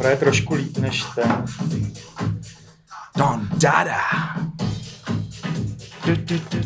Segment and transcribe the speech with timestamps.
[0.00, 1.44] hraje trošku líp než ten.
[3.16, 4.00] Don Dada.
[6.06, 6.58] Du, du, du.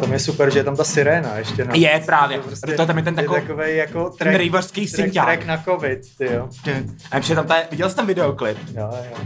[0.00, 1.64] Tam je super, že je tam ta siréna ještě.
[1.64, 1.74] Na...
[1.74, 2.38] Je, právě.
[2.38, 5.26] To, To tam je ten takový- takový jako ten track, rejverský track, synťák.
[5.26, 6.48] track na covid, ty jo.
[7.10, 8.58] A ještě tam ta, viděl jsi ten videoklip?
[8.76, 9.16] Jo, jo.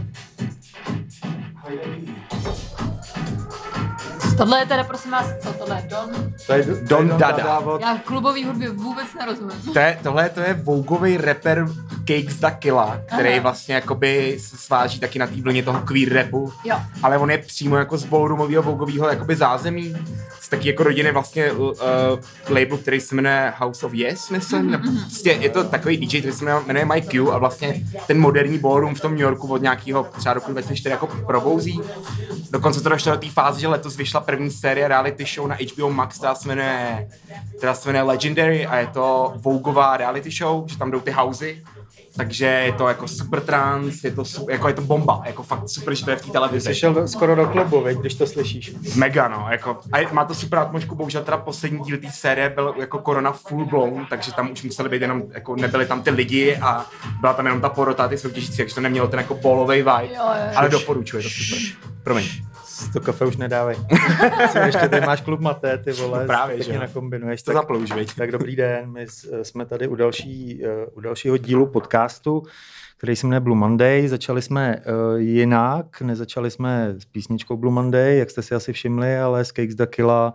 [4.37, 5.87] Tohle je teda, prosím vás, co tohle je?
[5.89, 6.33] Don?
[6.47, 7.59] To je Don to je Dada.
[7.59, 9.73] od, Já klubový hudbě vůbec nerozumím.
[9.73, 11.67] To je, tohle to je Vogueový rapper
[12.07, 13.41] Cakes da Killa, který Aha.
[13.41, 16.53] vlastně jakoby se sváží taky na té vlně toho queer rapu.
[16.63, 16.77] Jo.
[17.03, 19.95] ale on je přímo jako z ballroomového vogového jakoby zázemí,
[20.41, 21.73] z taky jako rodiny vlastně uh,
[22.49, 26.33] label, který se jmenuje House of Yes, myslím, nebo prostě je to takový DJ, který
[26.33, 29.61] se jmenuje, jmenuje Mike Q a vlastně ten moderní ballroom v tom New Yorku od
[29.61, 31.81] nějakého třeba roku 2004 jako probouzí.
[32.51, 35.89] Dokonce to došlo do té fáze, že letos vyšla první série reality show na HBO
[35.89, 37.07] Max, která se jmenuje,
[37.57, 41.63] která se jmenuje Legendary a je to Vogueová reality show, že tam jdou ty housey.
[42.17, 45.69] Takže je to jako super trance, je to, su- jako je to bomba, jako fakt
[45.69, 46.67] super, že to je v té televizi.
[46.67, 48.71] Jsi šel do, skoro do klubu, veď, když to slyšíš.
[48.95, 52.49] Mega, no, jako, a je- má to super atmosféru, bohužel teda poslední díl té série
[52.49, 56.09] byl jako korona full blown, takže tam už museli být jenom, jako nebyli tam ty
[56.09, 56.85] lidi a
[57.21, 60.09] byla tam jenom ta porota, ty soutěžící, takže to nemělo ten jako ballový vibe, Jo,
[60.15, 60.51] jo, jo.
[60.55, 61.59] ale doporučuji, to super.
[62.03, 62.25] Promiň.
[62.93, 63.75] To kafe už nedávej.
[64.65, 66.25] Ještě tady máš klub maté, ty vole.
[66.25, 66.79] Právě, taky že jo.
[66.79, 67.43] nakombinuješ.
[67.43, 68.15] To Tak, zaplouž, viď?
[68.15, 69.05] tak dobrý den, my
[69.43, 72.43] jsme tady u, další, eh, u dalšího dílu podcastu,
[72.97, 74.07] který se jmenuje Blue Monday.
[74.07, 79.17] Začali jsme uh, jinak, nezačali jsme s písničkou Blue Monday, jak jste si asi všimli,
[79.17, 80.33] ale s Cakes da Killa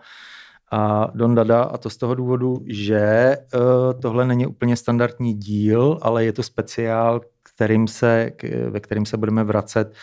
[0.72, 5.98] a Don Dada a to z toho důvodu, že uh, tohle není úplně standardní díl,
[6.02, 7.20] ale je to speciál,
[7.54, 9.94] kterým se, k, ve kterým se budeme vracet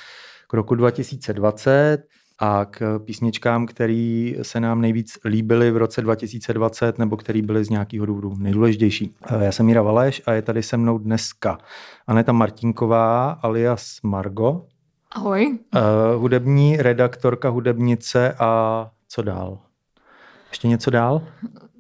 [0.48, 2.04] k roku 2020
[2.40, 7.70] a k písničkám, které se nám nejvíc líbily v roce 2020 nebo které byly z
[7.70, 9.16] nějakého důvodu nejdůležitější.
[9.26, 11.58] Eh, Já jsem Míra Valeš a je tady se mnou dneska
[12.08, 14.66] Aneta Martinková alias Margo,
[15.12, 15.60] Ahoj.
[15.76, 15.80] eh,
[16.16, 19.60] hudební redaktorka, hudebnice a co dál?
[20.50, 21.22] Ještě něco dál?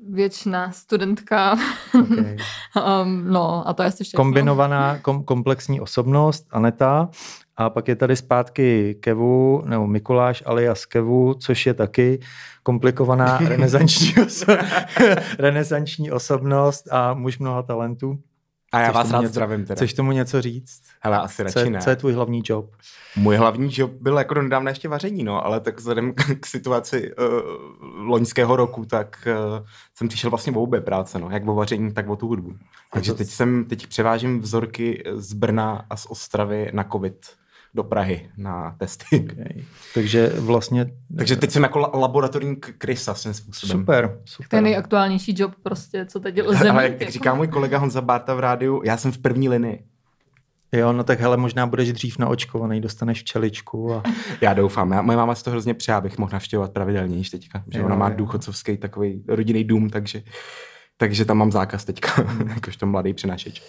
[0.09, 1.57] Věčná studentka.
[2.03, 2.37] Okay.
[3.03, 4.23] um, no a to je asi všechno.
[4.23, 7.09] Kombinovaná kom, komplexní osobnost Aneta
[7.57, 12.19] a pak je tady zpátky Kevu, nebo Mikuláš alias Kevu, což je taky
[12.63, 14.65] komplikovaná renesanční, oso-
[15.39, 18.19] renesanční osobnost a muž mnoha talentů.
[18.73, 19.75] A já Chceš vás rád něco- zdravím teda.
[19.75, 20.81] Chceš tomu něco říct?
[21.01, 21.79] Hele, asi Co radši je, ne.
[21.81, 22.71] co je tvůj hlavní job?
[23.15, 27.11] Můj hlavní job byl jako donedávna ještě vaření, no, ale tak vzhledem k, k situaci
[27.15, 27.25] uh,
[28.07, 29.27] loňského roku, tak
[29.59, 32.53] uh, jsem přišel vlastně o obě práce, no, jak o vaření, tak o tu hudbu.
[32.93, 37.25] Takže teď jsem, teď převážím vzorky z Brna a z Ostravy na covid
[37.77, 39.05] do Prahy na testy.
[39.31, 39.63] Okay.
[39.93, 40.91] Takže vlastně...
[41.17, 43.77] Takže teď jsem jako la- laboratorní krysa svým způsobem.
[43.79, 44.63] Super, To je super.
[44.63, 47.11] nejaktuálnější job prostě, co teď lze Ale jak, jak jako.
[47.11, 49.83] říká můj kolega Honza Bárta v rádiu, já jsem v první linii.
[50.71, 54.03] Jo, no tak hele, možná budeš dřív naočkovaný, dostaneš včeličku a
[54.41, 54.91] Já doufám.
[54.91, 57.63] Já, moje máma si to hrozně přeje, abych mohl navštěvovat pravidelně již teďka.
[57.71, 58.15] Že Jo, ona má jo.
[58.17, 60.21] důchodcovský takový rodinný dům, takže,
[60.97, 62.11] takže tam mám zákaz teďka,
[62.55, 63.61] jakožto mladý přenášeč.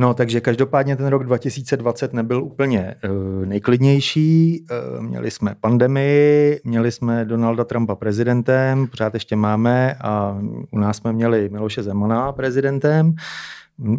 [0.00, 4.64] No, takže každopádně ten rok 2020 nebyl úplně uh, nejklidnější.
[4.96, 10.38] Uh, měli jsme pandemii, měli jsme Donalda Trumpa prezidentem, pořád ještě máme a
[10.72, 13.14] u nás jsme měli Miloše Zemana prezidentem.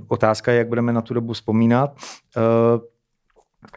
[0.07, 1.95] Otázka je, jak budeme na tu dobu vzpomínat.
[2.37, 2.81] Uh,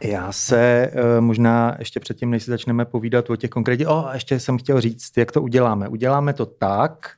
[0.03, 3.87] já se možná ještě předtím, než si začneme povídat o těch konkrétních...
[3.87, 5.87] O, ještě jsem chtěl říct, jak to uděláme.
[5.87, 7.09] Uděláme to tak,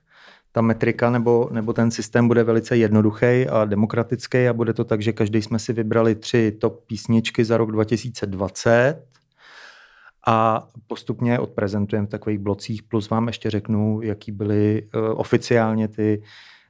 [0.52, 5.02] ta metrika nebo, nebo ten systém bude velice jednoduchý a demokratický a bude to tak,
[5.02, 9.04] že každý jsme si vybrali tři top písničky za rok 2020
[10.28, 15.88] a postupně je odprezentujeme v takových blocích, plus vám ještě řeknu, jaký byly uh, oficiálně
[15.88, 16.22] ty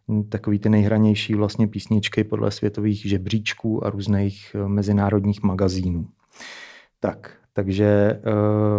[0.09, 6.07] m, takový ty nejhranější vlastně písničky podle světových žebříčků a různých uh, mezinárodních magazínů.
[6.99, 8.19] Tak, takže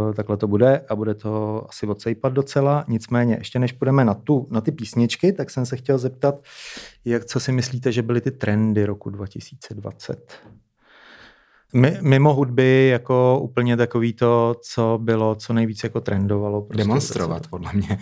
[0.07, 2.85] uh, takhle to bude a bude to asi odsejpat docela.
[2.89, 6.41] Nicméně, ještě než půjdeme na, tu, na ty písničky, tak jsem se chtěl zeptat,
[7.05, 10.33] jak, co si myslíte, že byly ty trendy roku 2020?
[11.75, 16.63] Mi- Mimo hudby jako úplně takový to, co bylo, co nejvíc jako trendovalo.
[16.63, 17.99] Prostě Demonstrovat, podle mě.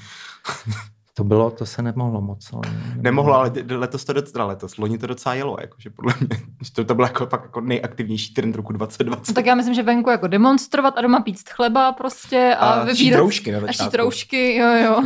[1.19, 2.51] To bylo, to se nemohlo moc.
[2.53, 2.63] Ale
[2.97, 6.29] Nemohlo, ale d- d- letos to docela, letos, loni to docela jelo, jakože podle mě,
[6.65, 9.29] že to, to byl jako, fakt jako nejaktivnější trend roku 2020.
[9.31, 12.79] No, tak já myslím, že venku jako demonstrovat a doma pít chleba prostě a, A
[12.85, 12.97] vybírat...
[12.97, 13.97] šít roušky na A šít začátku.
[13.97, 15.03] roušky, jo, jo.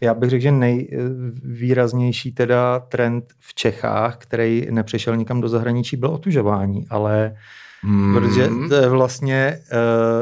[0.00, 6.10] Já bych řekl, že nejvýraznější teda trend v Čechách, který nepřešel nikam do zahraničí, byl
[6.10, 7.36] otužování, ale
[7.86, 8.14] Hmm.
[8.14, 9.58] protože to je vlastně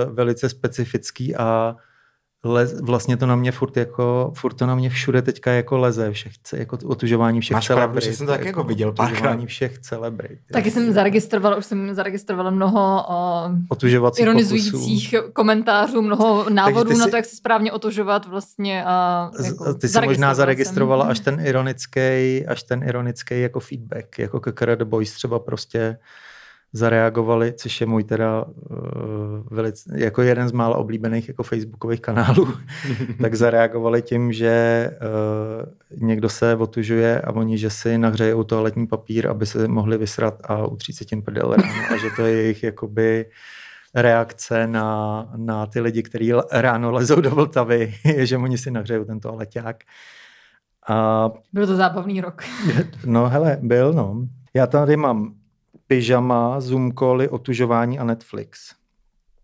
[0.09, 1.77] uh, velice specifický a
[2.45, 6.13] lez, vlastně to na mě furt jako, furt to na mě všude teďka jako leze,
[6.13, 7.85] všech, jako otužování všech Máš celebrit.
[7.87, 9.13] pravdu, že jsem to taky jako viděl párkrát.
[9.17, 10.39] Otužování všech celebrit.
[10.53, 15.33] Taky jsem zaregistrovala, už jsem zaregistrovala mnoho uh, Otužovacích ironizujících pokusů.
[15.33, 18.85] komentářů, mnoho návodů na to, jak se správně otužovat vlastně.
[19.33, 21.11] Z- jako Ty jsi možná zaregistrovala zaregistrovala jsem.
[21.11, 25.99] až ten ironický, až ten ironický jako feedback, jako KKR The Boys třeba prostě
[26.73, 28.77] zareagovali, což je můj teda uh,
[29.51, 32.49] velice, jako jeden z mála oblíbených jako facebookových kanálů,
[33.21, 39.29] tak zareagovali tím, že uh, někdo se otužuje a oni, že si nahřejou toaletní papír,
[39.29, 42.63] aby se mohli vysrat a utřít se tím prdel ráno a že to je jejich
[42.63, 43.27] jakoby
[43.95, 49.05] reakce na, na ty lidi, kteří ráno lezou do Vltavy, je, že oni si nahřejou
[49.05, 49.77] ten toaleťák.
[50.89, 52.43] A Byl to zábavný rok.
[53.07, 54.27] No hele, byl no.
[54.55, 55.35] Já tady mám
[55.93, 58.75] pyžama, Zoom cally, otužování a Netflix.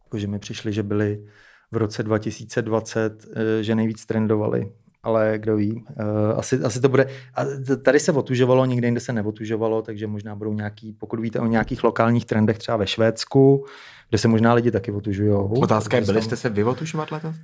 [0.05, 1.25] Jakože mi přišli, že byli
[1.73, 4.73] v roce 2020, eh, že nejvíc trendovali.
[5.03, 7.07] Ale kdo ví, eh, asi, asi to bude.
[7.35, 7.45] A
[7.83, 11.85] tady se otužovalo, nikde jinde se neotužovalo, takže možná budou nějaký, pokud víte o nějakých
[11.85, 13.65] lokálních trendech třeba ve Švédsku,
[14.09, 15.61] kde se možná lidi taky otužujou.
[15.63, 17.37] Otázka je, byli jste se vy otužovat letos?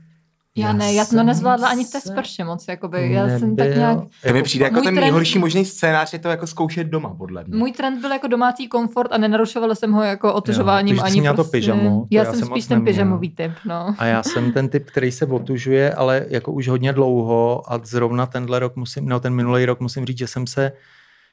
[0.57, 3.13] Já Já ne, já jsem to nezvládla ani v té sprše moc, jakoby.
[3.13, 3.79] Já jsem tak nebyl.
[3.79, 3.99] nějak...
[4.27, 7.15] To mi přijde jako můj ten trend- nejhorší možný scénář, je to jako zkoušet doma,
[7.15, 7.57] podle mě.
[7.57, 11.43] Můj trend byl jako domácí komfort a nenarušovala jsem ho jako otužováním ani měla to
[11.43, 11.57] prostě...
[11.57, 12.93] pyžamo, to já, já jsem spíš ten neměl.
[12.93, 13.95] pyžamový typ, no.
[13.99, 18.27] A já jsem ten typ, který se otužuje, ale jako už hodně dlouho a zrovna
[18.27, 20.73] tenhle rok musím, no ten minulý rok musím říct, že jsem se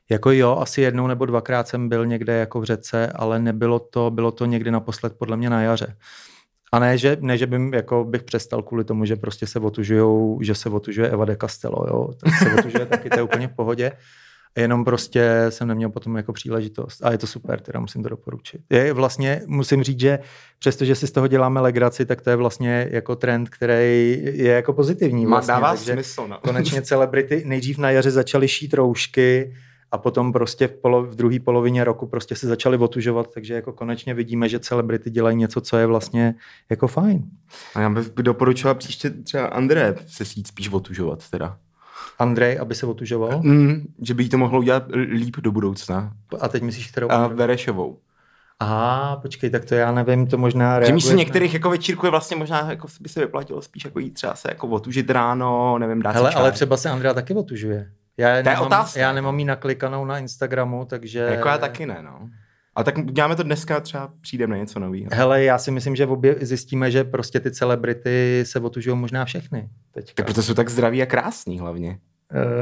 [0.10, 4.12] jako jo, asi jednou nebo dvakrát jsem byl někde jako v řece, ale nebylo to,
[4.12, 5.96] bylo to někdy naposled podle mě na jaře.
[6.72, 10.40] A ne, že, ne, že bym, jako bych přestal kvůli tomu, že prostě se otužujou,
[10.42, 13.56] že se otužuje Eva de Castello, jo, tak se otužuje taky, to je úplně v
[13.56, 13.92] pohodě.
[14.58, 17.06] Jenom prostě jsem neměl potom jako příležitost.
[17.06, 18.62] A je to super, teda musím to doporučit.
[18.70, 20.20] Je vlastně, musím říct, že
[20.60, 24.74] přestože si z toho děláme legraci, tak to je vlastně jako trend, který je jako
[24.74, 25.26] pozitivní.
[25.26, 26.40] Má, Vlastně, dává takže smysl, no.
[26.42, 29.54] konečně celebrity nejdřív na jaře začaly šít roušky
[29.92, 33.74] a potom prostě v, polo, v druhé polovině roku prostě se začaly otužovat, takže jako
[33.74, 36.36] konečně vidíme, že celebrity dělají něco, co je vlastně
[36.70, 37.24] jako fajn.
[37.76, 41.58] A já bych doporučoval příště třeba André se jít spíš otužovat teda.
[42.20, 43.42] Andrej, aby se otužoval.
[43.44, 46.14] Mm, že by jí to mohlo udělat líp do budoucna.
[46.40, 47.12] A teď myslíš, kterou?
[47.12, 48.00] A Verešovou.
[48.60, 50.94] Aha, počkej, tak to já nevím, to možná Že reaguje...
[50.94, 54.36] místo některých jako večírků je vlastně možná jako by se vyplatilo spíš jako jít třeba
[54.36, 57.92] se jako otužit ráno, nevím, dát Hele, ale třeba se Andrea taky otužuje.
[58.18, 59.00] Já je nemám, otázka.
[59.00, 61.20] Já nemám jí naklikanou na Instagramu, takže...
[61.20, 62.30] Jako já taky ne, no.
[62.76, 65.08] A tak děláme to dneska, třeba přijdeme na něco nového.
[65.14, 69.70] Hele, já si myslím, že obě zjistíme, že prostě ty celebrity se otužují možná všechny.
[69.92, 70.14] Teďka.
[70.16, 72.00] Tak proto jsou tak zdraví a krásní hlavně.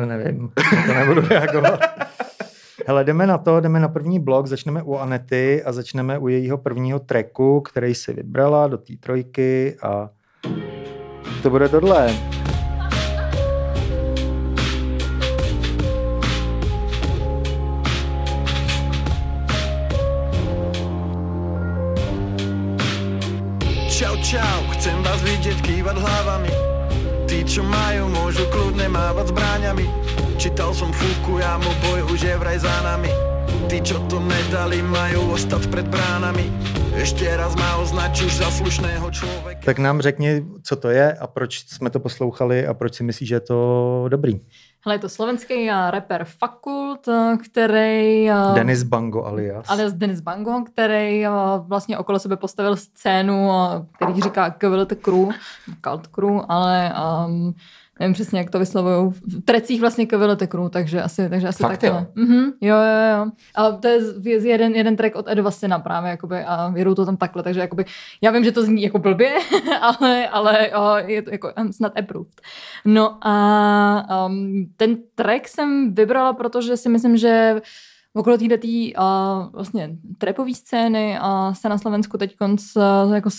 [0.02, 0.52] Uh, nevím,
[0.88, 1.80] to nebudu reagovat.
[2.88, 6.58] Hele, jdeme na to, jdeme na první blok, začneme u Anety a začneme u jejího
[6.58, 10.10] prvního tracku, který si vybrala do té trojky a
[11.44, 12.39] to bude tohle.
[24.20, 26.52] Čau, chcem vás vidieť kývať hlavami.
[27.26, 29.86] Tí, čo majú, môžu kľudne mávať zbráňami
[30.40, 33.29] Čítal som Fukuyamu, boj už je vraj za nami
[33.70, 36.50] Tí, čo to nedali, majú ostať pred bránami
[36.98, 41.70] Ešte raz ma označíš za slušného človeka Tak nám řekni, co to je a proč
[41.70, 43.58] jsme to poslouchali a proč si myslíš, že je to
[44.10, 44.42] dobrý.
[44.86, 48.26] Hele, je to slovenský uh, rapper Fakult, uh, který...
[48.32, 49.70] Uh, Denis Bango alias.
[49.70, 51.26] alias Denis Bango, který
[51.68, 53.50] vlastně okolo sebe postavil scénu,
[53.96, 55.30] který říká KVLT Crew,
[55.86, 56.94] Cult Crew, ale
[57.28, 57.54] um,
[58.00, 59.12] nevím přesně, jak to vyslovují.
[59.12, 60.06] V trecích vlastně
[60.48, 62.08] Crew, takže asi, takže asi Fakt takhle.
[62.16, 63.32] Mhm, jo, jo, jo.
[63.56, 66.74] A to je z- je z jeden, jeden track od Edova Sina právě, jakoby, a
[66.76, 67.86] jedou to tam takhle, takže jakoby,
[68.22, 69.34] já vím, že to zní jako blbě,
[69.82, 72.42] ale, ale uh, je to jako um, snad approved.
[72.86, 77.62] No a um, ten track jsem vybrala, protože si myslím, že
[78.14, 79.04] okolo této uh,
[79.54, 83.30] vlastně trapové scény uh, se na Slovensku teď konc, uh, jako,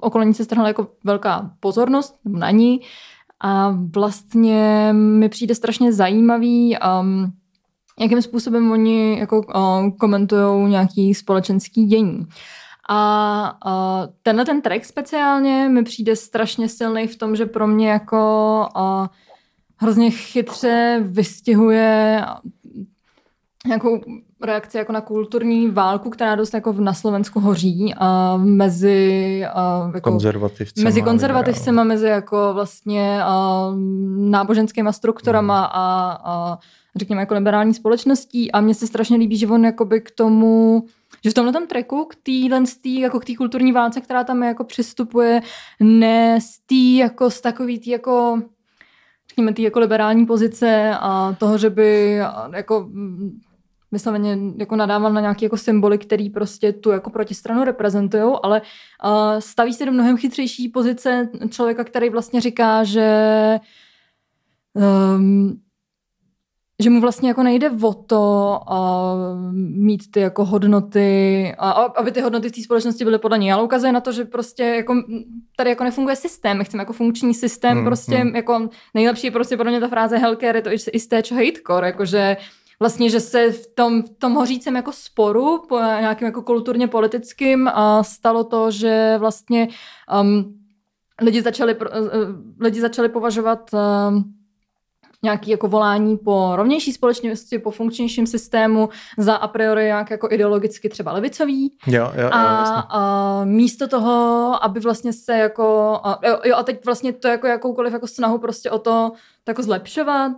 [0.00, 2.80] okolo ní se strhla jako velká pozornost na ní
[3.40, 7.32] a vlastně mi přijde strašně zajímavý, um,
[8.00, 12.26] jakým způsobem oni jako uh, komentují nějaký společenský dění.
[12.88, 17.90] A uh, tenhle ten track speciálně mi přijde strašně silný v tom, že pro mě
[17.90, 19.06] jako uh,
[19.76, 22.24] hrozně chytře vystihuje
[23.66, 24.00] nějakou
[24.42, 30.10] reakci jako na kulturní válku, která dost jako na Slovensku hoří a mezi a jako
[30.10, 30.84] konzervativcema.
[30.84, 33.66] mezi a konzervativcema, mezi jako vlastně a,
[34.16, 35.70] náboženskýma strukturama Hmm.
[35.72, 36.58] a, a
[36.96, 40.84] řekněme jako liberální společností a mně se strašně líbí, že on jakoby k tomu
[41.24, 44.64] že v tomhle tom tracku k téhle jako k té kulturní válce, která tam jako
[44.64, 45.40] přistupuje,
[45.80, 48.42] ne z tý, jako z takový tý, jako
[49.28, 52.20] řekněme, tý jako liberální pozice a toho, že by
[52.54, 52.88] jako
[53.92, 58.62] vysloveně jako nadával na nějaké jako symboly, který prostě tu jako protistranu reprezentují, ale
[59.04, 63.58] uh, staví se do mnohem chytřejší pozice člověka, který vlastně říká, že
[64.74, 65.60] um,
[66.80, 72.20] že mu vlastně jako nejde o to uh, mít ty jako hodnoty, a, aby ty
[72.20, 74.94] hodnoty v té společnosti byly podle něj, ale ukazuje na to, že prostě jako
[75.56, 78.36] tady jako nefunguje systém, my chceme jako funkční systém, hmm, prostě hmm.
[78.36, 81.34] jako nejlepší je prostě pro mě ta fráze Hellcare, je to i z té, čo
[81.34, 82.36] hatecore, jakože
[82.80, 87.68] vlastně, že se v tom, v tom hořícím jako sporu, po nějakým jako kulturně politickým
[87.68, 89.68] a stalo to, že vlastně
[90.20, 90.58] um,
[91.22, 91.86] lidi, začali, uh,
[92.60, 94.22] lidi začali považovat uh,
[95.22, 100.88] nějaký jako volání po rovnější společnosti, po funkčnějším systému, za a priori nějak jako ideologicky
[100.88, 101.76] třeba levicový.
[101.86, 106.62] Jo, jo, jo, a, a místo toho, aby vlastně se jako, a, jo, jo, a
[106.62, 109.12] teď vlastně to jako jakoukoliv jako snahu prostě o to,
[109.48, 110.32] jako zlepšovat,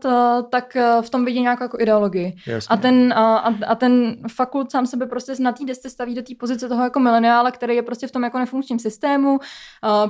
[0.51, 2.37] tak v tom vidí nějakou jako ideologii.
[2.47, 2.75] Jasně.
[2.75, 6.35] A ten, a, a ten fakult sám sebe prostě na té desce staví do té
[6.39, 9.39] pozice toho jako mileniála, který je prostě v tom jako nefunkčním systému,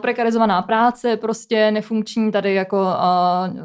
[0.00, 2.86] prekarizovaná práce, prostě nefunkční tady jako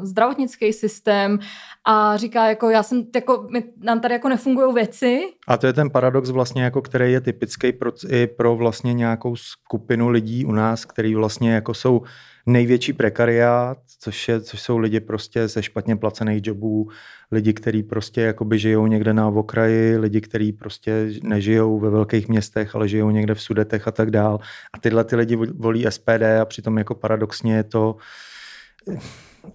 [0.02, 1.38] zdravotnický systém
[1.84, 5.20] a říká jako já jsem, jako, my, nám tady jako nefungují věci.
[5.48, 9.36] A to je ten paradox vlastně, jako který je typický pro, i pro vlastně nějakou
[9.36, 12.02] skupinu lidí u nás, který vlastně jako jsou
[12.46, 16.88] největší prekariát, což, je, což jsou lidi prostě ze špatně placených jobů,
[17.32, 22.74] lidi, kteří prostě jakoby žijou někde na okraji, lidi, kteří prostě nežijou ve velkých městech,
[22.74, 24.38] ale žijou někde v sudetech a tak dál.
[24.72, 27.96] A tyhle ty lidi volí SPD a přitom jako paradoxně je to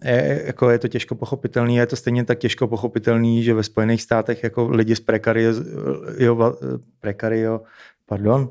[0.03, 4.01] je, jako je to těžko pochopitelný, je to stejně tak těžko pochopitelný, že ve Spojených
[4.01, 5.53] státech jako lidi z prekario,
[6.17, 6.55] jo,
[6.99, 7.61] prekario
[8.05, 8.49] pardon,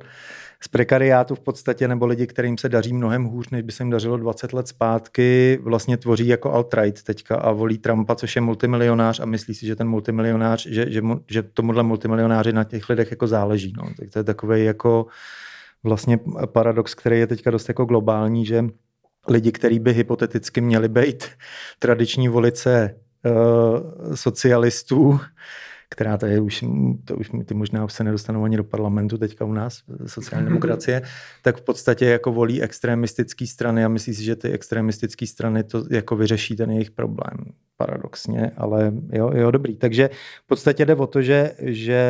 [0.65, 3.91] z prekariátu v podstatě, nebo lidi, kterým se daří mnohem hůř, než by se jim
[3.91, 9.21] dařilo 20 let zpátky, vlastně tvoří jako alt-right teďka a volí Trumpa, což je multimilionář
[9.21, 13.27] a myslí si, že ten multimilionář, že, že, že tomuhle multimilionáři na těch lidech jako
[13.27, 13.73] záleží.
[13.77, 13.83] No.
[13.99, 15.07] Tak to je takový jako
[15.83, 18.65] vlastně paradox, který je teďka dost jako globální, že
[19.29, 21.25] lidi, kteří by hypoteticky měli být
[21.79, 25.21] tradiční volice uh, socialistů,
[25.93, 26.65] která to je už,
[27.05, 31.03] to už ty možná už se nedostanou ani do parlamentu teďka u nás, sociální demokracie,
[31.43, 35.85] tak v podstatě jako volí extremistické strany a myslí si, že ty extremistické strany to
[35.91, 37.37] jako vyřeší ten jejich problém,
[37.77, 39.77] paradoxně, ale jo, jo, dobrý.
[39.77, 40.11] Takže
[40.45, 42.01] v podstatě jde o to, že, že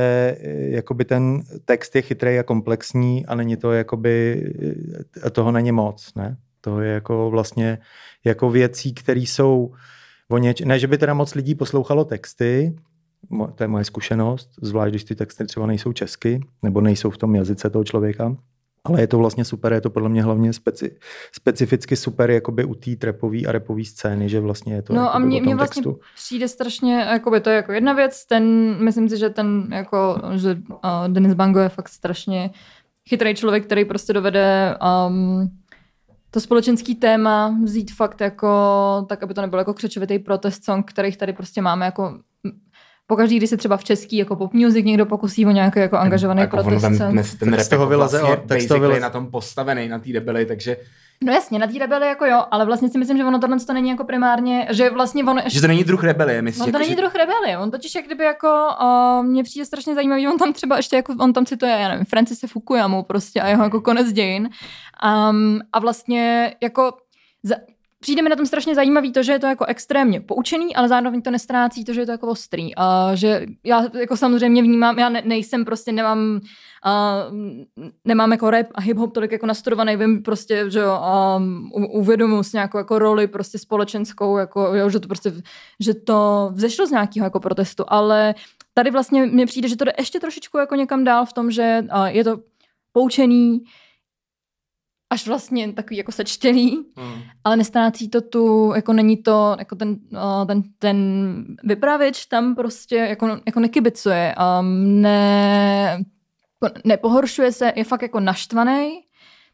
[0.48, 4.44] jakoby ten text je chytrý a komplexní a není to jakoby,
[5.32, 6.36] toho není moc, ne?
[6.60, 7.78] To je jako vlastně
[8.24, 9.74] jako věcí, které jsou
[10.30, 10.60] o něč...
[10.60, 12.74] ne, že by teda moc lidí poslouchalo texty,
[13.54, 17.34] to je moje zkušenost, zvlášť když ty texty třeba nejsou česky, nebo nejsou v tom
[17.34, 18.36] jazyce toho člověka,
[18.84, 20.96] ale je to vlastně super, je to podle mě hlavně speci,
[21.32, 25.18] specificky super jakoby u té trepové a repové scény, že vlastně je to No a
[25.18, 26.00] mě, mě vlastně textu.
[26.14, 30.58] přijde strašně, jakoby to je jako jedna věc, ten, myslím si, že ten jako, že
[30.68, 32.50] uh, Denis Bango je fakt strašně
[33.08, 34.76] chytrý člověk, který prostě dovede
[35.08, 35.50] um,
[36.30, 38.48] to společenský téma vzít fakt jako,
[39.08, 42.18] tak aby to nebylo jako křečovitý protest song, kterých tady prostě máme jako
[43.12, 46.40] pokaždý, když se třeba v český jako pop music někdo pokusí o nějaký jako angažovaný
[46.40, 46.83] jako protest.
[46.83, 49.00] Ten, ten, ten rap toho vyleze, vlastně tak toho vyleze.
[49.00, 50.76] na tom postavený, na té debily, takže
[51.25, 53.73] No jasně, na té rebeli jako jo, ale vlastně si myslím, že ono tohle to
[53.73, 55.57] není jako primárně, že vlastně ono ještě...
[55.57, 56.66] Že to není druh rebeli, myslím.
[56.66, 56.97] On to není že...
[56.97, 60.76] druh rebeli, on totiž jak kdyby jako, uh, mně přijde strašně zajímavý, on tam třeba
[60.76, 64.49] ještě jako, on tam cituje, já nevím, Francise Fukuyamu prostě a jeho jako konec dějin.
[65.31, 66.92] Um, a vlastně jako
[67.42, 67.54] za,
[68.02, 71.23] přijde mi na tom strašně zajímavý to, že je to jako extrémně poučený, ale zároveň
[71.23, 72.75] to nestrácí to, že je to jako ostrý.
[72.76, 76.40] A že já jako samozřejmě vnímám, já ne, nejsem prostě, nemám,
[76.87, 77.37] uh,
[78.04, 81.00] nemám jako rap a hip-hop tolik jako nastudovaný, vím prostě, že jo,
[81.92, 85.32] uvědomuji si nějakou jako roli prostě společenskou, jako, jo, že to prostě,
[85.80, 88.35] že to vzešlo z nějakého jako protestu, ale
[88.75, 91.85] tady vlastně mně přijde, že to jde ještě trošičku jako někam dál v tom, že
[91.97, 92.38] uh, je to
[92.92, 93.61] poučený,
[95.12, 97.23] až vlastně takový jako sečtěný, hmm.
[97.45, 100.97] ale nestrácí to tu, jako není to, jako ten, uh, ten, ten
[101.64, 105.99] vypravěč tam prostě jako, jako nekybicuje, um, ne,
[106.62, 109.00] jako nepohoršuje se, je fakt jako naštvaný,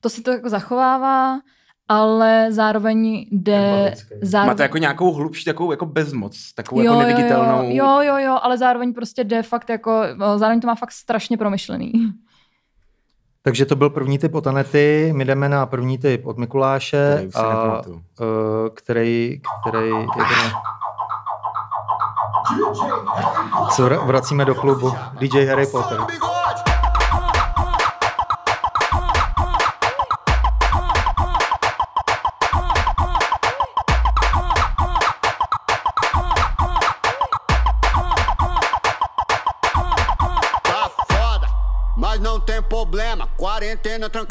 [0.01, 1.41] to si to jako zachovává,
[1.89, 3.95] ale zároveň jde...
[4.23, 4.51] Zároveň...
[4.51, 7.63] Máte jako nějakou hlubší takovou jako bezmoc, takovou jo, jako neviditelnou...
[7.63, 10.03] Jo, jo, jo, jo, ale zároveň prostě jde fakt jako,
[10.37, 11.93] zároveň to má fakt strašně promyšlený.
[13.49, 17.47] Takže to byl první typ od Anety, my jdeme na první typ od Mikuláše, který,
[17.47, 17.97] a, uh,
[18.75, 20.53] který, který je ten...
[23.71, 24.93] Se vracíme do klubu.
[25.21, 25.99] DJ Harry Potter.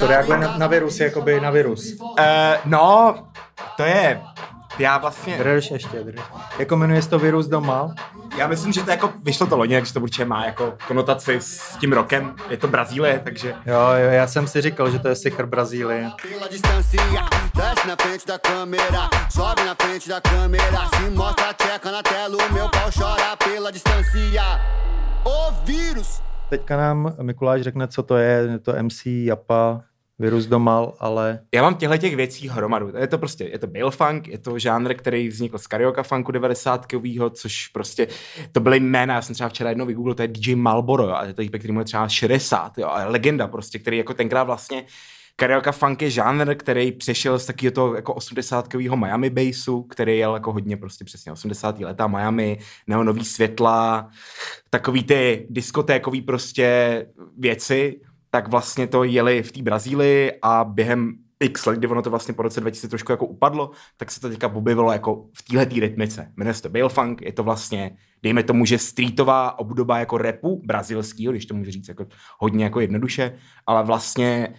[0.05, 1.93] To reaguje na, na virus, jakoby na virus.
[1.99, 2.15] Uh,
[2.65, 3.15] no,
[3.77, 4.21] to je
[4.79, 5.37] já vlastně...
[5.37, 6.21] Drž ještě, drž.
[6.59, 7.95] Jako jmenuje se to virus doma?
[8.37, 11.77] Já myslím, že to jako vyšlo to loni, takže to určitě má jako konotaci s
[11.79, 12.35] tím rokem.
[12.49, 13.55] Je to Brazílie, takže...
[13.65, 16.11] Jo, jo, já jsem si říkal, že to je sichr Brazílie.
[26.49, 29.83] Teďka nám Mikuláš řekne, co to je, je to MC Japa,
[30.19, 31.39] virus domal, ale...
[31.53, 32.91] Já mám těchto těch věcí hromadu.
[32.97, 36.31] Je to prostě, je to Bill Funk, je to žánr, který vznikl z karaoke funku
[36.31, 36.85] 90
[37.33, 38.07] což prostě,
[38.51, 41.33] to byly jména, já jsem třeba včera jedno vygooglil, to je DJ Malboro, a je
[41.33, 44.85] to který mu je třeba 60, jo, a legenda prostě, který jako tenkrát vlastně
[45.39, 50.33] Karaoke funk je žánr, který přešel z takového toho jako 80 Miami bassu, který jel
[50.33, 51.79] jako hodně prostě přesně 80.
[51.79, 54.09] leta Miami, neonový světla,
[54.69, 57.05] takový ty diskotékový prostě
[57.37, 62.09] věci tak vlastně to jeli v té Brazílii a během x let, kdy ono to
[62.09, 65.65] vlastně po roce 2000 trošku jako upadlo, tak se to teďka objevilo jako v téhle
[65.65, 66.31] rytmice.
[66.37, 70.61] Jmenuje se to Bill Funk, je to vlastně, dejme tomu, že streetová obdoba jako repu
[70.65, 72.05] brazilského, když to můžu říct jako
[72.39, 74.53] hodně jako jednoduše, ale vlastně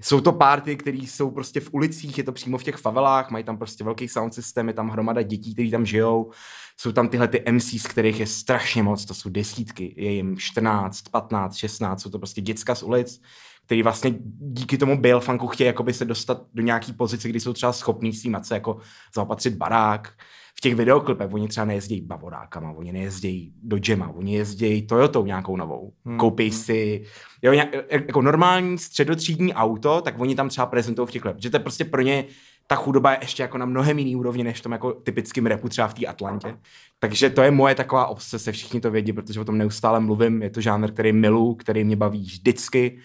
[0.00, 3.44] jsou to party, které jsou prostě v ulicích, je to přímo v těch favelách, mají
[3.44, 6.30] tam prostě velký sound systém, je tam hromada dětí, kteří tam žijou,
[6.76, 10.36] jsou tam tyhle ty MC, z kterých je strašně moc, to jsou desítky, je jim
[10.36, 13.20] 14, 15, 16, jsou to prostě děcka z ulic,
[13.66, 17.52] který vlastně díky tomu bail funku chtějí jakoby se dostat do nějaký pozice, kdy jsou
[17.52, 18.78] třeba schopní s tím jako
[19.14, 20.12] zaopatřit barák.
[20.58, 25.56] V těch videoklipech oni třeba nejezdí bavorákama, oni nejezdí do džema, oni jezdí Toyotou nějakou
[25.56, 25.92] novou.
[26.04, 26.18] Hmm.
[26.18, 27.04] Koupí si
[27.42, 27.52] jo,
[27.90, 31.42] jako normální středotřídní auto, tak oni tam třeba prezentují v těch klipech.
[31.42, 32.24] Že to je prostě pro ně
[32.66, 35.68] ta chudoba je ještě jako na mnohem jiný úrovni, než v tom jako typickým repu
[35.68, 36.56] třeba v té Atlantě.
[36.98, 40.42] Takže to je moje taková obsese, všichni to vědí, protože o tom neustále mluvím.
[40.42, 42.98] Je to žánr, který milu, který mě baví vždycky.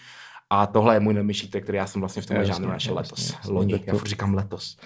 [0.50, 3.30] A tohle je můj nemyšítek, který já jsem vlastně v tomhle žánru našel letos.
[3.30, 4.76] Jasně, Loni, já furt říkám letos.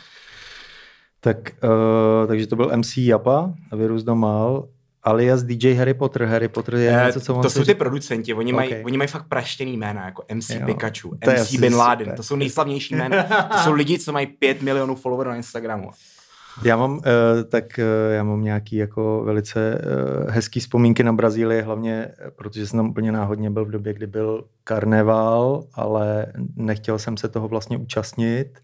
[1.24, 4.68] Tak, uh, takže to byl MC Japa, Virus Domal
[5.02, 6.24] alias DJ Harry Potter.
[6.24, 8.70] Harry Potter je eh, něco, co To jsou ty producenti, oni, okay.
[8.70, 12.16] mají, oni mají fakt praštěný jména, jako MC jo, Pikachu, MC Bin Laden, super.
[12.16, 13.22] to jsou nejslavnější jména.
[13.52, 15.90] to jsou lidi, co mají 5 milionů followerů na Instagramu.
[16.64, 17.00] Já mám, uh,
[17.48, 19.80] tak uh, já mám nějaký jako velice
[20.24, 24.06] uh, hezký vzpomínky na Brazílii, hlavně protože jsem tam úplně náhodně byl v době, kdy
[24.06, 28.58] byl karneval, ale nechtěl jsem se toho vlastně účastnit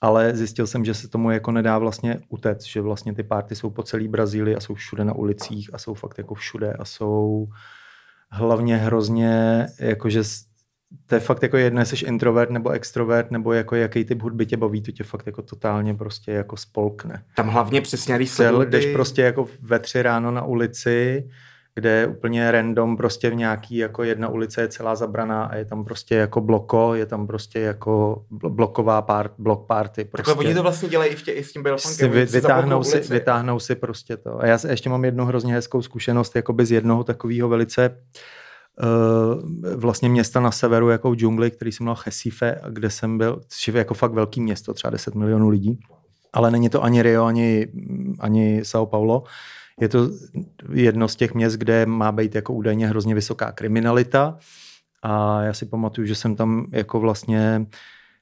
[0.00, 3.70] ale zjistil jsem, že se tomu jako nedá vlastně utec, že vlastně ty párty jsou
[3.70, 7.48] po celé Brazílii a jsou všude na ulicích a jsou fakt jako všude a jsou
[8.30, 10.22] hlavně hrozně, jakože
[11.06, 14.56] to je fakt jako jedno, jsi introvert nebo extrovert, nebo jako jaký typ hudby tě
[14.56, 17.24] baví, to tě fakt jako totálně prostě jako spolkne.
[17.36, 21.28] Tam hlavně přesně, když se jdeš prostě jako ve tři ráno na ulici,
[21.78, 25.64] kde je úplně random, prostě v nějaký, jako jedna ulice je celá zabraná a je
[25.64, 30.04] tam prostě jako bloko, je tam prostě jako bloková part, blok party.
[30.04, 30.30] Prostě.
[30.30, 32.10] Takhle oni to vlastně dělají i, v tě, i s tím Billfunkem.
[32.10, 34.40] Vy, vytáhnou, si, vytáhnou si prostě to.
[34.40, 37.96] A já ještě mám jednu hrozně hezkou zkušenost jakoby z jednoho takového velice
[38.82, 43.40] uh, vlastně města na severu jako v džungli, který jsem měl Chesife, kde jsem byl,
[43.48, 45.78] což je jako fakt velký město, třeba 10 milionů lidí.
[46.32, 47.66] Ale není to ani Rio, ani,
[48.20, 49.24] ani São Paulo
[49.80, 50.10] je to
[50.72, 54.38] jedno z těch měst, kde má být jako údajně hrozně vysoká kriminalita.
[55.02, 57.66] A já si pamatuju, že jsem tam jako vlastně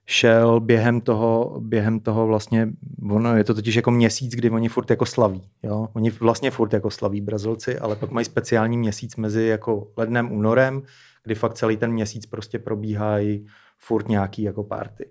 [0.07, 2.69] šel během toho, během toho vlastně,
[3.11, 5.88] ono je to totiž jako měsíc, kdy oni furt jako slaví, jo?
[5.92, 10.83] Oni vlastně furt jako slaví Brazilci, ale pak mají speciální měsíc mezi jako lednem, únorem,
[11.25, 13.47] kdy fakt celý ten měsíc prostě probíhají
[13.79, 15.11] furt nějaký jako party.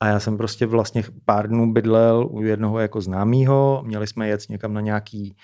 [0.00, 4.48] A já jsem prostě vlastně pár dnů bydlel u jednoho jako známého, měli jsme jet
[4.48, 5.36] někam na nějaký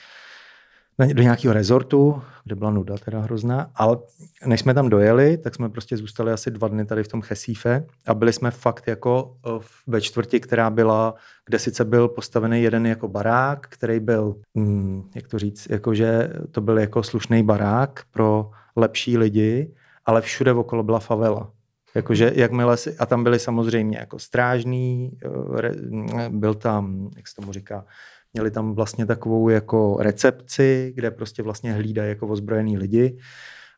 [1.06, 3.98] do nějakého rezortu, kde byla nuda teda hrozná, ale
[4.46, 7.86] než jsme tam dojeli, tak jsme prostě zůstali asi dva dny tady v tom Chesífe
[8.06, 11.14] a byli jsme fakt jako eh, ve čtvrti, která byla,
[11.46, 16.60] kde sice byl postavený jeden jako barák, který byl, hmm, jak to říct, jakože to
[16.60, 19.74] byl jako slušný barák pro lepší lidi,
[20.06, 21.50] ale všude okolo byla favela.
[21.94, 27.52] Jakože jakmile si, a tam byli samozřejmě jako strážný, eh, byl tam, jak se tomu
[27.52, 27.84] říká,
[28.34, 33.18] Měli tam vlastně takovou jako recepci, kde prostě vlastně hlídají jako ozbrojený lidi.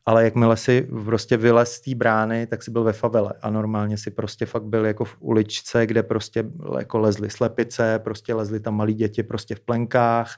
[0.06, 3.98] Ale jakmile si prostě vylez z té brány, tak si byl ve favele a normálně
[3.98, 6.44] si prostě fakt byl jako v uličce, kde prostě
[6.78, 10.36] jako lezly slepice, prostě lezly tam malí děti prostě v plenkách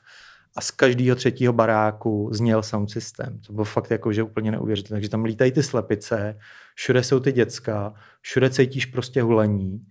[0.56, 3.40] a z každého třetího baráku zněl sound systém.
[3.46, 4.96] To bylo fakt jako, že úplně neuvěřitelné.
[4.96, 6.38] Takže tam lítají ty slepice,
[6.74, 9.86] všude jsou ty děcka, všude cítíš prostě hulení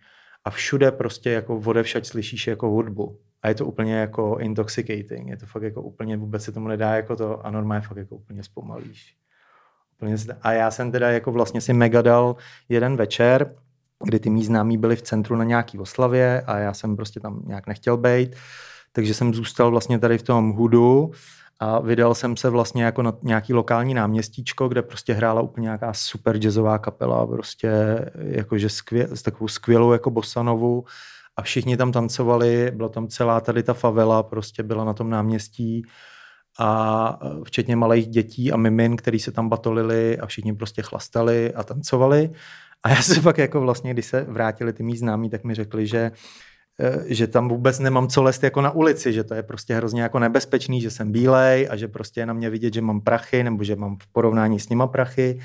[0.45, 5.37] a všude prostě jako vodevšať slyšíš jako hudbu a je to úplně jako intoxicating, je
[5.37, 8.43] to fakt jako úplně, vůbec se tomu nedá jako to a normálně fakt jako úplně
[8.43, 9.15] zpomalíš.
[9.97, 12.35] Úplně se- A já jsem teda jako vlastně si mega dal
[12.69, 13.55] jeden večer,
[14.03, 17.41] kdy ty mý známí byli v centru na nějaký oslavě a já jsem prostě tam
[17.45, 18.35] nějak nechtěl být,
[18.91, 21.11] takže jsem zůstal vlastně tady v tom hudu
[21.59, 25.93] a vydal jsem se vlastně jako na nějaký lokální náměstíčko, kde prostě hrála úplně nějaká
[25.93, 27.71] super jazzová kapela, prostě
[28.15, 30.85] jakože skvě, s takovou skvělou jako bosanovu
[31.37, 35.85] a všichni tam tancovali, byla tam celá tady ta favela, prostě byla na tom náměstí
[36.59, 41.53] a e, včetně malých dětí a mimin, který se tam batolili a všichni prostě chlastali
[41.53, 42.29] a tancovali.
[42.83, 45.87] A já se pak jako vlastně, když se vrátili ty mý známí, tak mi řekli,
[45.87, 46.11] že
[46.79, 50.01] e, že tam vůbec nemám co lest jako na ulici, že to je prostě hrozně
[50.01, 53.43] jako nebezpečný, že jsem bílej a že prostě je na mě vidět, že mám prachy
[53.43, 55.39] nebo že mám v porovnání s nima prachy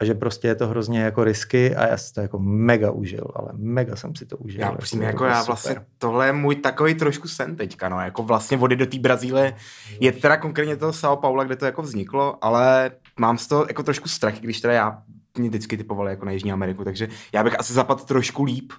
[0.00, 3.26] a že prostě je to hrozně jako risky a já si to jako mega užil,
[3.34, 4.60] ale mega jsem si to užil.
[4.60, 5.46] Já upřímně, jako já super.
[5.46, 9.54] vlastně, tohle je můj takový trošku sen teďka, no, jako vlastně vody do té Brazílie,
[10.00, 13.82] je teda konkrétně toho São Paula, kde to jako vzniklo, ale mám z toho jako
[13.82, 15.02] trošku strach, když teda já
[15.38, 18.72] mě vždycky typovali jako na Jižní Ameriku, takže já bych asi zapadl trošku líp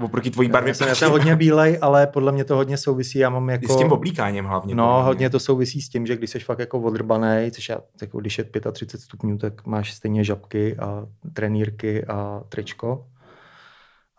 [0.00, 0.70] oproti tvojí barvě.
[0.70, 3.72] Já jsem, já jsem hodně bílej, ale podle mě to hodně souvisí, já mám jako...
[3.72, 4.74] S tím oblíkáním hlavně.
[4.74, 5.04] No, mě.
[5.04, 8.38] hodně to souvisí s tím, že když jsi fakt jako odrbanej, což já, jako když
[8.38, 13.06] je 35 stupňů, tak máš stejně žabky a trenýrky a tričko.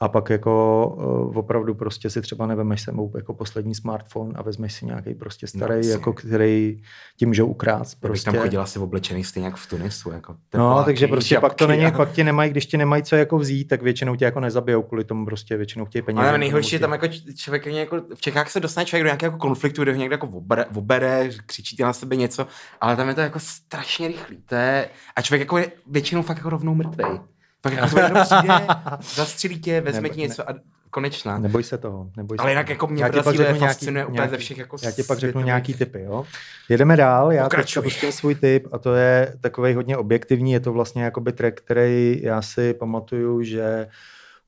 [0.01, 0.87] A pak jako
[1.29, 5.47] uh, opravdu prostě si třeba nevemeš sebou jako poslední smartphone a vezmeš si nějaký prostě
[5.47, 5.91] starý, jasně.
[5.91, 6.81] jako který
[7.17, 7.47] ti můžou
[7.95, 8.31] bych Prostě.
[8.31, 10.11] tam chodil asi oblečený stejně jak v Tunisu.
[10.11, 13.03] Jako No, takže prostě pak to žabky není, a- pak ti nemají, když ti nemají
[13.03, 16.27] co jako vzít, tak většinou tě jako nezabijou kvůli tomu prostě většinou chtějí peníze.
[16.27, 19.37] Ale nejhorší je tam jako člověk, jako v Čechách se dostane člověk do nějakého jako
[19.47, 22.47] konfliktu, kde ho někde jako obere, obere, křičí ti na sebe něco,
[22.81, 24.37] ale tam je to jako strašně rychlý.
[24.45, 27.19] To je, a člověk jako je většinou fakt jako rovnou mrtvej.
[27.61, 28.67] Pak jako to jenom přijde,
[29.15, 30.53] zastřelí tě, vezme Nebo- ti něco a
[30.91, 31.39] konečná.
[31.39, 32.09] Neboj se toho.
[32.17, 35.19] Neboj se Ale jinak jako mě Brazílie fascinuje úplně ze všech jako Já ti pak
[35.19, 36.25] řeknu nějaký typy, jo?
[36.69, 40.73] Jedeme dál, já teďka pustím svůj tip a to je takový hodně objektivní, je to
[40.73, 43.87] vlastně jakoby track, který já si pamatuju, že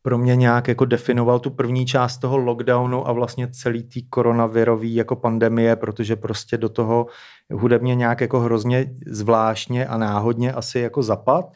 [0.01, 4.95] pro mě nějak jako definoval tu první část toho lockdownu a vlastně celý tý koronavirový
[4.95, 7.07] jako pandemie, protože prostě do toho
[7.53, 11.53] hudebně nějak jako hrozně zvláštně a náhodně asi jako zapad.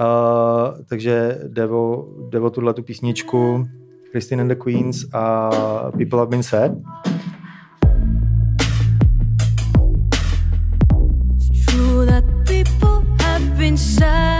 [0.00, 3.68] Uh, takže Devo, Devo tuhle tu písničku
[4.10, 5.50] Christine and the Queens a
[5.96, 6.72] People Have Been Said.
[11.66, 14.33] True that people have been sad.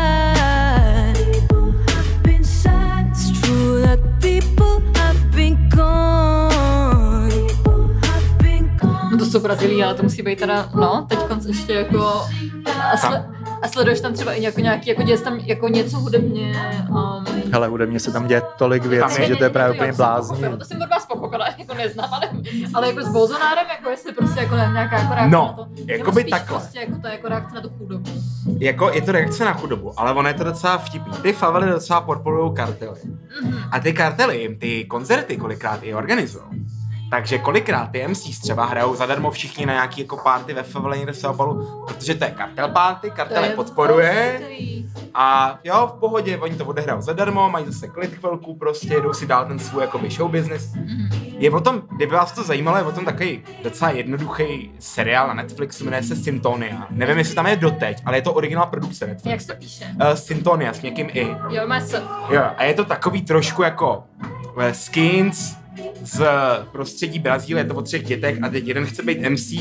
[9.34, 11.18] Jsou Brazílii, ale to musí být teda, no, teď
[11.48, 12.22] ještě jako...
[12.92, 13.28] A, sle,
[13.62, 16.52] a sleduješ tam třeba i jako nějaký, jako děje tam jako něco hudebně.
[16.90, 20.44] Um, Hele, hudebně se tam děje tolik věcí, je- že to je právě úplně blázní.
[20.58, 22.30] To jsem od vás pochopila, jako neznám, ale,
[22.74, 25.66] ale jako s Bolsonárem, jako jestli prostě jako nějaká jako reakce No, na to.
[25.86, 26.58] Jakoby spíš takhle.
[26.58, 28.10] Prostě jako to je jako reakce na tu chudobu.
[28.58, 31.12] Jako je to reakce na chudobu, ale ono je to docela vtipný.
[31.22, 33.00] Ty favely docela podporují kartely.
[33.70, 36.44] A ty kartely jim ty koncerty kolikrát i organizují.
[37.14, 41.12] Takže kolikrát ty MCs třeba hrajou zadarmo všichni na nějaký jako party ve favele někde
[41.12, 44.40] v São Paulo, protože to je kartel party, kartel je je podporuje
[45.14, 49.26] a jo, v pohodě, oni to odehrajou zadarmo, mají zase klid chvilku prostě, jdou si
[49.26, 50.72] dál ten svůj jakoby show business.
[51.38, 55.34] Je o tom, kdyby vás to zajímalo, je o tom takový docela jednoduchý seriál na
[55.34, 56.86] Netflixu, jmenuje se Syntonia.
[56.90, 59.46] Nevím, jestli tam je doteď, ale je to originál produkce Jak Netflix.
[59.46, 59.84] se to píše?
[59.84, 61.36] Uh, Syntonia s někým i.
[61.50, 62.02] Jo, má se.
[62.30, 64.04] Jo, a je to takový trošku jako
[64.58, 65.63] eh, skins
[66.02, 66.26] z
[66.72, 69.52] prostředí Brazílie, je to o třech dětech a teď jeden chce být MC,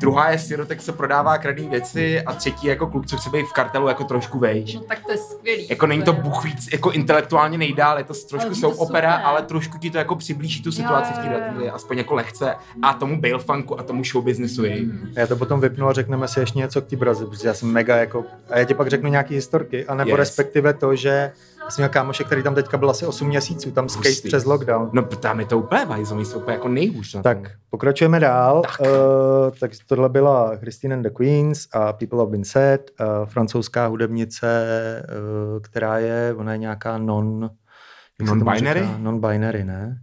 [0.00, 3.52] druhá je sirotek, co prodává kradný věci a třetí jako kluk, co chce být v
[3.52, 4.74] kartelu jako trošku vejš.
[4.74, 5.66] No tak to je skvělý.
[5.70, 8.74] Jako není to je- Bůh víc, jako intelektuálně nejdál, je to trošku Ale jsou je
[8.76, 9.26] to opera, super.
[9.26, 11.38] ale trošku ti to jako přiblíží tu situaci v té jo, jo.
[11.38, 14.88] Brazílii, aspoň jako lehce a tomu bail funku a tomu show businessu jej.
[15.16, 17.68] Já to potom vypnu a řekneme si ještě něco k té Brazílii, protože já jsem
[17.72, 18.24] mega jako...
[18.50, 20.18] A já ti pak řeknu nějaký historky, anebo Yes.
[20.18, 21.32] respektive to, že
[21.64, 24.28] já jsem měl kámoše, který tam teďka byl asi 8 měsíců, tam skate Hustý.
[24.28, 24.90] přes lockdown.
[24.92, 27.34] No tam je to úplně bajzo, oni jsou úplně jako nejhůř na tom.
[27.42, 28.62] Tak pokračujeme dál.
[28.62, 28.80] Tak.
[28.80, 28.86] Uh,
[29.60, 34.46] tak tohle byla Christine and the Queens a People Have Been Said, uh, francouzská hudebnice,
[35.54, 37.50] uh, která je, ona je nějaká non...
[38.22, 38.88] Non-binary?
[38.98, 39.98] Non-binary, ne?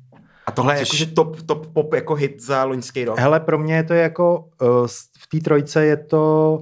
[0.45, 3.19] A tohle je jakože top, top pop jako hit za loňský rok.
[3.19, 4.87] Hele, pro mě je to jako, uh,
[5.19, 6.61] v té trojce je to...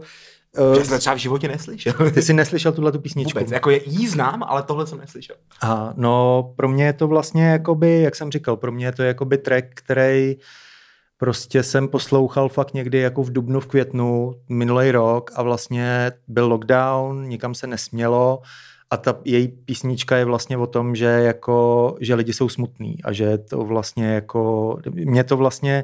[0.58, 1.94] Já jsem to třeba v životě neslyšel.
[2.14, 3.40] ty jsi neslyšel tuhle tu písničku?
[3.40, 5.36] Vůbec, jako je, jí znám, ale tohle jsem neslyšel.
[5.62, 9.04] A no, pro mě je to vlastně jakoby, jak jsem říkal, pro mě je to
[9.04, 10.36] jakoby track, který
[11.18, 16.48] prostě jsem poslouchal fakt někdy jako v dubnu, v květnu minulý rok a vlastně byl
[16.48, 18.42] lockdown, nikam se nesmělo
[18.92, 23.12] a ta její písnička je vlastně o tom, že jako, že lidi jsou smutní a
[23.12, 25.84] že to vlastně jako, mě to vlastně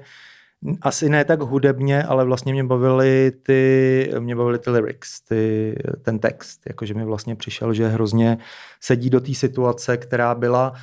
[0.81, 6.19] Asi ne tak hudebně, ale vlastně mě bavily ty, mě bavily ty lyrics, ty, ten
[6.19, 6.61] text.
[6.67, 8.37] Jakože mi vlastně přišel, že hrozně
[8.81, 10.73] sedí do té situace, která byla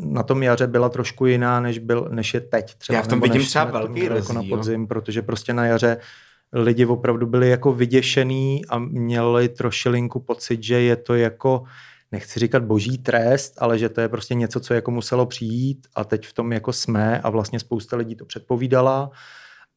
[0.00, 2.74] na tom jaře byla trošku jiná, než, byl, než je teď.
[2.74, 4.56] Třeba, Já v tom vidím než třeba jsme to velký měli jako na rozdíl.
[4.56, 5.96] podzim, protože prostě na jaře
[6.52, 11.62] lidi opravdu byli jako vyděšený a měli trošilinku pocit, že je to jako
[12.14, 16.04] nechci říkat boží trest, ale že to je prostě něco, co jako muselo přijít a
[16.04, 19.10] teď v tom jako jsme a vlastně spousta lidí to předpovídala.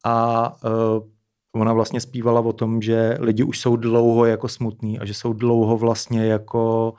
[0.06, 5.06] A uh, ona vlastně zpívala o tom, že lidi už jsou dlouho jako smutní a
[5.06, 6.94] že jsou dlouho vlastně jako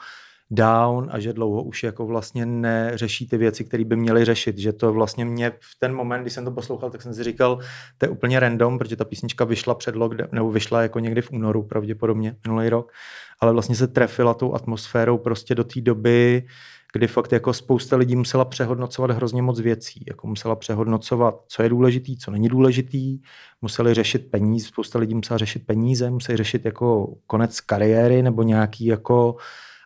[0.51, 4.59] down a že dlouho už jako vlastně neřeší ty věci, které by měli řešit.
[4.59, 7.59] Že to vlastně mě v ten moment, když jsem to poslouchal, tak jsem si říkal,
[7.99, 11.31] to je úplně random, protože ta písnička vyšla před lockdown, nebo vyšla jako někdy v
[11.31, 12.93] únoru pravděpodobně, minulý rok,
[13.41, 16.47] ale vlastně se trefila tou atmosférou prostě do té doby,
[16.93, 20.05] kdy fakt jako spousta lidí musela přehodnocovat hrozně moc věcí.
[20.09, 23.19] Jako musela přehodnocovat, co je důležitý, co není důležitý,
[23.63, 28.87] museli řešit peníze, spousta lidí musela řešit peníze, museli řešit jako konec kariéry nebo nějaký
[28.87, 29.37] jako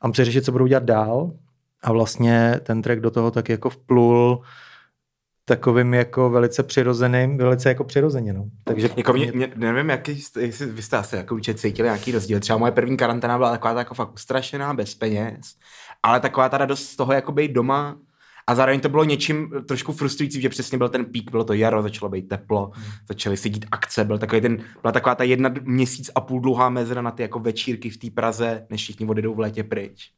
[0.02, 1.32] a museli řešit, co budou dělat dál.
[1.82, 4.42] A vlastně ten track do toho tak jako vplul
[5.44, 8.44] takovým jako velice přirozeným, velice jako přirozeně, no.
[8.64, 12.12] Takže Jako mě, mě, nevím, jaký, jste- jestli vy jste asi jako určitě cítili nějaký
[12.12, 12.40] rozdíl.
[12.40, 15.40] Třeba moje první karanténa byla taková ta jako fakt ustrašená, bez peněz,
[16.02, 17.96] ale taková ta radost z toho jako být doma
[18.46, 21.82] a zároveň to bylo něčím trošku frustrující, že přesně byl ten pík, bylo to jaro,
[21.82, 22.84] začalo být teplo, hmm.
[23.08, 26.68] začaly se dít akce, byl takový ten, byla taková ta jedna měsíc a půl dlouhá
[26.68, 30.10] mezera na ty jako večírky v té Praze, než všichni odjedou v létě pryč.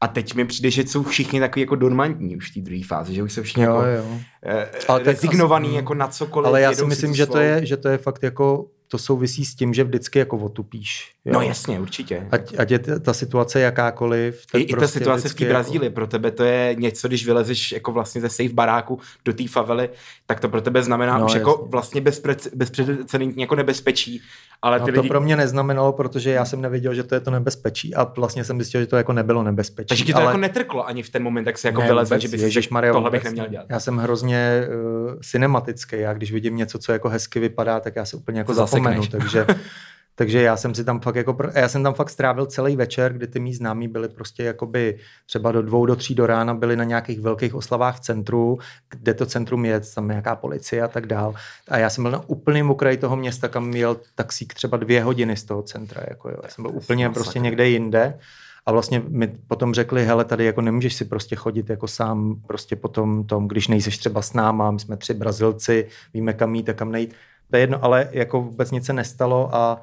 [0.00, 3.14] A teď mi přijde, že jsou všichni takový jako dormantní už v té druhé fázi,
[3.14, 4.18] že už jsou všichni jo, jako jo.
[4.46, 6.46] eh, Ale rezignovaný asi- jako na cokoliv.
[6.46, 9.54] Ale já si myslím, že to, je, že to je fakt jako, to souvisí s
[9.54, 11.10] tím, že vždycky jako otupíš.
[11.24, 11.32] Jo?
[11.32, 12.26] No jasně, určitě.
[12.30, 14.44] Ať, ať je ta situace jakákoliv.
[14.54, 17.72] I, I ta prostě situace v té Brazílii, pro tebe to je něco, když vylezeš
[17.72, 19.88] jako vlastně ze safe baráku do té favely,
[20.26, 21.64] tak to pro tebe znamená No, už jako jasně.
[21.70, 24.20] vlastně bezprece- bezprecedentní jako nebezpečí,
[24.62, 25.08] ale No ty to lidi...
[25.08, 28.60] pro mě neznamenalo, protože já jsem nevěděl, že to je to nebezpečí a vlastně jsem
[28.60, 29.88] zjistil, že to jako nebylo nebezpečí.
[29.88, 30.26] Takže ti to ale...
[30.26, 32.88] jako netrklo ani v ten moment, jak se jako Ne, vylezl, že bys si Ježišmarja,
[32.92, 33.50] řekl, tohle bych neměl ne.
[33.50, 33.66] dělat.
[33.68, 34.68] Já jsem hrozně
[35.06, 35.96] uh, cinematický.
[35.98, 39.06] Já když vidím něco, co jako hezky vypadá, tak já se úplně jako To zapomenu.
[39.06, 39.46] Takže,
[40.14, 43.26] takže já jsem si tam fakt jako, já jsem tam fakt strávil celý večer, kdy
[43.26, 46.84] ty mý známí byli prostě jakoby třeba do dvou, do tří do rána byli na
[46.84, 48.58] nějakých velkých oslavách v centru,
[48.90, 51.34] kde to centrum je, tam nějaká policie a tak dál.
[51.68, 55.36] A já jsem byl na úplném okraji toho města, kam jel taxík třeba dvě hodiny
[55.36, 56.02] z toho centra.
[56.08, 56.36] Jako jo.
[56.42, 58.18] Já jsem byl úplně prostě někde jinde.
[58.66, 62.76] A vlastně mi potom řekli, hele, tady jako nemůžeš si prostě chodit jako sám prostě
[62.76, 66.72] potom tom, když nejseš třeba s náma, my jsme tři Brazilci, víme kam jít a
[66.72, 67.14] kam nejít.
[67.50, 69.82] To je jedno, ale jako vůbec nic se nestalo a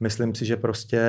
[0.00, 1.00] myslím si, že prostě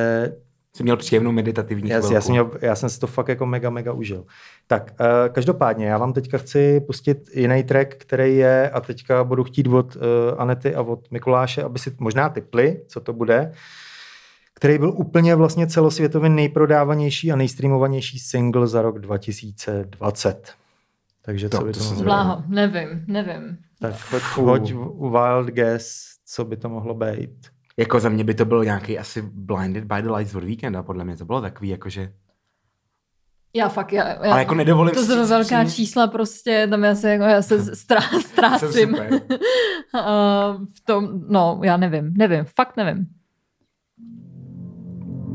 [0.76, 2.14] Jsi měl příjemnou meditativní já, chvilku.
[2.14, 4.26] já, jsem měl, já jsem si to fakt jako mega, mega užil.
[4.68, 9.44] Tak, uh, každopádně, já vám teďka chci pustit jiný track, který je, a teďka budu
[9.44, 10.02] chtít od uh,
[10.38, 13.54] Anety a od Mikuláše, aby si možná typli, co to bude,
[14.54, 20.52] který byl úplně vlastně celosvětově nejprodávanější a nejstreamovanější single za rok 2020.
[21.22, 23.58] Takže co To- by to to Bláho, nevím, nevím.
[23.82, 24.74] Tak hoď, hoď
[25.12, 27.48] wild guess, co by to mohlo být.
[27.78, 31.06] Jako za mě by to byl nějaký asi Blinded by the Lights od Weekenda, podle
[31.06, 32.14] mě to bylo takový, jakože...
[33.56, 36.96] Já fakt, já, já Ale jako nedovolím to jsou velká přímě- čísla prostě, tam já
[36.96, 38.96] se, jako, já se strá, ztrácím.
[40.78, 43.08] v tom, no, já nevím, nevím, fakt nevím.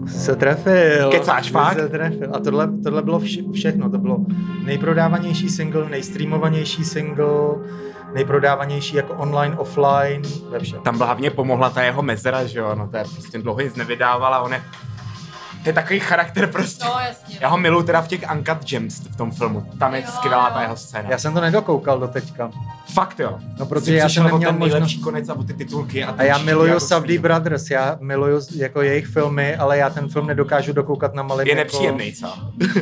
[0.07, 1.11] Se trefil.
[1.11, 1.79] Kecáš, fakt?
[1.79, 2.35] Se trefil.
[2.35, 3.91] A tohle, tohle bylo vše, všechno.
[3.91, 4.27] To bylo
[4.65, 7.29] nejprodávanější single, nejstreamovanější single,
[8.15, 10.81] nejprodávanější jako online, offline, ve všem.
[10.81, 14.41] Tam hlavně pomohla ta jeho mezera, že jo, no to je prostě dlouho nic nevydávala,
[14.41, 14.63] on je,
[15.63, 16.85] to je takový charakter prostě.
[16.85, 17.39] No, jasně.
[17.41, 20.49] Já ho miluju teda v těch Uncut Gems v tom filmu, tam je Jo, skvělá
[20.49, 20.55] jo.
[20.55, 21.09] ta jeho scéna.
[21.11, 22.51] Já jsem to nedokoukal do teďka.
[22.95, 23.39] Fakt jo.
[23.59, 26.05] No, protože Jsi já jsem neměl ten nejlepší možnost- konec a ty titulky.
[26.05, 27.19] A, A já miluju jako Savdy.
[27.19, 31.51] Brothers, já miluju jako jejich filmy, ale já ten film nedokázu dokoukat na malém Je
[31.51, 31.59] jako...
[31.63, 32.27] nepříjemný, co?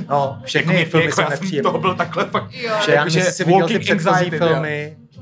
[0.08, 1.62] No, všechny Jako filmy jako jsou já jsem nepříjemné.
[1.70, 2.52] toho byl takhle fakt.
[2.52, 2.74] Jo.
[2.86, 4.62] Že já nevím, jestli jsi viděl ty předchozí anxiety, jo.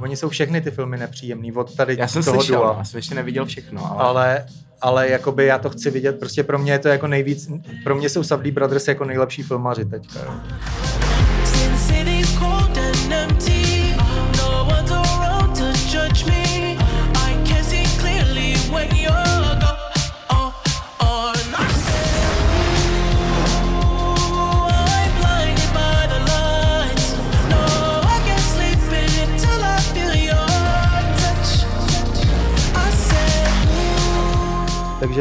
[0.03, 2.75] Oni jsou všechny ty filmy nepříjemný, od tady Já jsem toho slyšel, dua.
[2.79, 4.05] já jsem ještě neviděl všechno, ale...
[4.05, 4.47] ale,
[4.81, 7.51] ale jakoby já to chci vidět, prostě pro mě je to jako nejvíc,
[7.85, 10.19] pro mě jsou Savdy Brothers jako nejlepší filmaři teďka.
[10.25, 11.02] Jo.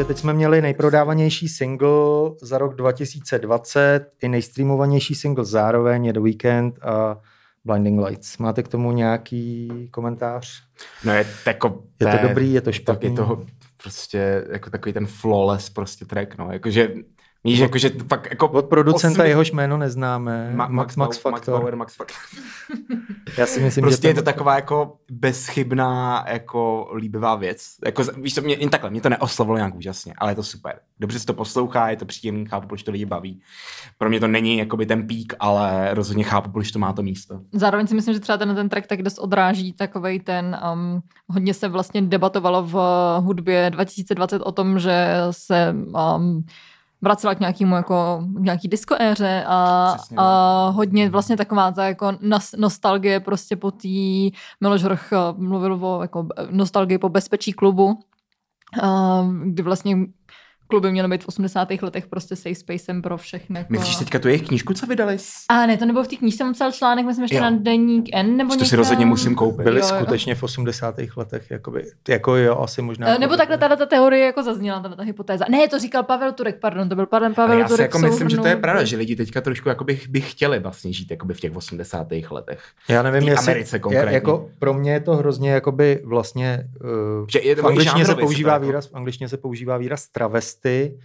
[0.02, 1.88] Takže teď jsme měli nejprodávanější single
[2.40, 7.20] za rok 2020 i nejstreamovanější single zároveň je The Weekend a
[7.64, 8.38] Blinding Lights.
[8.38, 10.62] Máte k tomu nějaký komentář?
[11.04, 13.10] No je, jako, Je to dobrý, je to tak špatný?
[13.10, 13.46] je toho
[13.82, 16.94] prostě jako takový ten flawless prostě track, no, jakože
[17.44, 18.48] Víš, jakože fakt jako...
[18.48, 20.52] Od producenta osmi- jehož jméno neznáme.
[20.54, 21.60] Ma- Max, Max, Factor.
[21.60, 22.16] Bauer, Max Factor.
[23.38, 27.66] Já si myslím, Prostě že je to taková jako bezchybná, jako líbivá věc.
[27.84, 30.78] Jako, víš to, mě, jen takhle, mě to neoslovilo nějak úžasně, ale je to super.
[31.00, 33.40] Dobře se to poslouchá, je to příjemný, chápu, proč to lidi baví.
[33.98, 37.40] Pro mě to není jakoby ten pík, ale rozhodně chápu, proč to má to místo.
[37.52, 41.54] Zároveň si myslím, že třeba ten, ten track tak dost odráží takovej ten, um, hodně
[41.54, 42.76] se vlastně debatovalo v
[43.20, 45.74] hudbě 2020 o tom, že se
[46.16, 46.44] um,
[47.02, 51.86] vracela k nějakému jako k nějaký disco éře a, Přesně, a hodně vlastně taková ta
[51.86, 53.88] jako nas, nostalgie prostě po té
[54.60, 57.98] Miloš Hrch eh, mluvil o jako nostalgii po bezpečí klubu,
[58.82, 59.96] a, kdy vlastně
[60.72, 61.68] kluby měly být v 80.
[61.82, 63.58] letech prostě safe spacem pro všechny.
[63.58, 63.72] Jako...
[63.72, 65.16] Myslíš teďka tu jejich knížku, co vydali?
[65.48, 67.42] A ne, to nebylo v té knížce, jsem psal článek, myslím ještě Jo.
[67.42, 69.62] na deník N, nebo To si rozhodně musím koupit.
[69.64, 69.96] byli Jo, jo.
[69.96, 70.94] skutečně v 80.
[71.16, 73.08] letech, jakoby, jako jo, asi možná.
[73.08, 75.44] Eh, Nebo takhle tato ta teorie jako zazněla, tato ta hypotéza.
[75.50, 77.84] Ne, to říkal Pavel Turek, pardon, to byl Pavel, Ale Pavel já si Turek.
[77.84, 80.92] jako myslím, že to je pravda, že lidi teďka trošku jako by, by chtěli vlastně
[80.92, 82.06] žít jakoby v těch 80.
[82.30, 82.60] letech.
[82.88, 84.10] Já nevím, jestli, Americe konkrétně.
[84.10, 86.64] je- jako pro mě je to hrozně jakoby vlastně,
[87.20, 90.06] uh, Že je to v angličtině se používá jako- výraz, v angličtině se používá výraz
[90.62, 90.98] travesty,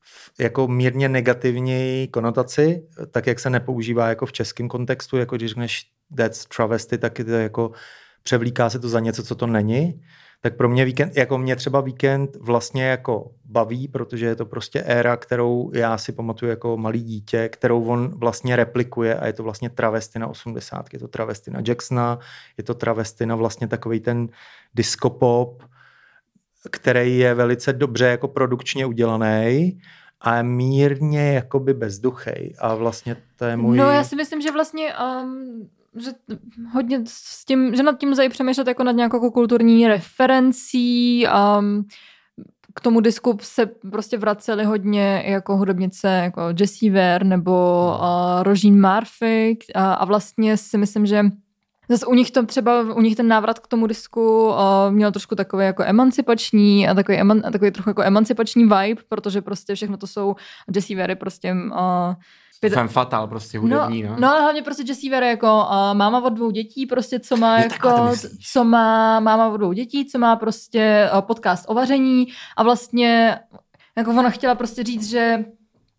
[0.00, 5.48] v jako mírně negativní konotaci, tak jak se nepoužívá jako v českém kontextu, jako když
[5.48, 7.70] řekneš that's travesty, tak je to jako
[8.22, 10.02] převlíká se to za něco, co to není.
[10.40, 14.82] Tak pro mě víkend, jako mě třeba víkend vlastně jako baví, protože je to prostě
[14.82, 19.42] éra, kterou já si pamatuju jako malý dítě, kterou on vlastně replikuje a je to
[19.42, 20.92] vlastně travesty na 80.
[20.92, 22.18] Je to travesty na Jacksona,
[22.58, 24.28] je to travesty na vlastně takový ten
[24.74, 25.62] disco pop,
[26.70, 29.78] který je velice dobře jako produkčně udělaný
[30.20, 32.54] a mírně jakoby bezduchej.
[32.58, 33.76] A vlastně to je můj...
[33.76, 35.68] No já si myslím, že vlastně um,
[36.00, 36.10] že
[36.72, 41.26] hodně s tím, že nad tím lze přemýšlet jako nad nějakou jako kulturní referencí.
[41.58, 41.86] Um,
[42.74, 48.88] k tomu disku se prostě vraceli hodně jako hudebnice jako Jessie Ware nebo uh, Rožín
[48.88, 49.58] Murphy.
[49.74, 51.24] A, a vlastně si myslím, že
[51.88, 54.54] Zase u nich to třeba, u nich ten návrat k tomu disku uh,
[54.90, 59.42] měl trošku takový jako emancipační a takový, eman, a takový trochu jako emancipační vibe, protože
[59.42, 60.36] prostě všechno to jsou
[60.74, 62.14] Jessie Ware prostě uh,
[62.60, 64.08] pět- Femme fatal prostě hudební, no.
[64.08, 64.16] no.
[64.18, 67.58] no ale hlavně prostě Jessie Ware jako uh, máma od dvou dětí, prostě co má
[67.58, 68.12] Jo, jako,
[68.52, 73.38] co má máma od dvou dětí, co má prostě uh, podcast o vaření a vlastně
[73.96, 75.44] jako ona chtěla prostě říct, že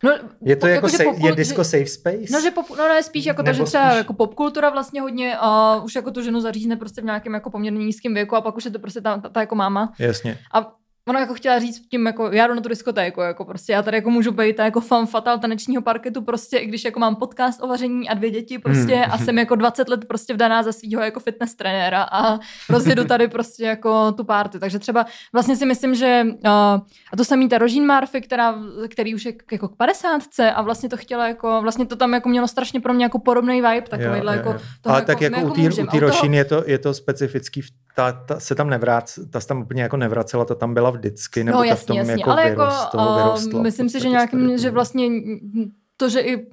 [0.04, 2.26] No, Je to po- jako, že safe, je disco safe space?
[2.32, 5.02] No, že pop, no ne, spíš jako to, Nebo že třeba spíš- jako popkultura vlastně
[5.02, 5.38] hodně
[5.78, 8.58] uh, už jako tu ženu zařízne prostě v nějakém jako poměrně nízkém věku a pak
[8.58, 9.94] už je to prostě ta, ta, ta jako máma.
[10.00, 10.38] Jasně.
[10.54, 10.74] A
[11.08, 13.98] ona jako chtěla říct tím, jako já jdu na tu diskotéku, jako prostě já tady
[13.98, 17.64] jako můžu být ta jako fan fatal tanečního parketu prostě, i když jako mám podcast
[17.64, 19.12] o vaření a dvě děti prostě Hmm.
[19.14, 22.40] a jsem jako 20 let prostě vdaná za svého jako fitness trenéra a
[22.70, 24.60] rozjedu tady prostě jako tu party.
[24.60, 26.50] Takže třeba vlastně si myslím, že uh,
[27.14, 28.56] a to samý ta Rožín Murphy, která,
[28.90, 30.22] který už je k- jako k 50
[30.56, 33.56] a vlastně to chtěla jako, vlastně to tam jako mělo strašně pro mě jako podobný
[33.62, 35.86] vibe, takovýhle jako toho Ale tak jako my u té můžem.
[35.86, 38.56] u A té u toho- Rošin je to, je to specifický, v- ta, ta, se
[38.56, 41.76] tam nevrác, ta se tam úplně jako nevracela, ta tam byla vždycky, nebo no, ta
[41.76, 42.12] v tom jasně.
[42.12, 43.60] jako ale vyrost, jako, toho uh, vyrostla.
[43.60, 45.10] v myslím si, že nějakým, že vlastně
[45.98, 46.48] to, že i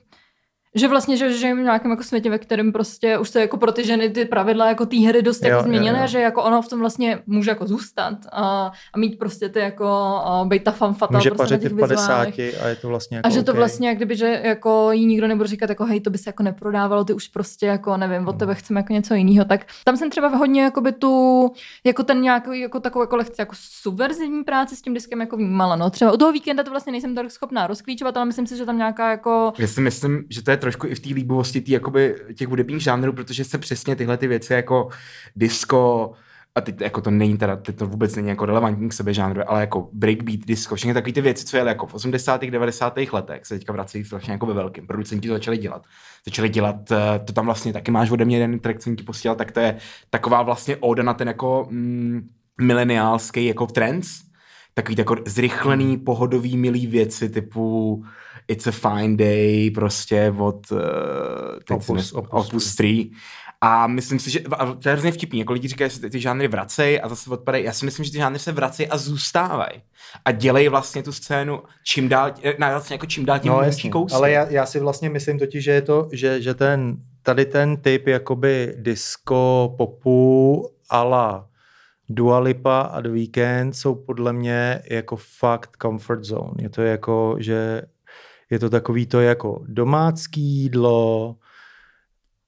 [0.75, 3.73] že vlastně, že žijeme v nějakém jako světě, ve kterém prostě už se jako pro
[3.73, 6.63] ty ženy ty pravidla jako té hry dost Jo, jako změnily, a že jako ono
[6.63, 9.87] v tom vlastně může jako zůstat a, a mít prostě ty jako,
[10.25, 12.63] a být ta fan fatal Může prostě na těch v 50 vizuálech.
[12.63, 13.59] a je to vlastně jako A že to OK.
[13.59, 16.43] vlastně, jak kdyby, že jako jí nikdo nebude říkat, jako hej, to by se jako
[16.43, 19.45] neprodávalo, ty už prostě jako nevím, od tebe chceme jako něco jiného.
[19.45, 21.51] Tak tam jsem třeba hodně jako by tu,
[21.85, 25.77] jako ten nějaký, jako takovou jako lehce jako subverzivní práci s tím diskem jako vnímala.
[25.77, 25.91] No.
[25.91, 28.79] Třeba u toho víkenda to vlastně nejsem tak schopná rozklíčovat, ale myslím si, že tam
[28.79, 32.17] nějaká jako Já si myslím, že to je trošku i v té líbivosti tý, jakoby,
[32.35, 34.89] těch hudebních žánrů, protože se přesně tyhle ty věci jako
[35.37, 36.13] disco,
[36.55, 39.43] a teď jako to není teda, teď to vůbec není jako relevantní k sebe žánru,
[39.47, 42.45] ale jako breakbeat, disco, všechny takové ty věci, co jeli jako v 80.
[42.45, 42.99] 90.
[43.13, 44.87] letech, se teďka vracejí strašně jako ve velkým.
[44.87, 45.83] Producenti to začali dělat.
[46.25, 49.37] Začali dělat, eh, to tam vlastně taky máš ode mě jeden track, jsem ti posílal,
[49.37, 49.77] tak to je
[50.11, 52.29] taková vlastně oda na ten jako mm,
[52.61, 54.09] mileniálský jako trends,
[54.75, 58.05] takový jako zrychlený, pohodový, milý věci typu
[58.49, 60.79] It's a Fine Day, prostě od uh,
[61.71, 63.11] Opus- Opus Opus 3.
[63.61, 64.41] A myslím si, že
[64.81, 67.65] to je hrozně vtipný, jako lidi říkají, že ty, ty žánry vracejí a zase odpadají.
[67.65, 69.83] Já si myslím, že ty žánry se vracejí a zůstávají.
[70.25, 73.79] A dělají vlastně tu scénu čím dál, na vlastně jako čím dál tím No menší
[73.79, 74.17] jasně, kousky.
[74.17, 77.77] ale já, já si vlastně myslím totiž, že je to, že, že ten, tady ten
[77.77, 81.49] typ jakoby disco popu ala
[82.09, 86.53] Dua Lipa a The Weeknd jsou podle mě jako fakt comfort zone.
[86.59, 87.83] Je to jako, že
[88.55, 91.37] je to takový to jako domácký jídlo,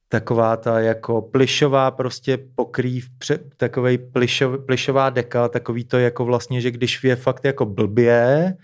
[0.08, 6.60] taková ta jako plišová prostě pokrýv, pře, takovej plišov, plišová deka, takový to jako vlastně,
[6.60, 8.54] že když je fakt jako blbě,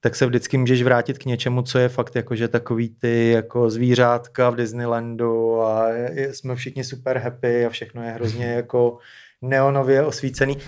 [0.00, 3.70] tak se vždycky můžeš vrátit k něčemu, co je fakt jako, že takový ty jako
[3.70, 5.88] zvířátka v Disneylandu a
[6.32, 8.98] jsme všichni super happy a všechno je hrozně jako
[9.42, 10.58] neonově osvícený.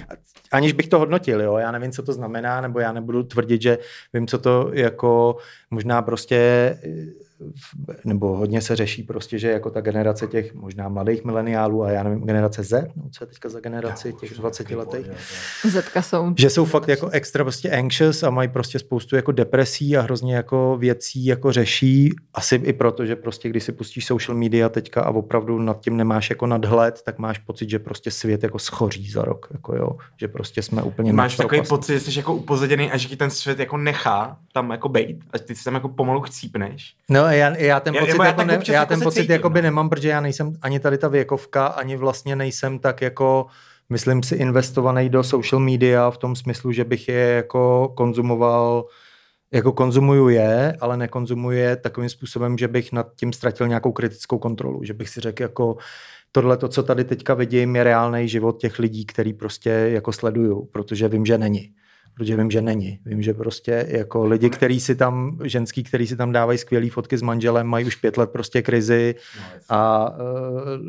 [0.53, 3.79] Aniž bych to hodnotil, jo, já nevím, co to znamená, nebo já nebudu tvrdit, že
[4.13, 5.37] vím, co to jako
[5.71, 6.79] možná prostě
[8.05, 12.03] nebo hodně se řeší prostě, že jako ta generace těch možná mladých mileniálů a já
[12.03, 15.07] nevím, generace Z, no, co je teďka za generaci těch 20 letých,
[15.69, 16.35] Zetka jsou.
[16.39, 20.35] že jsou fakt jako extra prostě anxious a mají prostě spoustu jako depresí a hrozně
[20.35, 22.15] jako věcí jako řeší.
[22.35, 25.97] Asi i proto, že prostě když si pustíš social media teďka a opravdu nad tím
[25.97, 29.49] nemáš jako nadhled, tak máš pocit, že prostě svět jako schoří za rok.
[29.53, 31.69] Jako jo, že prostě jsme úplně Máš takový propasti.
[31.69, 35.17] pocit, že jsi jako upozaděný a že ti ten svět jako nechá tam jako bejt
[35.33, 36.95] a ty si tam jako pomalu chcípneš.
[37.09, 39.63] No já, já ten pocit, já jako ne, já jako ten pocit cítím, jakoby no.
[39.63, 43.47] nemám, protože já nejsem ani tady ta věkovka, ani vlastně nejsem tak jako
[43.91, 48.85] myslím si investovaný do social media v tom smyslu, že bych je jako konzumoval
[49.53, 54.39] jako konzumuju je, ale nekonzumuju je takovým způsobem, že bych nad tím ztratil nějakou kritickou
[54.39, 55.77] kontrolu, že bych si řekl jako
[56.33, 60.69] tohle, to, co tady teďka vidím, je reálný život těch lidí, který prostě jako sleduju,
[60.73, 61.75] protože vím, že není.
[62.15, 62.99] Protože vím, že není.
[63.07, 67.19] Vím, že prostě jako lidi, který si tam, ženský, který si tam dávají skvělé fotky
[67.19, 69.15] s manželem, mají už pět let prostě krizi
[69.69, 70.17] a uh,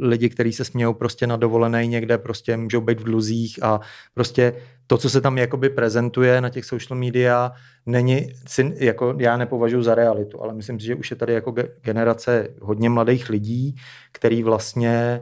[0.08, 3.80] lidi, kteří se smějou prostě na dovolené někde, prostě můžou být v dluzích a
[4.14, 4.54] prostě
[4.88, 7.52] to, co se tam jakoby prezentuje na těch social media,
[7.86, 8.34] není,
[8.76, 12.48] jako já nepovažuji za realitu, ale myslím si, že už je tady jako ge- generace
[12.62, 13.76] hodně mladých lidí,
[14.12, 15.22] který vlastně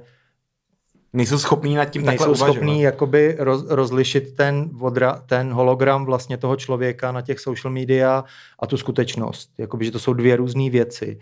[1.13, 2.53] Nejsou schopní nad tím takhle uvažovat.
[2.53, 8.23] schopní jakoby roz, rozlišit ten, odra, ten hologram vlastně toho člověka na těch social media
[8.59, 9.49] a tu skutečnost.
[9.57, 11.19] Jakoby, že to jsou dvě různé věci.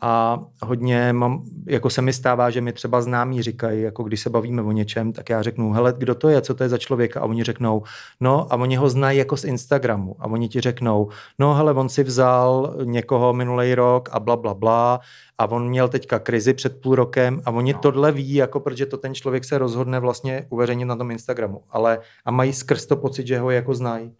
[0.00, 4.30] A hodně mám, jako se mi stává, že mi třeba známí říkají, jako když se
[4.30, 7.20] bavíme o něčem, tak já řeknu, hele, kdo to je, co to je za člověka?
[7.20, 7.82] A oni řeknou,
[8.20, 10.16] no a oni ho znají jako z Instagramu.
[10.18, 14.54] A oni ti řeknou, no hele, on si vzal někoho minulý rok a bla, bla,
[14.54, 15.00] bla
[15.38, 17.78] a on měl teďka krizi před půl rokem a oni no.
[17.78, 21.62] tohle ví, jako protože to ten člověk se rozhodne vlastně uveřejnit na tom Instagramu.
[21.70, 24.12] Ale a mají skrz to pocit, že ho jako znají.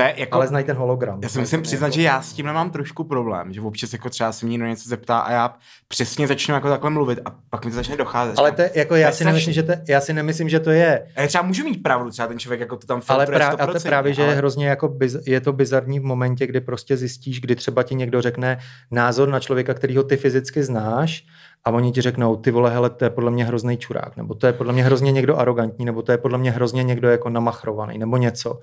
[0.00, 1.18] To je jako, Ale znají ten hologram.
[1.22, 4.32] Já si musím přiznat, že já s tím mám trošku problém, že občas jako třeba
[4.32, 5.54] se mě někdo něco zeptá a já
[5.88, 8.38] přesně začnu jako takhle mluvit a pak mi to začne docházet.
[8.38, 10.70] Ale to, je- jako já je si nemyslím, že to, já si nemyslím, že to
[10.70, 11.06] je.
[11.16, 13.72] Já třeba můžu mít pravdu, třeba ten člověk jako to tam Ale právě, a to
[13.72, 16.96] 100%, právě, že je ale- hrozně jako biz, je to bizarní v momentě, kdy prostě
[16.96, 18.58] zjistíš, kdy třeba ti někdo řekne
[18.90, 21.24] názor na člověka, kterýho ty fyzicky znáš
[21.64, 24.46] a oni ti řeknou, ty vole, hele, to je podle mě hrozný čurák, nebo to
[24.46, 27.98] je podle mě hrozně někdo arrogantní, nebo to je podle mě hrozně někdo jako namachrovaný,
[27.98, 28.60] nebo něco.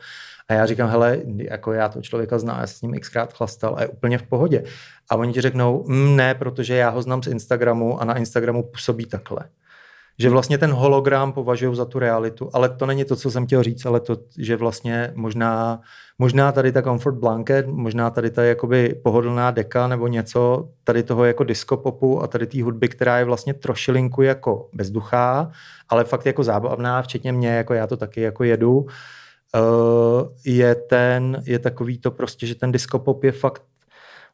[0.50, 3.76] A já říkám, hele, jako já to člověka znám, já se s ním xkrát chlastal
[3.78, 4.64] a je úplně v pohodě.
[5.10, 8.64] A oni ti řeknou, mm, ne, protože já ho znám z Instagramu a na Instagramu
[8.64, 9.39] působí takhle.
[10.20, 13.63] Že vlastně ten hologram považují za tu realitu, ale to není to, co jsem chtěl
[13.63, 15.82] říct, ale to, že vlastně možná,
[16.20, 21.26] možná tady ta comfort blanket, možná tady ta jakoby pohodlná deka nebo něco tady toho
[21.26, 25.51] jako disco popu a tady té hudby, která je vlastně trošilinku jako bezduchá,
[25.89, 28.88] ale fakt jako zábavná, včetně mě, jako já to taky jako jedu, uh,
[30.45, 33.63] je ten, je takový to prostě, že ten disco pop je fakt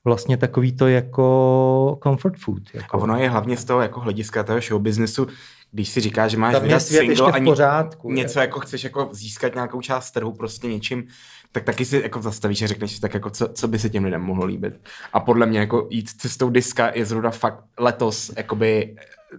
[0.05, 2.63] vlastně takový to jako comfort food.
[2.73, 2.97] A Jako.
[2.99, 5.27] ono je hlavně z toho jako hlediska toho show businessu,
[5.73, 8.41] když si říkáš, že máš vydat svět single a pořádku, něco je.
[8.41, 11.07] jako chceš jako získat nějakou část trhu prostě něčím,
[11.51, 14.03] tak taky si jako zastavíš a řekneš si tak jako, co, co by se těm
[14.03, 14.79] lidem mohlo líbit.
[15.13, 18.95] A podle mě jako jít cestou diska je zrovna fakt letos jakoby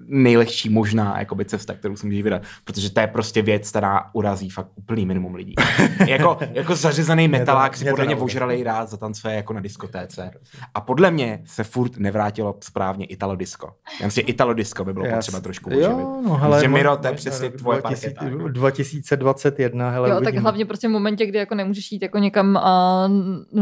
[0.06, 4.50] nejlehčí možná jakoby cesta, kterou si můžeš vydat, protože to je prostě věc, která urazí
[4.50, 5.54] fakt úplný minimum lidí.
[6.06, 10.30] jako, jako zařezaný metalák si podle mě ožralej rád zatancuje jako na diskotéce.
[10.74, 13.70] A podle mě se furt nevrátilo správně Italo disco.
[14.00, 15.88] Já myslím, že Italo disco by bylo potřeba trošku oživit.
[15.90, 18.36] Jo, no hele, že Miro, mo- to je přesně rok tvoje 2000 parketa.
[18.36, 18.48] jako.
[18.48, 23.08] 2021, hele, Jo, tak hlavně prostě v momentě, kdy jako nemůžeš jít jako někam a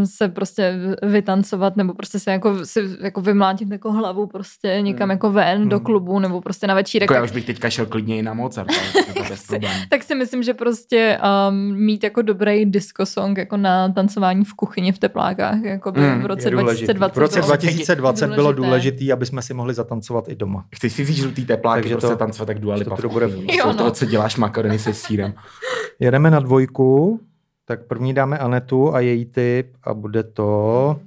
[0.04, 5.32] se prostě vytancovat nebo prostě se jako, si jako vymlátit jako hlavu prostě někam jako
[5.32, 8.18] ven do klubu nebo prostě na večírek, Jako já tak, už bych teďka šel klidně
[8.18, 9.54] i na Mozart, to
[9.90, 11.18] tak si myslím, že prostě
[11.48, 16.00] um, mít jako dobrý disco song jako na tancování v kuchyni v teplákách jako by
[16.00, 16.92] Mm, v roce důležitý.
[16.94, 19.12] 2020 V roce bylo 2020 bylo důležité.
[19.12, 20.64] aby jsme si mohli zatancovat i doma.
[20.74, 23.12] Chceš si vzít žlutý tepláky, Takže prostě to- tancovat tak Dua že Lipa to v
[23.12, 23.26] bude.
[23.26, 23.90] Jo, Místo toho, no.
[23.90, 25.34] co děláš makarony se sírem.
[26.00, 27.20] Jedeme na dvojku,
[27.64, 31.00] tak první dáme Anetu a její tip a bude to...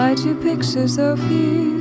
[0.00, 1.80] I drew pictures of you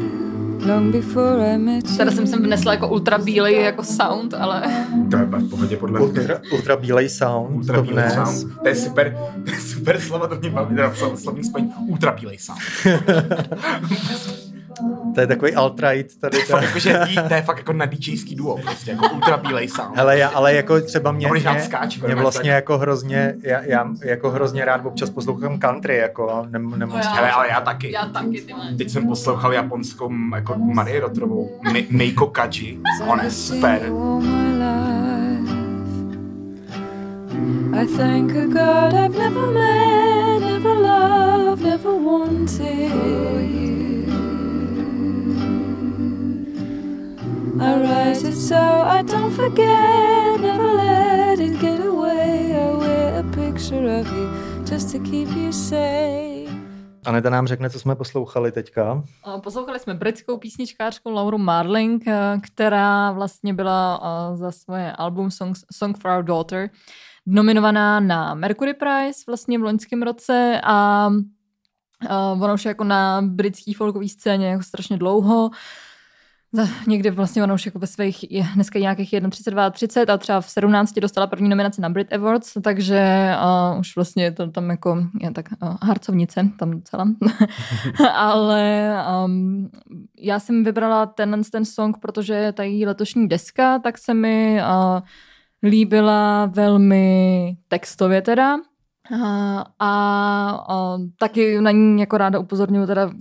[0.67, 1.97] long before I met you.
[1.97, 4.63] Teda jsem sem vnesla jako ultra bílej jako sound, ale
[5.11, 6.07] To je v pohodě podle mě.
[6.09, 8.13] Ultra, ultra bílej sound, Ultra to bílej vnes.
[8.41, 8.53] sound.
[8.61, 11.71] To je super, to je super slovo, to mě baví, teda slo- slovní spojení.
[11.87, 12.59] Ultra bílej sound.
[15.15, 16.37] To je takový alt-right tady.
[16.41, 16.65] Fakt Ta.
[16.65, 19.97] jako, že dí- to je fakt jako na DJský duo, prostě, jako ultra bílej sound.
[19.97, 23.61] Hele, já, ale jako třeba mě, mě, skáč, jako mě normálně vlastně jako hrozně, já,
[23.63, 26.95] já jako hrozně rád občas poslouchám country, jako a nem, nemoc.
[26.95, 27.91] No já- Hele, ale já taky.
[27.91, 28.53] já taky, ty.
[28.77, 32.79] Teď jsem poslouchal japonskou jako Marie Rotrovou, Mi- Meiko Kaji.
[33.07, 33.81] Ona je super.
[37.73, 43.68] I thank a God I've never met, never loved, never wanted.
[47.61, 52.55] I write it so I don't forget, never let it get away.
[52.55, 54.29] I wear a picture of you
[54.65, 56.49] just to keep you safe.
[57.05, 59.03] Aneta nám řekne, co jsme poslouchali teďka.
[59.23, 65.31] A Poslouchali jsme britskou písničkářku Lauru Marling, eh, která vlastně byla eh, za svoje album
[65.31, 66.69] Song, Song for Our Daughter
[67.25, 71.07] nominovaná na Mercury Prize vlastně v loňském roce a
[72.09, 75.49] uh, ona už je jako na britské folkové scéně jako strašně dlouho.
[76.87, 80.49] Někdy vlastně ona už jako ve svých, je dneska nějakých 31, 30 a třeba v
[80.49, 83.31] 17 dostala první nominaci na Brit Awards, takže
[83.73, 87.07] uh, už vlastně je to tam jako je tak uh, harcovnice tam docela.
[88.13, 88.93] Ale
[89.25, 89.69] um,
[90.17, 94.99] já jsem vybrala ten, ten song, protože ta její letošní deska, tak se mi uh,
[95.69, 98.57] líbila velmi textově teda.
[99.23, 99.91] A, a,
[100.69, 103.11] a taky na ní jako ráda upozorňuji teda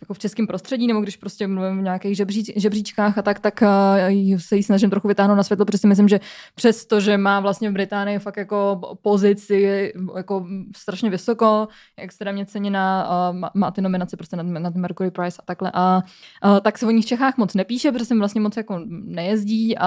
[0.00, 3.62] jako v českém prostředí, nebo když prostě mluvím v nějakých žebří, žebříčkách a tak, tak
[3.62, 6.20] uh, se jí snažím trochu vytáhnout na světlo, protože si myslím, že
[6.54, 13.48] přesto, že má vlastně v Británii fakt jako pozici jako strašně vysoko, extrémně ceněná, uh,
[13.54, 15.70] má, ty nominace prostě na, na Mercury Prize a takhle.
[15.74, 16.02] A
[16.44, 19.78] uh, tak se o ní v Čechách moc nepíše, protože se vlastně moc jako nejezdí
[19.78, 19.86] a,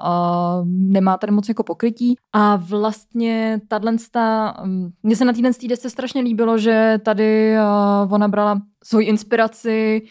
[0.00, 2.16] a nemá tady moc jako pokrytí.
[2.32, 3.88] A vlastně tato,
[4.64, 9.06] um, mně se na týden z desce strašně líbilo, že tady uh, ona brala svoji
[9.06, 10.02] inspiraci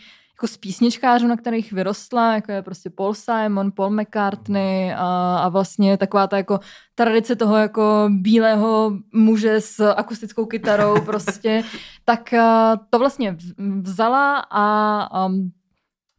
[0.44, 5.50] jako z písničkářů, na kterých vyrostla, jako je prostě Paul Simon, Paul McCartney a, a
[5.50, 6.60] vlastně taková ta jako
[6.96, 11.64] tradice toho jako bílého muže s akustickou kytarou prostě,
[12.06, 13.38] tak a, to vlastně
[13.82, 15.52] vzala a um,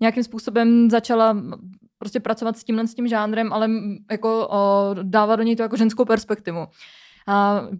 [0.00, 1.36] nějakým způsobem začala
[1.98, 5.62] prostě pracovat s tímhle s tím žánrem, ale m, jako o, dávat do něj to
[5.62, 6.66] jako ženskou perspektivu.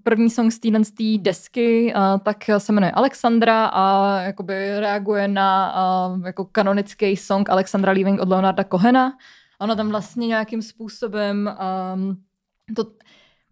[0.03, 0.80] První song z téhle
[1.18, 7.92] desky a, tak se jmenuje Alexandra a jakoby reaguje na a, jako kanonický song Alexandra
[7.92, 9.12] Leaving od Leonarda Kohena.
[9.61, 11.57] Ona tam vlastně nějakým způsobem
[11.95, 12.16] um,
[12.76, 12.84] to,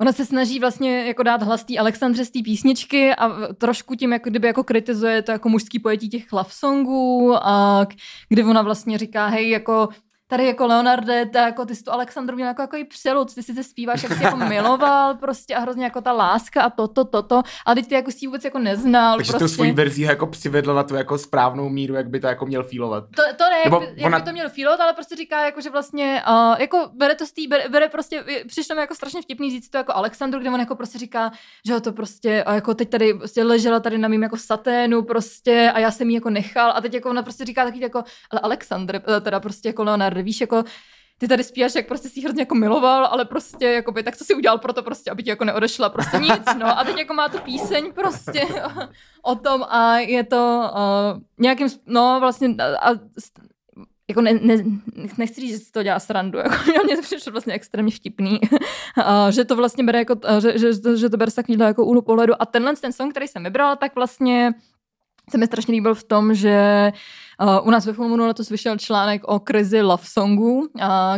[0.00, 4.12] Ona se snaží vlastně jako dát hlas té Alexandře z té písničky a trošku tím
[4.12, 7.86] jako kdyby jako kritizuje to jako mužský pojetí těch love songů, a
[8.28, 9.88] kdy ona vlastně říká, hej, jako
[10.32, 13.42] tady jako Leonarde, ta, jako ty jsi tu Alexandru měl jako, jako i přelud, ty
[13.42, 17.04] si se zpíváš, jak jsi jako miloval prostě a hrozně jako ta láska a toto,
[17.04, 19.16] toto, a teď ty jako si vůbec jako neznal.
[19.16, 19.44] Takže prostě.
[19.44, 22.62] tu svojí verzi jako přivedla na tu jako správnou míru, jak by to jako měl
[22.62, 23.04] feelovat.
[23.16, 25.44] To, to ne, Nebo jak, by, jak ona- by to měl feelot, ale prostě říká,
[25.44, 28.94] jako, že vlastně, uh, jako bere to z tý, bere, bere prostě, přišlo mi jako
[28.94, 31.32] strašně vtipný říct to jako Alexandru, kde on jako prostě říká,
[31.66, 35.02] že ho to prostě, a jako teď tady prostě ležela tady na mým jako saténu
[35.02, 38.04] prostě a já jsem jí jako nechal a teď jako ona prostě říká taky jako,
[38.30, 39.84] ale Alexandr, eh, teda prostě jako
[40.22, 40.64] Leonard, víš, jako
[41.18, 44.34] ty tady spíš, jak prostě si hrozně jako miloval, ale prostě jakoby, tak co si
[44.34, 46.78] udělal pro to prostě, aby ti jako neodešla, prostě nic, no.
[46.78, 48.42] A teď jako má tu píseň prostě
[49.22, 52.94] o tom a je to uh, nějakým, no vlastně a, a,
[54.08, 54.64] jako ne, ne,
[55.18, 56.38] nechci říct, že si to dělá srandu,
[56.74, 58.40] jako mě to přišlo vlastně extrémně vtipný,
[59.04, 62.02] a, že to vlastně bere jako, a, že, že, že to bere takovýhle jako úhlu
[62.02, 62.34] pohledu.
[62.42, 64.52] A tenhle ten song, který jsem vybrala, tak vlastně
[65.30, 66.98] se mi strašně líbil v tom, že uh,
[67.62, 70.68] u nás ve filmu letos vyšel článek o krizi love songu, uh,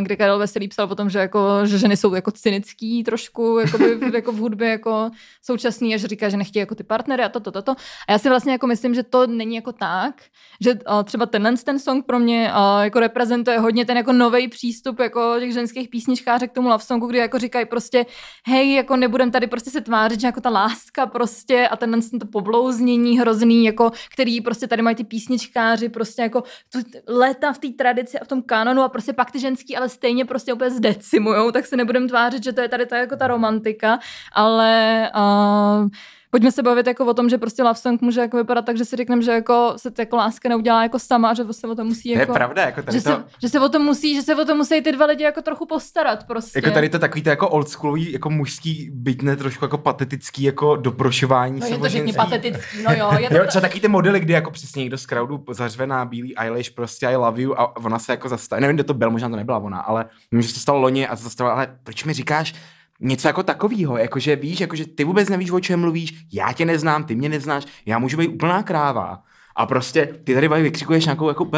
[0.01, 3.99] kde Karel Veselý psal o tom, že, jako, že ženy jsou jako cynický trošku jakoby,
[4.13, 5.09] jako v hudbě jako
[5.41, 7.71] současný a že říká, že nechtějí jako ty partnery a toto, toto.
[8.07, 10.21] A já si vlastně jako myslím, že to není jako tak,
[10.61, 12.51] že uh, třeba tenhle ten song pro mě
[12.81, 17.07] jako reprezentuje hodně ten jako nový přístup jako těch ženských písničkářek k tomu love songu,
[17.07, 18.05] kdy jako říkají prostě
[18.47, 22.27] hej, jako nebudem tady prostě se tvářit, že jako ta láska prostě a tenhle to
[22.27, 27.67] poblouznění hrozný, jako který prostě tady mají ty písničkáři prostě jako tu léta v té
[27.77, 31.51] tradici a v tom kanonu a prostě pak ty ženský ale stejně prostě úplně zdecimujou,
[31.51, 33.99] tak se nebudem tvářit, že to je tady ta jako ta romantika,
[34.33, 35.89] ale uh,
[36.35, 38.85] pojďme se bavit jako o tom, že prostě love song může jako vypadat tak, že
[38.85, 41.83] si řekneme, že jako se to jako láska neudělá jako sama, že se o to
[41.83, 42.33] musí To je jako...
[42.33, 43.09] pravda, jako tady že, to...
[43.09, 45.41] se, že se o to musí, že se o to musí ty dva lidi jako
[45.41, 46.59] trochu postarat prostě.
[46.59, 50.75] Jako tady to takový to jako oldschoolový, jako mužský, byť ne trošku jako patetický, jako
[50.75, 53.11] doprošování No je to řekni patetický, no jo.
[53.17, 56.05] Je to, Jo, třeba taky ty modely, kdy jako přesně někdo z crowdu zařve na
[56.05, 58.61] bílý Eilish prostě I love you a ona se jako zastaví.
[58.61, 61.07] Nevím, kdo to byl, možná to nebyla ona, ale vím, že se to stalo loni
[61.07, 62.53] a zastavila, ale proč mi říkáš
[62.99, 67.03] něco jako takového, jakože víš, jakože ty vůbec nevíš, o čem mluvíš, já tě neznám,
[67.03, 69.23] ty mě neznáš, já můžu být úplná kráva.
[69.57, 71.49] A prostě ty tady Vaj, vykřikuješ nějakou jako,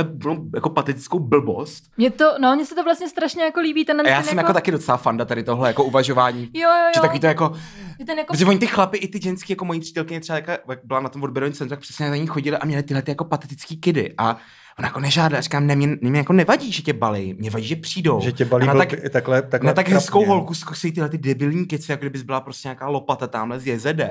[0.55, 1.83] jako patetickou blbost.
[1.97, 4.37] mě to, no, mně se to vlastně strašně jako líbí, ten, A já ten jsem
[4.37, 6.49] jako taky docela fanda tady tohle jako uvažování.
[6.53, 7.01] Jo, jo, Že jo.
[7.01, 7.53] takový to jako,
[7.99, 10.61] Je ten jako Protože oni ty chlapy i ty ženský, jako mojí přítelkyně třeba jak
[10.83, 13.25] byla na tom odběrovém centru, tak přesně za ní chodili a měli tyhle ty jako
[13.25, 14.13] patetický kidy.
[14.17, 14.37] A
[14.79, 17.75] ona jako nežádá, říkám, ne, mě, mě jako nevadí, že tě balí, mě vadí, že
[17.75, 18.21] přijdou.
[18.21, 20.33] Že tě balí na tak, takhle, takhle na tak hezkou trapně.
[20.33, 24.01] holku zkusí tyhle ty debilní keci, jako kdybys byla prostě nějaká lopata tamhle z JZD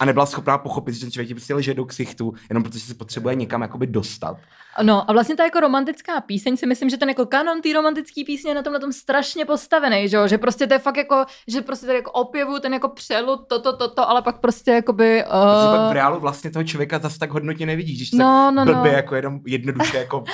[0.00, 2.94] a nebyla schopná pochopit, že ten člověk ti prostě leže do ksichtu, jenom protože se
[2.94, 4.36] potřebuje někam jakoby dostat.
[4.82, 8.24] No a vlastně ta jako romantická píseň si myslím, že ten jako kanon té romantické
[8.26, 10.28] písně je na tom na tom strašně postavený, že, jo?
[10.28, 13.76] že prostě to je fakt jako, že prostě tady jako opěvu ten jako přelud, toto,
[13.76, 15.24] toto, to, ale pak prostě jakoby...
[15.24, 18.54] Protože pak v Uh, reálu vlastně toho člověka zase tak hodnotně nevidíš, když No, tak
[18.54, 18.74] no, no.
[18.74, 20.24] blbě jako jenom jednoduše jako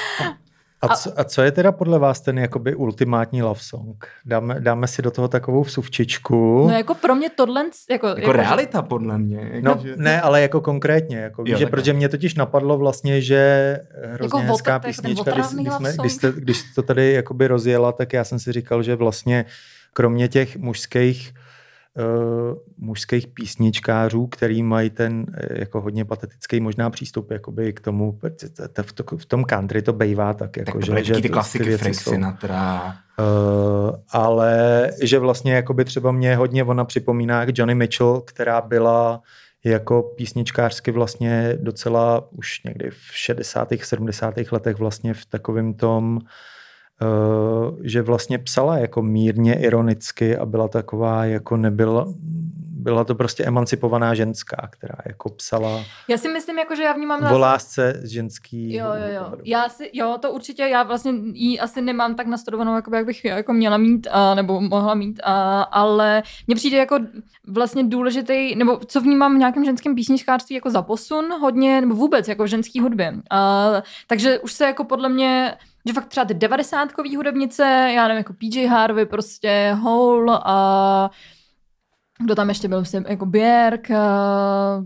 [0.91, 4.07] A co, a co je teda podle vás ten jakoby ultimátní love song?
[4.24, 6.64] Dáme, dáme si do toho takovou vsuvčičku.
[6.68, 9.61] no jako pro mě tohle, jako, jako realita podle mě.
[9.62, 13.20] No, Jako, že- ne, ale jako konkrétně, jako, Jo, že, protože mě totiž napadlo vlastně,
[13.22, 16.74] že hrozně Jako jako hezká vod- ten písnička, když, když, jsme, když, jste, když jste
[16.74, 19.45] to tady jakoby rozjela, tak já jsem si říkal, že vlastně
[19.93, 21.45] kromě těch mužských uh,
[22.78, 28.18] mužských písničkářů, který mají ten eh, jako hodně patetický možná přístup jakoby k tomu,
[28.82, 31.64] v, to, v tom country to bejvá tak, jako, tak to že, že ty klasiky
[31.64, 32.97] věci Frank Sinatra.
[33.18, 39.22] Uh, ale že vlastně jakoby třeba mě hodně ona připomíná jak Johnny Mitchell, která byla
[39.64, 43.68] jako písničkářsky vlastně docela už někdy v 60.
[43.82, 44.34] 70.
[44.53, 46.28] letech vlastně v takovém tom, uh,
[47.82, 52.07] že vlastně psala jako mírně ironicky a byla taková jako nebyla,
[52.84, 57.32] byla to prostě emancipovaná ženská, která jako psala Já si myslím, jako, že já vnímám
[57.32, 58.74] o lásce ženský.
[58.74, 59.32] Jo, jo, jo.
[59.45, 63.24] Já si, jo, to určitě, já vlastně ji asi nemám tak nastudovanou, jakoby, jak bych
[63.24, 66.99] jako měla mít, a, nebo mohla mít, a, ale mně přijde jako
[67.49, 72.28] vlastně důležitý, nebo co vnímám v nějakém ženském písničkářství jako za posun hodně, nebo vůbec
[72.28, 73.14] jako v ženský hudbě.
[73.30, 73.70] A,
[74.07, 75.55] takže už se jako podle mě
[75.87, 81.11] že fakt třeba ty devadesátkový hudebnice, já nevím, jako PJ Harvey, prostě Hole a
[82.18, 84.85] kdo tam ještě byl, myslím, jako Björk, a,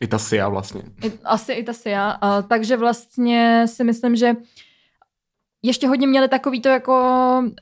[0.00, 0.82] I ta Sia vlastně.
[1.04, 2.10] i, asi i ta Sia.
[2.10, 4.34] A, takže vlastně si myslím, že
[5.64, 6.92] ještě hodně měli takový to jako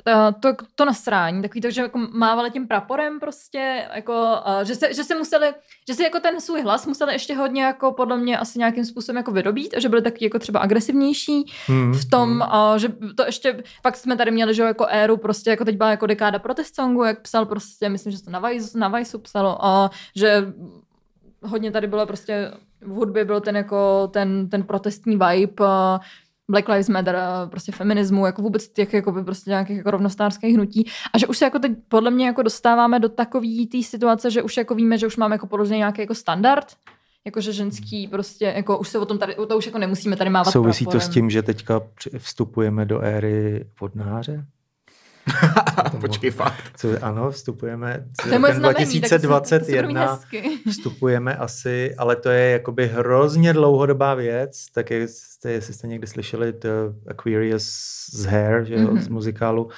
[0.06, 4.12] a, to, to nasrání, takový to, že jako mávali tím praporem prostě, jako,
[4.44, 5.46] a, že, se, že se museli,
[5.88, 9.16] že si jako ten svůj hlas museli ještě hodně jako podle mě asi nějakým způsobem
[9.16, 11.92] jako vydobít a že byli taky jako třeba agresivnější Hmm.
[11.92, 15.64] v tom, a, že to ještě, pak jsme tady měli, že jako éru, prostě jako
[15.64, 18.88] teď byla jako dekáda protest songu, jak psal prostě, myslím, že to na Vice, na
[18.88, 20.52] Viceu psalo, a že
[21.42, 26.00] hodně tady bylo prostě, v hudbě byl ten jako ten, ten protestní vibe, a
[26.52, 27.18] Black Lives Matter,
[27.50, 30.90] prostě feminismu, jako vůbec těch jako by prostě nějakých jako rovnostářských hnutí.
[31.14, 34.42] A že už se jako teď podle mě jako dostáváme do takové té situace, že
[34.42, 36.66] už jako víme, že už máme jako položený nějaký jako standard,
[37.24, 40.52] jakože ženský prostě, jako už se o tom tady, to už jako nemusíme tady mávat
[40.52, 41.12] Souvisí to s praporem.
[41.12, 41.80] tím, že teďka
[42.18, 44.44] vstupujeme do éry vodnáře?
[46.00, 46.62] Počkej, fakt.
[46.76, 48.04] Co, ano, vstupujeme.
[48.22, 50.20] To je moje znamení, tak to se- to 2021
[50.70, 56.52] vstupujeme asi, ale to je jakoby hrozně dlouhodobá věc, tak jste, jestli jste někdy slyšeli
[56.52, 56.68] The
[57.08, 57.64] Aquarius
[58.12, 59.00] z Hair, že jo, Mhm.
[59.02, 59.68] z muzikálu,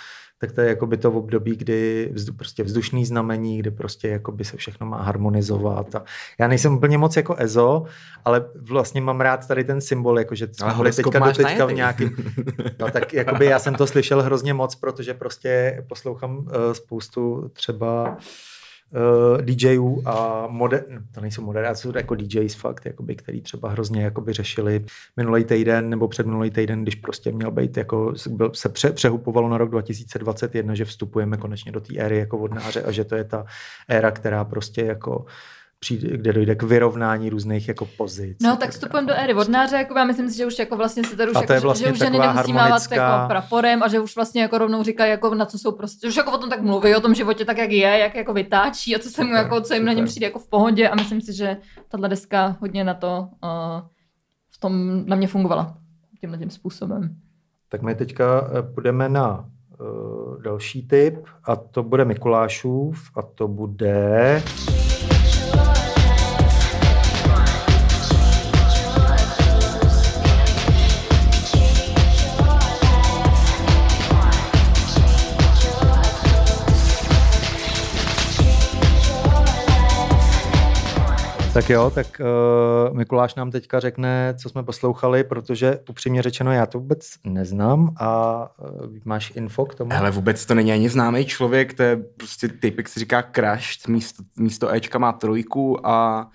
[0.46, 4.56] tak to je jakoby to období, kdy vzdu, prostě vzdušný znamení, kdy prostě jakoby se
[4.56, 5.94] všechno má harmonizovat.
[5.94, 6.04] A
[6.38, 7.84] já nejsem úplně moc jako EZO,
[8.24, 12.16] ale vlastně mám rád tady ten symbol, jakože jsme Ale teďka, do teďka v nějakým...
[12.78, 18.16] No tak jakoby já jsem to slyšel hrozně moc, protože prostě poslouchám uh, spoustu třeba
[18.94, 24.02] uh, DJů a moder- to nejsou moderáci, to jako DJs fakt, jakoby, který třeba hrozně
[24.02, 24.84] jakoby řešili
[25.16, 29.58] minulý týden nebo předminulý týden, když prostě měl být, jako byl, se pře- přehupovalo na
[29.58, 33.44] rok 2021, že vstupujeme konečně do té éry jako vodnáře a že to je ta
[33.88, 35.24] éra, která prostě jako
[35.84, 38.38] přijde, kde dojde k vyrovnání různých jako pozic.
[38.42, 41.16] No tak vstupujeme do éry vodnáře, jako já myslím si, že už jako vlastně se
[41.16, 43.28] tady už, A to je jako, vlastně že, že už ženy nemusí mávat harmonická- jako
[43.28, 46.16] praporem a že už vlastně jako rovnou říkají, jako na co jsou prostě, že už
[46.16, 48.98] jako o tom tak mluví, o tom životě tak, jak je, jak jako vytáčí a
[48.98, 50.10] co se mu Super, jako, co jim na něm super.
[50.10, 51.56] přijde jako v pohodě a myslím si, že
[51.88, 53.88] tahle deska hodně na to uh,
[54.50, 55.76] v tom na mě fungovala
[56.20, 57.16] tímhle tím způsobem.
[57.68, 59.44] Tak my teďka eh, půjdeme na
[59.80, 61.14] uh, další typ
[61.44, 64.42] a to bude Mikulášův a to bude...
[81.54, 86.66] Tak jo, tak uh, Mikuláš nám teďka řekne, co jsme poslouchali, protože upřímně řečeno já
[86.66, 89.92] to vůbec neznám a uh, máš info k tomu?
[89.92, 94.22] Ale vůbec to není ani známý člověk, to je prostě typek se říká Crushed, místo,
[94.38, 96.28] místo Ečka má trojku a,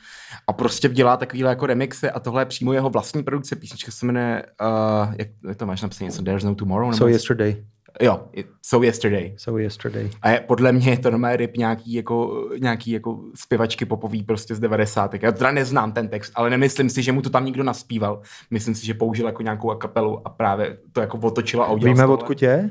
[0.48, 3.56] a prostě dělá takovýhle jako remixy a tohle je přímo jeho vlastní produkce.
[3.56, 6.94] Písnička se jmenuje, uh, jak to máš napsané, něco There's No Tomorrow?
[6.94, 7.64] So yesterday.
[8.02, 8.24] Jo,
[8.62, 9.34] So Yesterday.
[9.38, 10.10] So yesterday.
[10.22, 14.56] A je, podle mě je to normálně rip nějaký jako, nějaký jako zpěvačky popový prostě
[14.56, 15.14] z 90.
[15.22, 18.22] Já teda neznám ten text, ale nemyslím si, že mu to tam nikdo naspíval.
[18.52, 22.08] Myslím si, že použil jako nějakou kapelu a právě to jako otočila a udělal Víme,
[22.08, 22.70] z odkud je?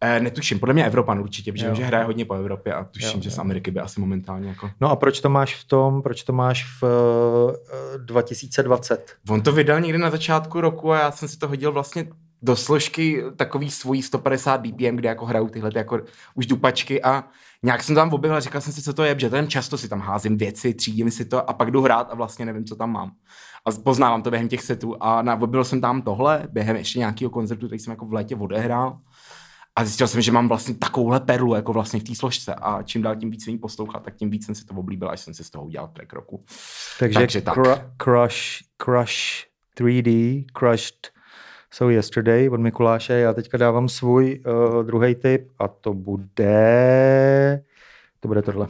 [0.00, 3.18] Eh, netuším, podle mě Evropan určitě, protože Jo, že hraje hodně po Evropě a tuším,
[3.18, 3.40] Jo, že z jo.
[3.40, 4.70] Ameriky by asi momentálně jako...
[4.80, 9.16] No a proč to máš v tom, proč to máš v uh, 2020?
[9.28, 12.06] On to vydal někdy na začátku roku a já jsem si to hodil vlastně
[12.42, 16.00] do složky takový svojí 150 BPM, kde jako hrajou tyhle ty jako
[16.34, 17.24] už dupačky a
[17.62, 19.88] nějak jsem tam objevil a říkal jsem si, co to je, že tam často si
[19.88, 22.92] tam házím věci, třídím si to a pak jdu hrát a vlastně nevím, co tam
[22.92, 23.12] mám.
[23.64, 27.30] A poznávám to během těch setů a na, objevil jsem tam tohle během ještě nějakého
[27.30, 28.98] koncertu, který jsem jako v létě odehrál.
[29.76, 33.02] A zjistil jsem, že mám vlastně takovouhle perlu jako vlastně v té složce a čím
[33.02, 35.34] dál tím víc jsem ji poslouchal, tak tím víc jsem si to oblíbil, až jsem
[35.34, 36.44] si z toho udělal track roku.
[36.98, 37.56] Takže, Takže tak.
[37.56, 38.36] Cru- Crush,
[38.82, 41.17] Crush 3D, Crushed
[41.70, 43.12] So Yesterday od Mikuláše.
[43.12, 47.62] Já teďka dávám svůj uh, druhý tip a to bude...
[48.20, 48.68] To bude tohle.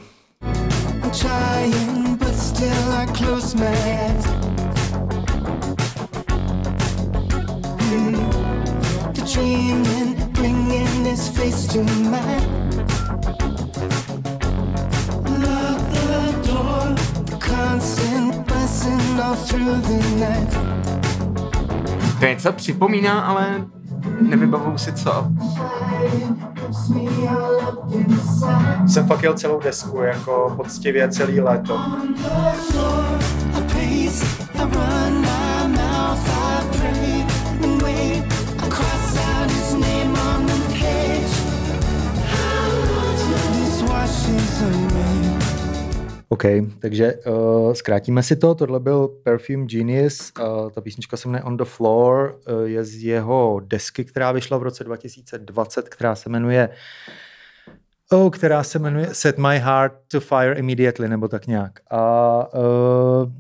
[19.28, 21.07] All through the night.
[22.20, 23.64] To něco připomíná, ale
[24.20, 25.28] nevybavuju si co.
[28.86, 31.80] Jsem fakt jel celou desku, jako poctivě celý léto.
[44.60, 45.37] Away.
[46.28, 46.42] OK,
[46.78, 48.54] takže uh, zkrátíme si to.
[48.54, 50.32] Tohle byl Perfume Genius.
[50.40, 52.40] Uh, ta písnička se jmenuje On the Floor.
[52.48, 56.68] Uh, je z jeho desky, která vyšla v roce 2020, která se jmenuje
[58.10, 61.80] Oh, která se jmenuje Set My Heart to Fire Immediately, nebo tak nějak.
[61.90, 63.32] A uh,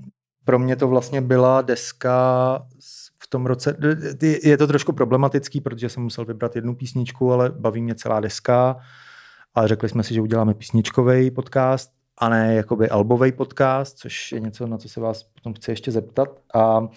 [0.44, 2.62] pro mě to vlastně byla deska
[3.18, 3.76] v tom roce,
[4.42, 8.76] je to trošku problematický, protože jsem musel vybrat jednu písničku, ale baví mě celá deska
[9.54, 14.40] a řekli jsme si, že uděláme písničkový podcast a ne jakoby albový podcast, což je
[14.40, 16.28] něco, na co se vás potom chci ještě zeptat.
[16.54, 16.88] A,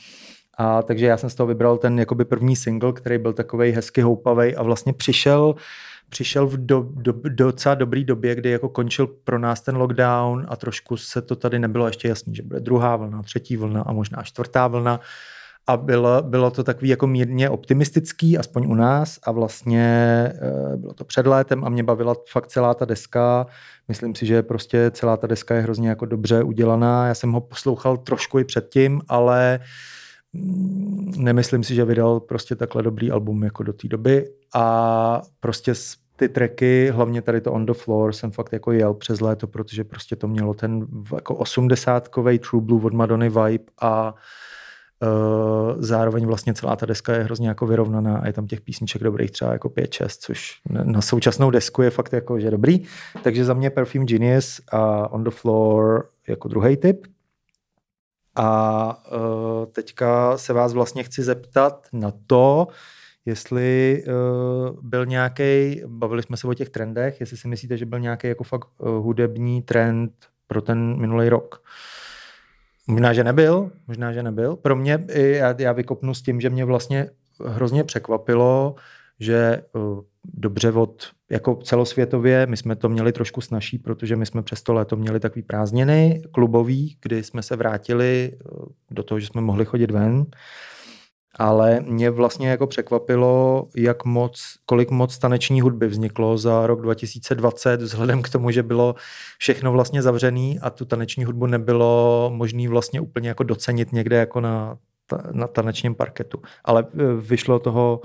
[0.57, 4.01] a takže já jsem z toho vybral ten jakoby první single, který byl takový hezky
[4.01, 5.55] houpavý a vlastně přišel
[6.11, 10.55] přišel v do, do, docela dobrý době, kdy jako končil pro nás ten lockdown a
[10.55, 14.23] trošku se to tady nebylo ještě jasný, že bude druhá vlna, třetí vlna a možná
[14.23, 14.99] čtvrtá vlna.
[15.67, 19.85] A bylo, bylo to takový jako mírně optimistický, aspoň u nás a vlastně
[20.35, 23.45] eh, bylo to před létem a mě bavila fakt celá ta deska.
[23.91, 27.07] Myslím si, že prostě celá ta deska je hrozně jako dobře udělaná.
[27.07, 29.59] Já jsem ho poslouchal trošku i předtím, ale
[30.33, 35.73] mm, nemyslím si, že vydal prostě takhle dobrý album jako do té doby a prostě
[36.15, 39.83] ty tracky, hlavně tady to On the Floor, jsem fakt jako jel přes léto, protože
[39.83, 44.15] prostě to mělo ten jako osmdesátkovej True Blue od Madony vibe a
[45.03, 49.03] Uh, zároveň vlastně celá ta deska je hrozně jako vyrovnaná a je tam těch písniček
[49.03, 52.83] dobrých třeba jako 5-6, což na- současnou desku je fakt jako, že dobrý.
[53.23, 57.07] Takže za mě Perfume Genius a On the Floor jako druhý tip.
[58.35, 62.67] A uh, teďka se vás vlastně chci zeptat na to,
[63.25, 67.99] jestli uh, byl nějaký, bavili jsme se o těch trendech, jestli si myslíte, že byl
[67.99, 70.11] nějaký jako fakt uh, hudební trend
[70.47, 71.63] pro ten minulý rok.
[72.87, 74.55] Možná, že nebyl, možná, že nebyl.
[74.55, 77.09] Pro mě, já, já vykopnu s tím, že mě vlastně
[77.45, 78.75] hrozně překvapilo,
[79.19, 79.99] že uh,
[80.33, 84.73] dobře od, jako celosvětově, my jsme to měli trošku snažší, protože my jsme přes to
[84.73, 89.65] léto měli takový prázdniny klubový, kdy jsme se vrátili uh, do toho, že jsme mohli
[89.65, 90.25] chodit ven.
[91.39, 97.81] Ale mě vlastně jako překvapilo, jak moc, kolik moc taneční hudby vzniklo za rok 2020,
[97.81, 98.95] vzhledem k tomu, že bylo
[99.37, 104.41] všechno vlastně zavřený a tu taneční hudbu nebylo možný vlastně úplně jako docenit někde jako
[104.41, 104.77] na,
[105.31, 106.41] na tanečním parketu.
[106.63, 108.01] Ale eh, vyšlo toho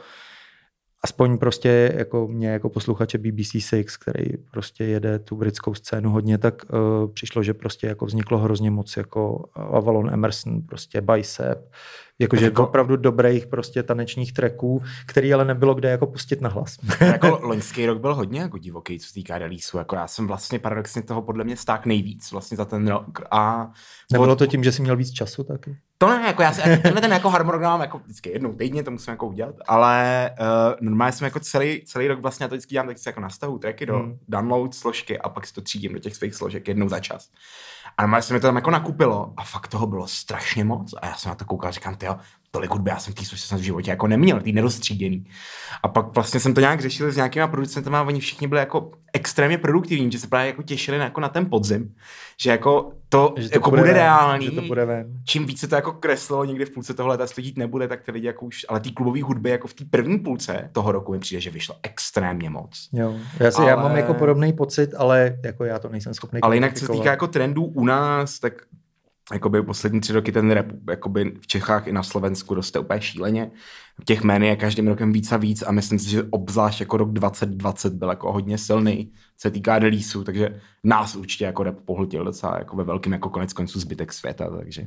[1.06, 6.38] aspoň prostě jako mě jako posluchače BBC Six, který prostě jede tu britskou scénu hodně,
[6.38, 11.72] tak uh, přišlo, že prostě jako vzniklo hrozně moc jako Avalon Emerson, prostě Bicep,
[12.18, 16.76] Jakože Jako- opravdu dobrých prostě tanečních tracků, který ale nebylo kde jako pustit na hlas.
[17.00, 19.78] jako loňský rok byl hodně jako divoký, co se týká releaseu.
[19.78, 23.20] Jako já jsem vlastně paradoxně toho podle mě sták nejvíc vlastně za ten rok.
[23.30, 23.70] A
[24.12, 25.76] Nebylo to tím, že jsi měl víc času taky?
[25.98, 29.10] To ne, jako já si, tenhle ten jako harmonogram jako vždycky jednou týdně to musím
[29.10, 30.46] jako udělat, ale uh,
[30.80, 33.58] normálně jsem jako celý, celý rok vlastně já to vždycky dělám, tak si jako nastavu
[33.58, 34.18] tracky do Hmm.
[34.28, 37.28] download složky a pak si to třídím do těch svých složek jednou za čas.
[37.98, 41.06] A normálně se mi to tam jako nakupilo a fakt toho bylo strašně moc a
[41.06, 42.16] já jsem na to koukal a říkám, tyjo,
[42.50, 45.26] tolik hudby já jsem tý jsem v životě jako neměl, tý nerozstříděný.
[45.82, 48.90] A pak vlastně jsem to nějak řešil s nějakýma producentama a oni všichni byli jako
[49.12, 51.94] extrémně produktivní, že se právě jako těšili na, jako na ten podzim,
[52.40, 55.06] že jako to, Že to jako bude bude, ven, reálný, to bude ven.
[55.24, 58.10] čím více to jako kreslilo někdy v půlce toho leta, to dít nebude, tak ty
[58.12, 61.18] lidi jako už, ale ty klubové hudby jako v té první půlce toho roku mi
[61.18, 62.88] přijde, že vyšlo extrémně moc.
[62.92, 63.14] Jo.
[63.40, 66.56] Já, si, já Ale- mám jako podobný pocit, ale jako já to nejsem schopný Ale
[66.56, 68.52] jinak, co se týká jako trendů u nás, tak
[69.32, 73.50] jakoby poslední tři roky ten rap jakoby v Čechách i na Slovensku roste úplně šíleně.
[74.04, 77.12] Těch jmén je každým rokem víc a víc a myslím si, že obzvlášť jako rok
[77.12, 82.24] 2020 byl jako hodně silný, co se týká releaseů, takže nás určitě jako rap pohltil
[82.24, 84.86] docela jako ve velkým jako konec konců zbytek světa, takže,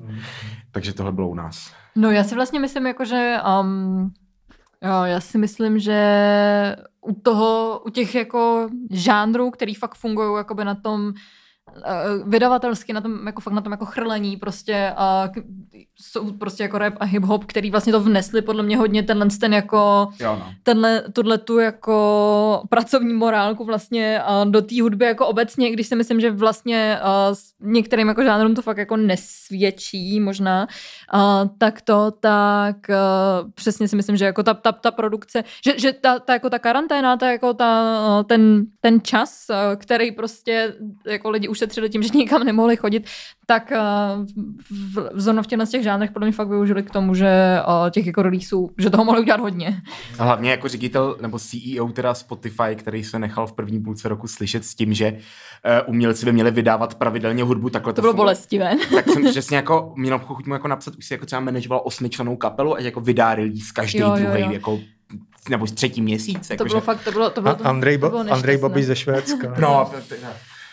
[0.72, 1.74] takže tohle bylo u nás.
[1.96, 4.14] No já si vlastně myslím, jako, že um,
[4.84, 10.66] jo, já si myslím, že u toho, u těch jako žánrů, který fakt fungují jakoby
[10.66, 11.14] na tom
[12.26, 15.30] vydavatelsky na tom, jako fakt na tom jako chrlení prostě a
[16.02, 19.54] jsou prostě jako rap a hip-hop, který vlastně to vnesli podle mě hodně tenhle ten
[19.54, 20.54] jako Jo, no.
[20.64, 25.96] tenhle, tuhle tu jako pracovní morálku vlastně a do té hudby jako obecně, když si
[25.96, 30.68] myslím, že vlastně a, s některým jako žánrům to fakt jako nesvědčí možná,
[31.12, 32.76] a, tak to, tak
[33.54, 36.60] přesně si myslím, že jako ta, ta, ta produkce, že, že ta, ta, jako ta
[36.60, 42.44] karanténa, ta, jako ta, ten, ten čas, který prostě jako lidi ušetřili tím, že nikam
[42.44, 43.08] nemohli chodit,
[43.46, 44.16] tak a,
[44.70, 47.90] v, v, zrovna v těchto těch žánrech podle mě fakt využili k tomu, že a,
[47.90, 49.82] těch jako releaseů, že toho mohli udělat hodně.
[50.20, 54.28] A hlavně jako ředitel nebo CEO teda Spotify, který se nechal v první půlce roku
[54.28, 55.20] slyšet s tím, že uh,
[55.90, 58.26] umělci by měli vydávat pravidelně hudbu, takhle To bylo funguje.
[58.26, 58.72] bolestivé.
[58.96, 62.36] Tak jsem přesně jako, měl chuť mu jako napsat, už si jako třeba manažoval osmičlenou
[62.36, 64.52] kapelu a jako vydá release každý Jo, jo, druhý jo.
[64.52, 64.80] jako
[65.50, 66.48] nebo třetí měsíc.
[66.48, 66.86] To Jako, bylo že...
[66.86, 68.58] fakt, to bylo, to bylo, to, Andrej, to bylo Andrej.
[68.58, 69.54] Babiš ze Švédska.
[69.60, 70.16] No, to, to, to,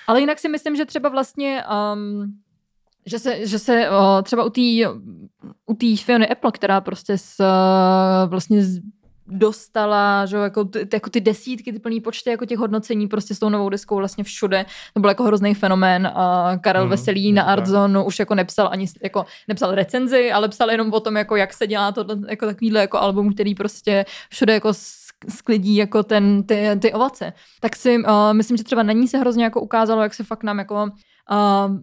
[0.07, 1.63] Ale jinak si myslím, že třeba vlastně,
[1.95, 2.33] um,
[3.07, 4.61] že se, že se uh, třeba u té
[5.67, 8.81] u Fiony Apple, která prostě s, uh, vlastně z,
[9.29, 13.39] dostala, že jako, ty, jako ty desítky, ty plný počty jako těch hodnocení prostě s
[13.39, 14.67] tou novou deskou vlastně všude.
[14.95, 17.43] To byl jako hrozný fenomén a Karel Mhm, Veselý na.
[17.43, 21.53] Artzonu už jako nepsal ani jako nepsal recenzi, ale psal jenom o tom, jako jak
[21.53, 26.43] se dělá to jako takovýhle jako album, který prostě všude jako s- sklidí jako ten,
[26.43, 27.33] ty, ty ovace.
[27.61, 30.43] Tak si uh, myslím, že třeba na ní se hrozně jako ukázalo, jak se fakt
[30.43, 30.75] nám jako
[31.31, 31.77] uh,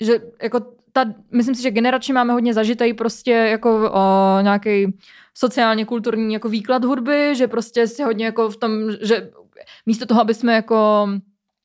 [0.00, 0.60] že jako
[0.92, 4.98] ta, myslím si, že generačně máme hodně zažitej prostě jako uh, nějaký
[5.34, 9.30] sociálně kulturní jako výklad hudby, že prostě si hodně jako v tom, že
[9.86, 11.08] místo toho, aby jsme jako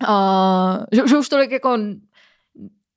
[0.09, 1.77] uh, že, že už tolik jako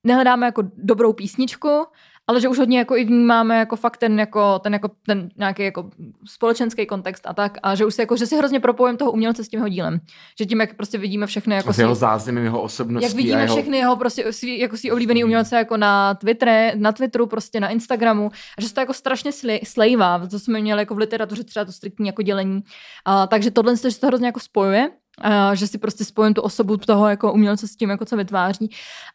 [0.03, 1.85] nehledáme jako dobrou písničku,
[2.29, 5.63] ale že už hodně jako i vnímáme jako fakt ten jako, ten jako ten nějaký
[5.63, 5.89] jako
[6.25, 9.43] společenský kontext a tak a že už si jako, že si hrozně propojím toho umělce
[9.43, 9.99] s tím jeho dílem.
[10.39, 13.05] Že tím, jak prostě vidíme všechny jako s jeho zázemím, jeho osobností.
[13.07, 13.55] jak vidíme jeho...
[13.55, 17.69] všechny jeho prostě svý, jako svý oblíbený umělce jako na Twittere, na Twitteru, prostě na
[17.69, 21.43] Instagramu a že se to jako strašně sli- slejvá, to jsme měli jako v literatuře
[21.43, 22.63] třeba to striktní jako dělení.
[23.05, 24.89] A, takže tohle že se to hrozně jako spojuje.
[25.21, 28.69] A, že si prostě spojím tu osobu toho jako umělce s tím, jako co vytváří.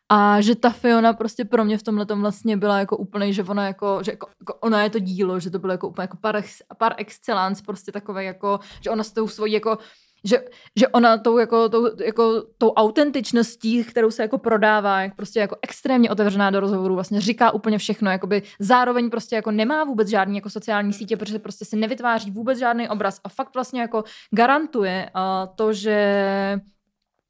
[0.09, 3.67] A že ta Fiona prostě pro mě v tomhle vlastně byla jako úplný, že ona
[3.67, 6.43] jako, že jako, jako ona je to dílo, že to bylo jako úplně jako par,
[6.79, 9.79] par excellence, prostě takové jako, že ona s tou svojí jako
[10.25, 10.45] že,
[10.77, 15.57] že ona tou, jako, tou, jako, tou autentičností, kterou se jako prodává, jak prostě jako
[15.63, 20.37] extrémně otevřená do rozhovoru, vlastně říká úplně všechno, jakoby zároveň prostě jako nemá vůbec žádný
[20.37, 25.11] jako sociální sítě, protože prostě si nevytváří vůbec žádný obraz a fakt vlastně jako garantuje
[25.15, 26.61] uh, to, že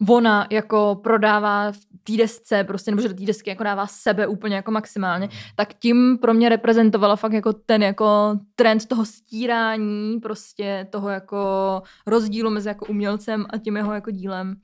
[0.09, 4.26] ona jako prodává v té desce, prostě, nebo že do té desky jako dává sebe
[4.26, 10.20] úplně jako maximálně, tak tím pro mě reprezentovala fakt jako ten jako trend toho stírání,
[10.20, 11.38] prostě toho jako
[12.07, 14.57] rozdílu mezi jako umělcem a tím jeho jako dílem.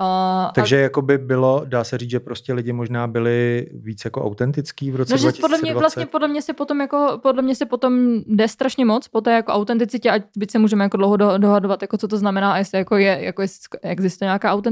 [0.00, 4.24] Uh, Takže jako by bylo, dá se říct, že prostě lidi možná byli víc jako
[4.24, 5.40] autentický v roce No, že 2020.
[5.40, 9.08] podle mě, vlastně podle mě se potom jako, podle mě se potom jde strašně moc
[9.08, 12.16] po té jako autenticitě, ať byť se můžeme jako dlouho do, dohadovat, jako co to
[12.16, 14.69] znamená a jestli jako je, jako jestli existuje nějaká autenticita,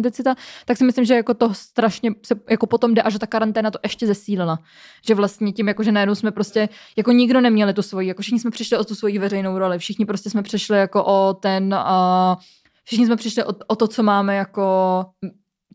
[0.64, 3.70] tak si myslím, že jako to strašně se jako potom jde a že ta karanténa
[3.70, 4.59] to ještě zesílila.
[5.07, 8.40] Že vlastně tím, jako že najednou jsme prostě, jako nikdo neměli tu svoji, jako všichni
[8.40, 12.34] jsme přišli o tu svoji veřejnou roli, všichni prostě jsme přišli jako o ten, uh,
[12.84, 15.05] všichni jsme přišli o, o to, co máme jako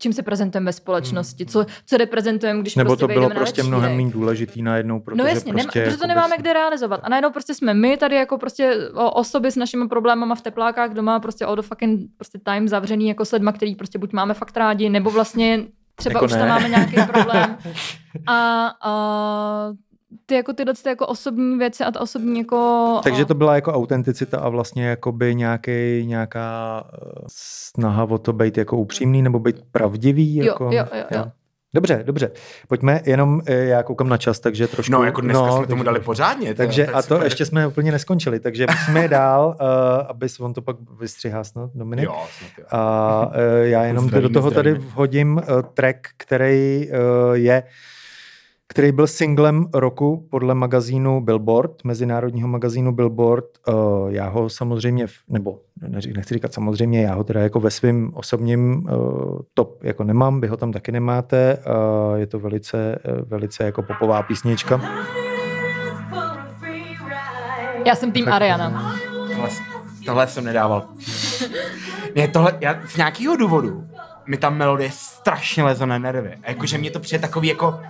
[0.00, 3.62] čím se prezentujeme ve společnosti, co, co reprezentujeme, když Nebo prostě to bylo na prostě
[3.62, 3.68] večírek.
[3.68, 7.00] mnohem méně důležitý najednou, protože No jasně, prostě nema, protože to jako nemáme kde realizovat.
[7.02, 8.74] A najednou prostě jsme my tady jako prostě
[9.12, 13.24] osoby s našimi problémama v teplákách doma prostě all the fucking prostě time zavřený jako
[13.24, 15.64] s lidma, který prostě buď máme fakt rádi, nebo vlastně
[15.96, 16.48] třeba Jako už tam ne.
[16.48, 17.56] máme nějaký problém.
[18.26, 18.92] A, a
[20.26, 23.00] ty jako tyhle ty jako osobní věci a ta osobní jako...
[23.04, 26.98] Takže to byla jako autenticita a vlastně jakoby nějaký, nějaká eh,
[27.28, 30.36] snaha o to být jako upřímný nebo být pravdivý.
[30.36, 31.24] Jo, Jako, jo, jo, jo.
[31.74, 32.30] Dobře, dobře.
[32.68, 34.92] Pojďme jenom, eh, já koukám na čas, takže trošku...
[34.92, 36.54] No, jako dneska jsme tomu dali pořádně.
[36.54, 37.24] Takže je a to super.
[37.24, 39.66] ještě jsme úplně neskončili, takže musíme dál, uh,
[40.08, 42.04] aby on to pak vystřihá snad, Dominik.
[42.04, 42.64] Jo, snad jo.
[42.70, 44.92] A uh, já jenom Zdravíme, do toho tady zdravíme.
[44.92, 47.62] vhodím uh, track, který uh, je
[48.68, 53.44] který byl singlem roku podle magazínu Billboard, mezinárodního magazínu Billboard.
[53.68, 53.74] Uh,
[54.08, 55.60] já ho samozřejmě, nebo
[56.14, 60.46] nechci říkat samozřejmě, já ho teda jako ve svém osobním uh, top jako nemám, vy
[60.46, 61.58] ho tam taky nemáte.
[61.66, 64.80] Uh, je to velice, velice jako popová písnička.
[67.86, 68.96] Já jsem tým Ariana.
[69.28, 69.48] Tohle,
[70.06, 70.88] tohle jsem nedával.
[72.16, 73.84] Ne, tohle, já z nějakého důvodu
[74.26, 76.34] mi ta melodie strašně leze na nervy.
[76.42, 77.80] A jakože mě to přijde takový jako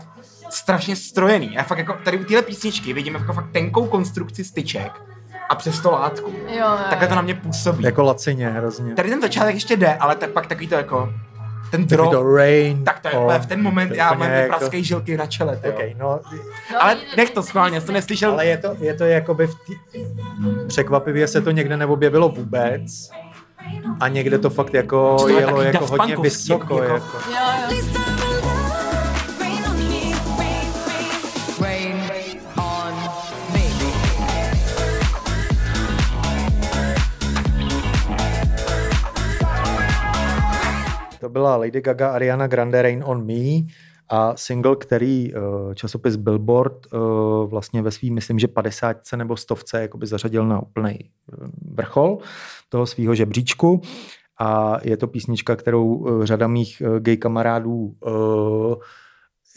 [0.55, 1.55] strašně strojený.
[1.55, 4.92] Já fakt jako tady u téhle písničky vidím jako fakt tenkou konstrukci styček
[5.48, 6.32] a přes to látku.
[6.48, 7.84] Jo, jo, Takhle to na mě působí.
[7.84, 8.94] Jako lacině hrozně.
[8.94, 11.12] Tady ten začátek ještě jde, ale tak pak takový to jako
[11.70, 12.84] ten Takový drop, to rain.
[12.84, 15.72] tak to je v ten moment, to já mám jako- praskej žilky na čele, tyjo.
[15.74, 16.20] Okay, no,
[16.80, 18.32] Ale nech to schválně, to neslyšel.
[18.32, 19.72] ale je to, je to jakoby v tý...
[20.66, 23.11] překvapivě se to někde neobjevilo vůbec
[24.00, 26.82] a někde to fakt jako To je jelo jako hodně vysoko.
[26.82, 27.18] jako- Jako.
[27.34, 28.13] Rain
[41.25, 43.66] To byla Lady Gaga, Ariana Grande, Rain on Me
[44.09, 49.83] a single, který uh, časopis Billboard uh, vlastně ve svým, myslím, že 50 nebo stovce
[49.83, 50.99] jakoby zařadil na úplný
[51.75, 52.18] vrchol
[52.68, 53.81] toho svého žebříčku.
[54.41, 57.95] A je to písnička, kterou řada mých gay kamarádů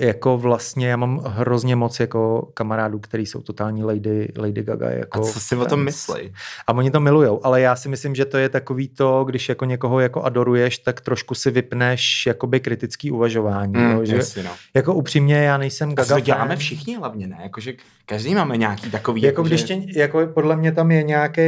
[0.01, 4.89] jako vlastně, já mám hrozně moc jako kamarádů, který jsou totální Lady, Lady Gaga.
[4.89, 5.85] Jako A co si o tom fans.
[5.85, 6.33] myslí?
[6.67, 9.65] A oni to milujou, ale já si myslím, že to je takový to, když jako
[9.65, 13.73] někoho jako adoruješ, tak trošku si vypneš jakoby kritický uvažování.
[13.73, 14.51] Mm, jo, že, jasně, no.
[14.73, 16.57] jako upřímně, já nejsem A Gaga to děláme fan.
[16.57, 17.37] všichni hlavně, ne?
[17.43, 17.73] Jakože
[18.05, 19.21] každý máme nějaký takový...
[19.21, 21.41] Jako že- když tě, jako podle mě tam je nějaký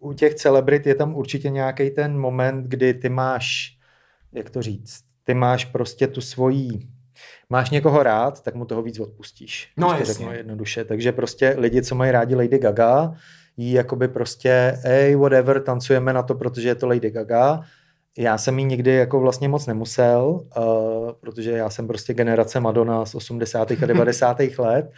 [0.00, 3.76] u těch celebrit je tam určitě nějaký ten moment, kdy ty máš,
[4.32, 6.68] jak to říct, ty máš prostě tu svoji,
[7.50, 9.72] máš někoho rád, tak mu toho víc odpustíš.
[9.76, 10.04] No, jasně.
[10.04, 10.84] řeknu jednoduše.
[10.84, 13.12] Takže prostě lidi, co mají rádi Lady Gaga,
[13.56, 17.60] jí jakoby prostě, hey, whatever, tancujeme na to, protože je to Lady Gaga.
[18.18, 23.04] Já jsem jí nikdy jako vlastně moc nemusel, uh, protože já jsem prostě generace Madonna
[23.04, 23.70] z 80.
[23.70, 24.40] a 90.
[24.58, 24.90] let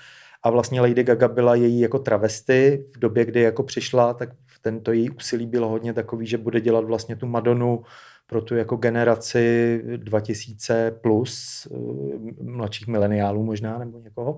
[0.43, 4.29] a vlastně Lady Gaga byla její jako travesty v době, kdy jako přišla, tak
[4.63, 7.83] tento její úsilí bylo hodně takový, že bude dělat vlastně tu Madonu
[8.29, 14.37] pro tu jako generaci 2000 plus, eh, mladších mileniálů možná, nebo někoho.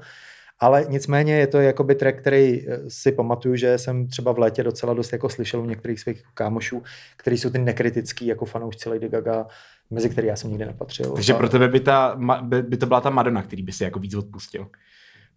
[0.59, 4.63] Ale nicméně je to jakoby track, který eh, si pamatuju, že jsem třeba v létě
[4.63, 6.83] docela dost jako slyšel u některých svých kámošů,
[7.17, 9.47] kteří jsou ty nekritický jako fanoušci Lady Gaga,
[9.91, 11.13] mezi který já jsem nikdy nepatřil.
[11.13, 12.19] Takže pro tebe by, ta,
[12.63, 14.67] by to byla ta Madonna, který by si jako víc odpustil.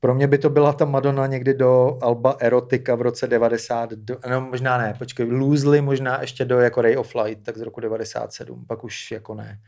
[0.03, 4.17] Pro mě by to byla ta Madonna někdy do Alba Erotika v roce 90, do,
[4.29, 7.79] no možná ne, počkej, Loosely možná ještě do jako Ray of Light, tak z roku
[7.79, 9.59] 97, pak už jako ne.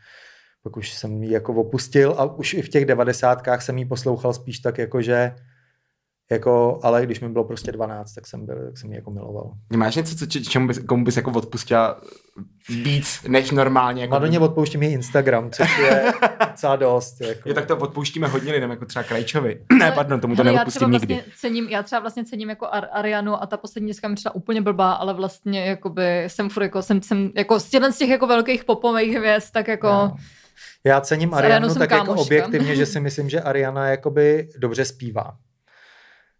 [0.64, 4.34] Pak už jsem ji jako opustil a už i v těch devadesátkách jsem ji poslouchal
[4.34, 5.36] spíš tak jako, že
[6.32, 9.52] jako, ale když mi bylo prostě 12, tak jsem byl, tak jsem ji jako miloval.
[9.76, 12.02] Máš něco, co, čemu bys, komu bys jako odpustila
[12.70, 14.02] víc než normálně?
[14.02, 16.14] Jako Madoně odpouštím i Instagram, což je
[16.52, 17.22] docela dost.
[17.22, 17.50] Jako.
[17.50, 19.62] Jo, tak to odpouštíme hodně lidem, jako třeba Krajčovi.
[19.80, 21.14] ne, pardon, tomu to Hele, já neodpustím třeba nikdy.
[21.14, 24.36] Vlastně cením, já třeba vlastně cením jako Ar- Arianu a ta poslední deska mi třeba
[24.36, 28.64] úplně blbá, ale vlastně jakoby jsem furt jako, jsem, jsem jako z těch jako velkých
[28.64, 29.88] popových hvězd, tak jako...
[29.88, 30.16] No.
[30.84, 32.22] Já cením Arianu tak jako kámoška.
[32.22, 35.38] objektivně, že si myslím, že Ariana jakoby dobře zpívá.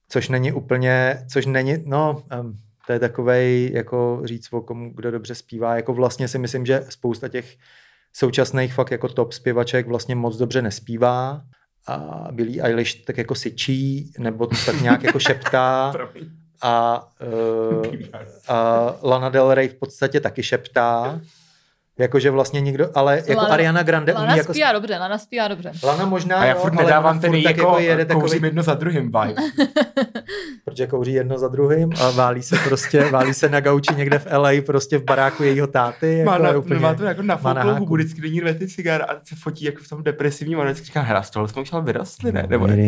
[0.10, 5.12] Což není úplně, což není, no, um, to je takovej, jako říct o komu, kdo
[5.12, 5.76] dobře zpívá.
[5.76, 7.58] Jako vlastně si myslím, že spousta těch
[8.14, 11.42] současných fakt jako top zpěvaček vlastně moc dobře nespívá
[11.88, 15.94] a Billie Eilish tak jako syčí, nebo tak nějak jako šeptá
[16.62, 17.08] a,
[17.78, 17.86] uh,
[18.48, 21.22] a Lana Del Rey v podstatě taky šeptá.
[22.00, 24.54] Jakože vlastně nikdo, ale jako Lana- Ariana Grande Lana umí jako...
[24.54, 25.72] zpívá dobře, Lana zpívá dobře.
[25.84, 28.48] Lana možná, A já jo, furt ale nedávám ten tak jako, jede jako kouřím takový,
[28.48, 29.36] jedno za druhým vibe.
[30.66, 34.28] protože kouří jedno za druhým a válí se prostě, válí se na gauči někde v
[34.38, 36.24] LA, prostě v baráku jejího táty.
[36.26, 37.80] Má, jako na, je úplně, má to jako na má na háku.
[37.80, 40.64] hubu, vždycky do ní dvě ty cigára a se fotí jako v tom depresivním a
[40.64, 42.46] vždycky říká, hra, z toho jsme už ale vyrostli, ne?
[42.50, 42.78] Nebo ne?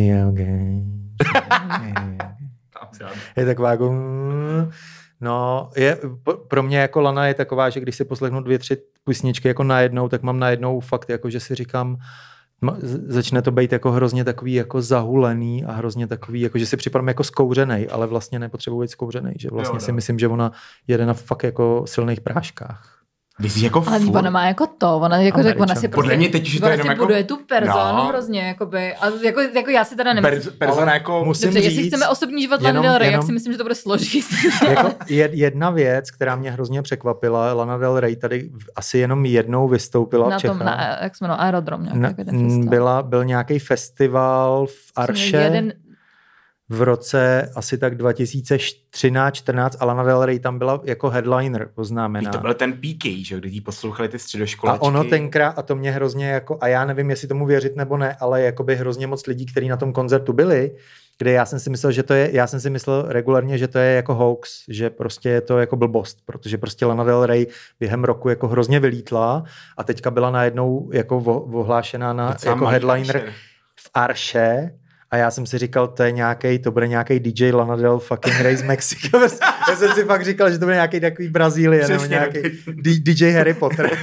[3.38, 3.94] Je taková jako...
[5.22, 5.98] No, je,
[6.48, 10.10] pro mě jako Lana je taková, že když si poslechnu dvě, tři písničky jako najednou,
[10.10, 11.98] tak mám najednou fakt, jako že si říkám,
[13.08, 17.08] začne to být jako hrozně takový jako zahulený a hrozně takový, jako že si připadám
[17.08, 19.96] jako skouřenej, ale vlastně nepotřebuji být skouřenej, že vlastně Jo, jo, si no.
[19.96, 20.52] myslím, že ona
[20.88, 22.97] jede na fakt jako silných práškách.
[23.40, 25.88] Vy jsi jako Ale furt- ona má jako to, ona, jako, řek, ona si prostě,
[25.96, 28.06] Podle mě teď už je to jenom jako- buduje tu personu No.
[28.08, 30.42] hrozně, jakoby, a jako, jako já si teda nemyslím.
[30.42, 31.26] Perz, persona jako...
[31.26, 33.58] musím Dobře, jestli říct- chceme osobní život Lana Del Rey, jak jenom- si myslím, že
[33.58, 34.26] to bude složit.
[34.70, 39.68] jako jed, jedna věc, která mě hrozně překvapila, Lana Del Rey tady asi jenom jednou
[39.68, 40.58] vystoupila na v Čechách.
[40.58, 42.64] tom, na, jak se jmenuje, Aerodrom nějaký Na, festival.
[42.70, 45.74] byla, byl nějaký festival v Arše Jeden,
[46.70, 52.32] v roce asi tak 2013-14 a Lana Del Rey tam byla jako headliner oznámená.
[52.32, 54.80] To byl ten PK, že kdy jí poslouchali ty středoškolačky.
[54.80, 57.98] A ono tenkrát, a to mě hrozně jako, a já nevím, jestli tomu věřit nebo
[57.98, 60.72] ne, ale jakoby hrozně moc lidí, kteří na tom koncertu byli,
[61.18, 63.80] kde já jsem si myslel, že to je, já jsem si myslel regulárně, že to
[63.80, 67.48] je jako hoax, že prostě je to jako blbost, protože prostě Lana Del Rey
[67.80, 69.44] během roku jako hrozně vylítla
[69.78, 73.34] a teďka byla najednou jako ohlášená na jako headliner
[73.76, 74.72] v Arše
[75.12, 78.42] a já jsem si říkal, to je nějaký, to bude nějaký DJ Lana Del fucking
[78.42, 79.20] Rey z Mexika.
[79.70, 82.40] já jsem si fakt říkal, že to bude nějaký takový Brazílie nebo nějaký
[82.84, 83.90] DJ Harry Potter.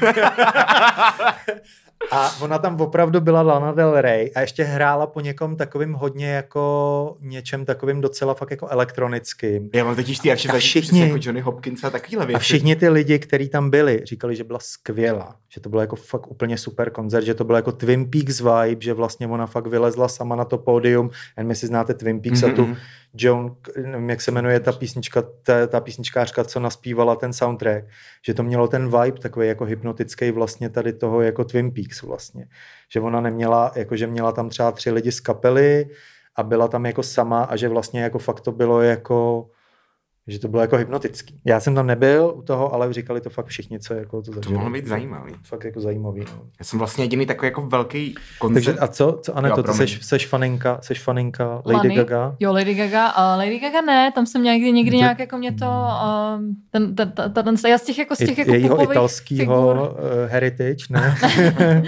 [2.10, 6.26] A ona tam opravdu byla Lana Del Rey a ještě hrála po někom takovým hodně
[6.28, 9.70] jako něčem takovým docela fakt jako elektronickým.
[9.74, 12.36] Já mám totiž ty A všichni- jako Johnny Hopkins a takovýhle věci.
[12.36, 15.96] A všichni ty lidi, kteří tam byli, říkali, že byla skvělá, že to bylo jako
[15.96, 19.66] fakt úplně super koncert, že to bylo jako Twin Peaks vibe, že vlastně ona fakt
[19.66, 21.10] vylezla sama na to pódium.
[21.38, 22.52] Jen my si znáte Twin Peaks mm-hmm.
[22.52, 22.76] a tu Mhm.
[23.16, 27.84] Joan, nevím, jak se jmenuje ta písnička, ta, ta písničkářka, co naspívala ten soundtrack,
[28.26, 32.46] že to mělo ten vibe takový jako hypnotický vlastně tady toho jako Twin Peaks vlastně.
[32.92, 35.90] Že ona neměla, jako že měla tam třeba tři lidi z kapely
[36.36, 39.46] a byla tam jako sama a že vlastně jako fakt to bylo jako
[40.28, 41.40] že to bylo jako hypnotický.
[41.44, 44.54] Já jsem tam nebyl u toho, ale říkali to fakt všichni, co jako to zažili.
[44.54, 45.32] mohlo být zajímavý.
[45.42, 46.20] Fakt jako zajímavý.
[46.20, 46.42] No.
[46.58, 48.78] Já jsem vlastně jediný takový jako velký Takže koncert.
[48.82, 51.94] a co, co Aneto, Jo, ty seš, seš faninka, seš faninka Lady Lany?
[51.94, 52.36] Gaga?
[52.40, 55.52] Jo, Lady Gaga, a Lady Gaga ne, tam jsem někdy, někdy To- nějak jako mě
[55.52, 55.66] to,
[56.36, 59.76] um, ten, ten, ten, ten, já z těch jako z těch jako jejího italského figur,
[59.76, 61.16] uh, heritage, ne?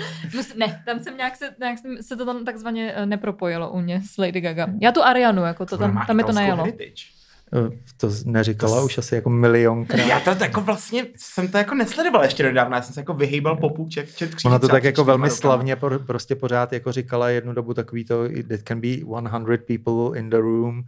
[0.57, 4.19] Ne, tam jsem nějak se, nějak se to tam takzvaně eh, nepropojilo u mě s
[4.19, 4.67] Lady Gaga.
[4.81, 6.65] Já tu Arianu, jako to tam, tam mi to najelo.
[6.65, 7.16] heritage.
[7.55, 10.07] Eh, to neříkala To už asi jako milionkrát.
[10.07, 13.57] Já to jako vlastně jsem to jako nesledoval ještě nedávno, já jsem se jako vyhýbal
[13.57, 15.37] popu čet, čet kříží Ona to tak jako velmi rokama.
[15.37, 20.19] slavně por, prostě pořád jako říkala jednu dobu takový to, it can be 100 people
[20.19, 20.83] in the room.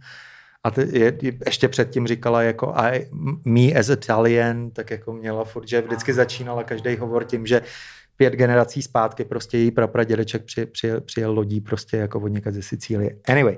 [0.63, 3.09] A ty, je, je, ještě předtím říkala jako I,
[3.45, 7.61] me as Italian, tak jako měla furt, že vždycky začínala každý hovor tím, že
[8.19, 12.61] pět generací zpátky prostě její prapradědeček při, přijel, přijel lodí prostě jako od někde ze
[12.61, 13.15] Sicílie.
[13.27, 13.57] Anyway,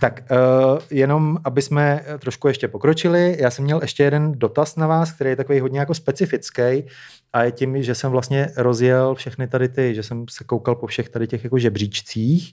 [0.00, 4.86] tak uh, jenom, aby jsme trošku ještě pokročili, já jsem měl ještě jeden dotaz na
[4.86, 6.84] vás, který je takový hodně jako specifický
[7.32, 10.86] a je tím, že jsem vlastně rozjel všechny tady ty, že jsem se koukal po
[10.86, 12.50] všech tady těch jako žebříčcích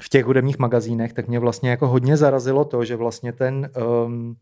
[0.00, 3.70] v těch hudebních magazínech, tak mě vlastně jako hodně zarazilo to, že vlastně ten
[4.04, 4.36] um,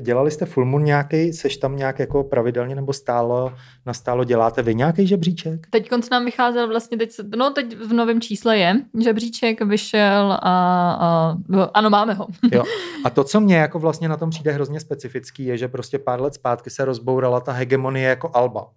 [0.00, 3.52] dělali jste Full Moon nějaký, seš tam nějak jako pravidelně nebo stálo,
[3.86, 5.66] nastálo děláte vy nějaký žebříček?
[5.70, 10.92] Teď konc nám vycházel vlastně, teď, no teď v novém čísle je, žebříček vyšel a,
[11.00, 12.26] a no, ano, máme ho.
[12.52, 12.64] Jo.
[13.04, 16.20] A to, co mě jako vlastně na tom přijde hrozně specifický, je, že prostě pár
[16.20, 18.70] let zpátky se rozbourala ta hegemonie jako Alba.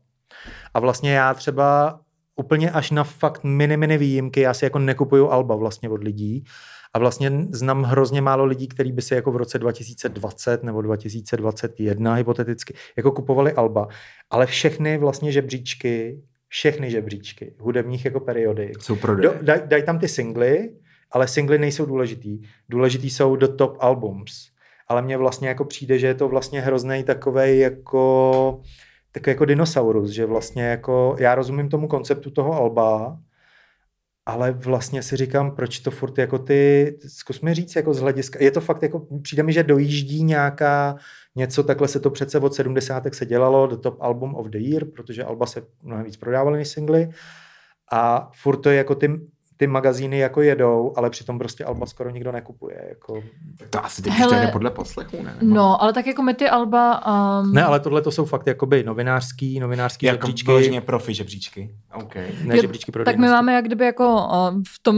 [0.73, 1.99] A vlastně já třeba
[2.35, 6.43] úplně až na fakt mini, mini výjimky, já si jako nekupuju Alba vlastně od lidí.
[6.93, 12.13] A vlastně znám hrozně málo lidí, kteří by si jako v roce 2020 nebo 2021
[12.13, 13.87] hypoteticky jako kupovali Alba.
[14.29, 19.29] Ale všechny vlastně žebříčky, všechny žebříčky hudebních jako periodik Jsou prodeje.
[19.29, 20.69] Do, daj, daj tam ty singly,
[21.11, 22.41] ale singly nejsou důležitý.
[22.69, 24.31] Důležitý jsou the top albums.
[24.87, 28.61] Ale mně vlastně jako přijde, že je to vlastně hrozný takovej jako
[29.11, 33.17] takový jako dinosaurus, že vlastně jako já rozumím tomu konceptu toho alba,
[34.31, 38.43] ale vlastně si říkám, proč to furt jako ty, zkus mi říct jako z hlediska,
[38.43, 40.95] je to fakt jako, přijde mi, že dojíždí nějaká
[41.35, 43.03] něco, takhle se to přece od 70.
[43.13, 46.67] se dělalo, the top album of the year, protože alba se mnohem víc prodávaly než
[46.67, 47.09] singly
[47.91, 49.07] a furt to je jako ty,
[49.61, 52.85] ty magazíny jako jedou, ale přitom prostě Alba skoro nikdo nekupuje.
[52.89, 53.23] Jako...
[53.69, 55.35] To asi teď Hele, jde podle poslechu, ne?
[55.41, 57.01] Nebo- No, ale tak jako my ty Alba...
[57.41, 60.45] Um, Ne, ale tohle to jsou fakt jakoby novinářský, novinářský Jako žebříčky.
[60.47, 61.75] vyloženě profi žebříčky.
[61.93, 62.15] OK.
[62.15, 64.95] Ne, Jo, žebříčky pro tak my máme jak kdyby jako uh, v tom,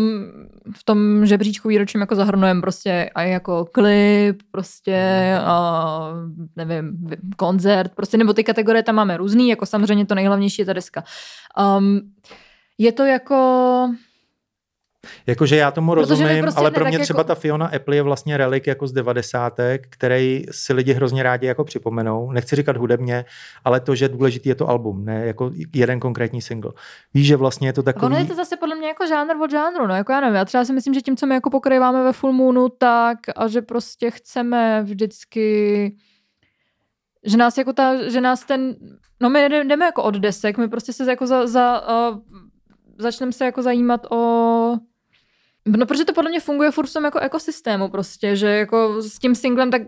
[0.77, 4.98] v tom žebříčku výročním jako zahrnujeme prostě a jako klip, prostě
[5.41, 6.18] uh,
[6.56, 10.65] nevím, vy- koncert, prostě nebo ty kategorie tam máme různý, jako samozřejmě to nejhlavnější je
[10.65, 11.03] ta deska.
[11.77, 11.99] Um,
[12.77, 13.35] je to jako,
[15.27, 18.01] Jakože já tomu Protože rozumím, prostě ale pro mě jako- třeba ta Fiona Apple je
[18.01, 22.31] vlastně relik jako z devadesátek, který si lidi hrozně rádi jako připomenou.
[22.31, 23.25] Nechci říkat hudebně,
[23.65, 26.71] ale to, že důležitý je to album, ne jako jeden konkrétní single.
[27.13, 28.05] Víš, že vlastně je to takový...
[28.05, 30.45] ono je to zase podle mě jako žánr od žánru, no jako já nevím, já
[30.45, 33.61] třeba si myslím, že tím, co my jako pokrýváme ve Full Moonu, tak a že
[33.61, 35.95] prostě chceme vždycky
[37.25, 38.75] že nás jako ta, že nás ten,
[39.21, 42.17] no my jdeme, jdeme jako od desek, my prostě se jako za, za uh,
[42.97, 44.77] začneme se jako zajímat o
[45.68, 49.19] No, protože to podle mě funguje furt v tom jako ekosystému prostě, že jako s
[49.19, 49.81] tím singlem tak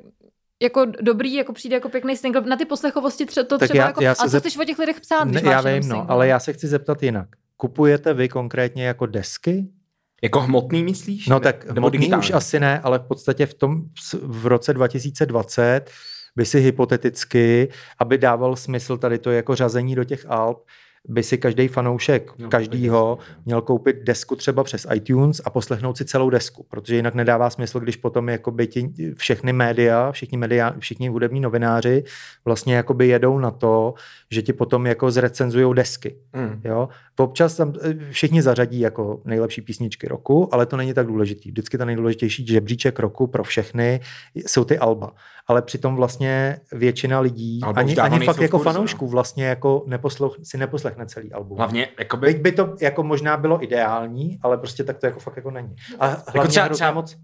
[0.61, 2.41] jako dobrý, jako přijde jako pěkný single.
[2.41, 4.57] Na ty poslechovosti tře- to Tak třeba já- jako, já se a co zep- chceš
[4.57, 7.27] o těch lidech psát, když ne, já vím, no, ale já se chci zeptat jinak.
[7.57, 9.67] Kupujete vy konkrétně jako desky?
[10.23, 11.27] Jako hmotný myslíš?
[11.27, 12.19] No Ne- tak hmotný digitální?
[12.23, 13.81] už asi ne, ale v podstatě v tom
[14.21, 15.81] v roce 2020
[16.35, 17.69] by si hypoteticky,
[17.99, 20.63] aby dával smysl tady to jako řazení do těch alb,
[21.07, 25.97] by si každý fanoušek No, každýho tak měl koupit desku třeba přes iTunes a poslechnout
[25.97, 30.75] si celou desku, protože jinak nedává smysl, když potom jakoby ti všechny média, všichni, média,
[30.79, 32.03] všichni hudební novináři
[32.45, 33.93] vlastně jakoby jedou na to,
[34.31, 36.15] že ti potom jako zrecenzujou desky.
[36.35, 36.61] Mm.
[36.63, 36.89] Jo?
[37.17, 41.51] Občas tam eh, všichni zařadí jako nejlepší písničky roku, ale to není tak důležitý.
[41.51, 43.99] Vždycky ta nejdůležitější žebříček roku pro všechny
[44.35, 45.11] jsou ty alba.
[45.47, 49.83] Ale přitom vlastně většina lidí, Alba už ani, ani fakt jako kurzu, fanoušků, vlastně jako
[49.87, 51.57] neposloch, si neposlechne celý album.
[51.57, 55.35] Hlavně, jakoby, Byť by to jako možná bylo ideální, ale prostě tak to jako fakt
[55.37, 55.75] jako není.
[55.99, 57.17] A hlavně Jako třeba- třeba- moc.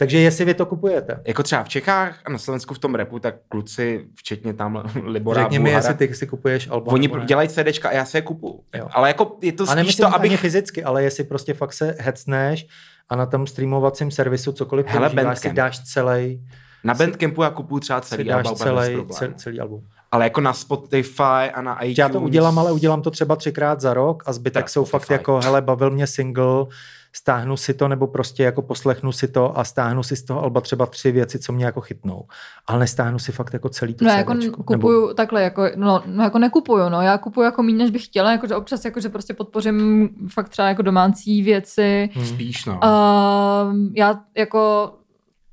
[0.00, 3.18] Takže jestli vy to kupujete, jako třeba v Čechách a na Slovensku v tom repu,
[3.18, 6.94] tak kluci, včetně tam Libora řekni mi, jestli ty si kupuješ album.
[6.94, 8.64] Oni dělají CDčka a já se je kupu.
[8.74, 8.88] Jo.
[8.92, 10.40] Ale jako je to A spíš to, abych...
[10.40, 12.66] fyzicky, ale jestli prostě fakt se hecneš
[13.08, 16.46] a na tom streamovacím servisu cokoliv Hele, používáš, si dáš celý,
[16.84, 19.86] Na Bandcampu já kupuju třeba celý dáš album celý, celý, celý album.
[20.12, 21.98] Ale jako na Spotify a na iTunes.
[21.98, 25.06] Já to udělám, ale udělám to třeba třikrát za rok a zbytek Tak jsou Spotify.
[25.06, 26.66] fakt jako, hele, bavil mě single,
[27.12, 30.60] stáhnu si to, nebo prostě jako poslechnu si to a stáhnu si z toho alba
[30.60, 32.24] třeba tři věci, co mě jako chytnou.
[32.66, 36.24] Ale nestáhnu si fakt jako celý to No, jako kupuju Nebo, takhle, jako, no, no,
[36.24, 40.08] jako nekupuju, no, já kupuju jako méně, než bych chtěla, jakože občas jakože prostě podpořím
[40.28, 42.10] fakt třeba jako domácí věci.
[42.16, 42.24] hm.
[42.24, 42.80] Spíš, no.
[42.84, 44.92] Uh, já jako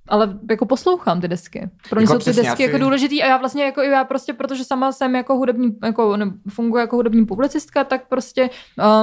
[0.07, 1.69] ale jako poslouchám ty desky.
[1.89, 4.63] Pro mě Jako jsou ty desky jako důležitý a já vlastně jako já prostě, protože
[4.63, 8.49] sama jsem jako hudební, jako ne, funguji jako hudební publicistka, tak prostě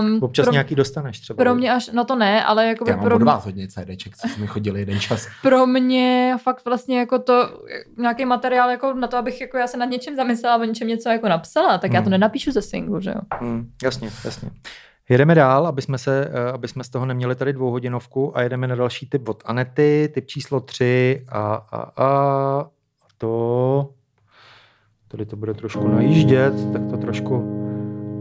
[0.00, 1.36] um, občas pro, nějaký dostaneš třeba.
[1.36, 4.16] pro mě až, no to ne, ale jako já mám pro, od vás hodně CDček,
[4.16, 5.26] co jsme chodili jeden čas.
[5.42, 7.60] pro mě fakt vlastně jako to,
[7.98, 11.08] nějaký materiál jako na to, abych jako já se nad něčem zamyslela, o něčem něco
[11.08, 12.10] jako napsala, tak já to Hmm.
[12.10, 13.20] nenapíšu ze singlu, že jo.
[13.40, 14.50] Hmm, jasně, jasně.
[15.08, 18.68] Jedeme dál, aby jsme, se, eh, aby jsme z toho neměli tady dvouhodinovku a jedeme
[18.68, 22.70] na další typ od Anety, typ číslo 3 a, a, a
[23.18, 23.90] to,
[25.08, 27.42] tady to bude trošku najíždět, tak to trošku,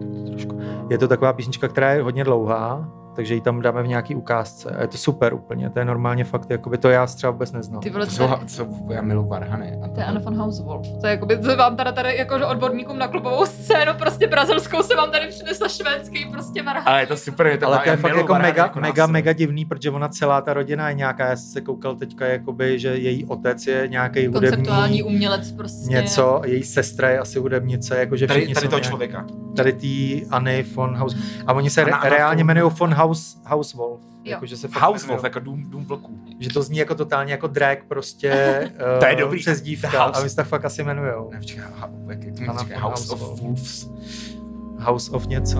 [0.01, 0.59] tak to trošku.
[0.89, 4.69] Je to taková písnička, která je hodně dlouhá, takže ji tam dáme v nějaký ukázce
[4.69, 7.81] a je to super úplně, to je normálně fakt, jakoby to já třeba vůbec neznal.
[7.81, 9.79] Ty vole, To to, jsou, co, já miluji Varhany.
[9.83, 10.87] A to je Anna von Hauswolf.
[11.01, 14.95] To je jakoby, to vám tady, tady jako odborníkům na klubovou scénu, prostě brazilskou se
[14.95, 16.87] vám tady přinesla švédský prostě varhán.
[16.87, 19.07] Ale je to super, je to Ale to je fakt jako Varhany mega, jako mega,
[19.07, 22.79] mega divný, protože ona celá ta rodina je nějaká, já jsem se koukal teďka, jakoby,
[22.79, 25.89] že její otec je nějaký hudební, Konceptuální umělec prostě.
[25.91, 29.25] něco, její sestra je asi hudebnice, jakože Tady, všichni tady jsou toho nějak- člověka.
[29.55, 31.15] Tady tý Anny von Haus.
[31.47, 33.02] A oni se re- reálně jmenují von Haus,
[33.45, 34.01] Hauswolf.
[34.01, 34.31] Jo.
[34.31, 35.25] Jakože se fakt Housewolf, jmenujou.
[35.25, 36.19] jako dům, dům vlků.
[36.39, 38.29] Že to zní jako totálně jako drag prostě.
[38.99, 39.43] To je eh, dobrý.
[39.43, 40.19] The House.
[40.19, 41.29] A my se tak fakt asi jmenujou.
[41.31, 43.41] Ne, počkej, ha, jak, jak, počkej, von House of.
[43.41, 43.89] Wolves.
[44.79, 45.57] House of něco.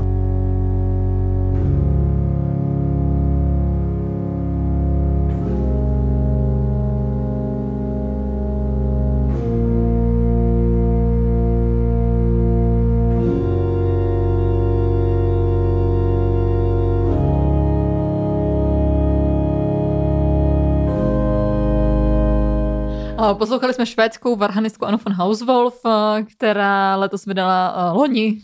[23.43, 28.39] Poslouchali jsme švédskou varhanistku Annu von Hauswolf, eh, která letos vydala uh, loni.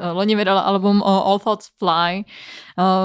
[0.00, 2.24] eh, Loni vydala album uh, All Thoughts Fly.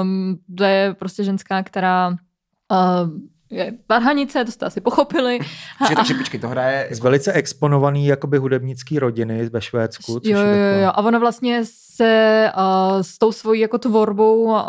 [0.01, 3.09] Um, to je prostě ženská, která uh,
[3.49, 5.39] je Varhanice, to jste asi pochopili.
[5.79, 6.87] Takže, takže počkej, to hraje...
[6.91, 10.19] Z velice exponovaný jakoby hudebnický rodiny ve Švédsku.
[10.19, 10.91] Což Jo, jo, je jo, jo.
[10.93, 14.59] A ona vlastně se uh, s tou svojí jako tvorbou uh,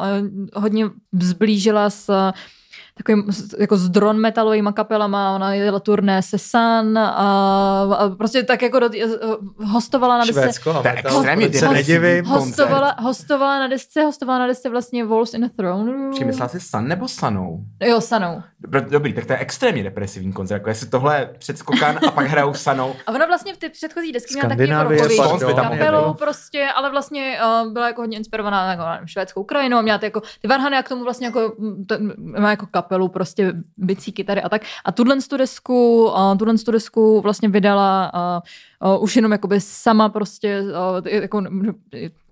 [0.54, 2.32] hodně zblížila s
[2.96, 7.02] takovým s- jako s dron metalovými kapelama, ona jela turné se Sun a,
[7.98, 11.48] a prostě tak jako do, uh, hostovala na desce, Švédsko a To je metal, extrémně
[11.72, 12.24] nedivím.
[12.24, 12.40] koncert.
[12.46, 16.10] hostovala, hostovala na desce, hostovala na desce vlastně Walls in a Throne Room.
[16.10, 17.60] Přemyslela jsi Sun nebo Sanou?
[17.82, 18.42] Jo, Sanou.
[18.68, 22.26] Dobr- Dobrý, tak to je extrémně depresivní koncert, jako jestli tohle je předskokan a pak
[22.26, 22.94] hrajou Sanou.
[23.06, 25.16] A ona vlastně v ty předchozí desky měla taky jako mohly
[26.18, 30.20] prostě, ale vlastně uh, byla jako hodně inspirovaná jako nevím, švédskou krajinou, měla ty jako
[30.42, 31.94] ty Varhany a k tomu vlastně jako, mm, to,
[32.40, 34.62] má jako kapelu prostě bicí, kytary a tak.
[34.84, 36.54] A tuhle tu desku, uh, tuhle
[37.22, 38.12] vlastně vydala
[38.82, 41.42] uh, uh, už jenom jakoby sama prostě uh, jako,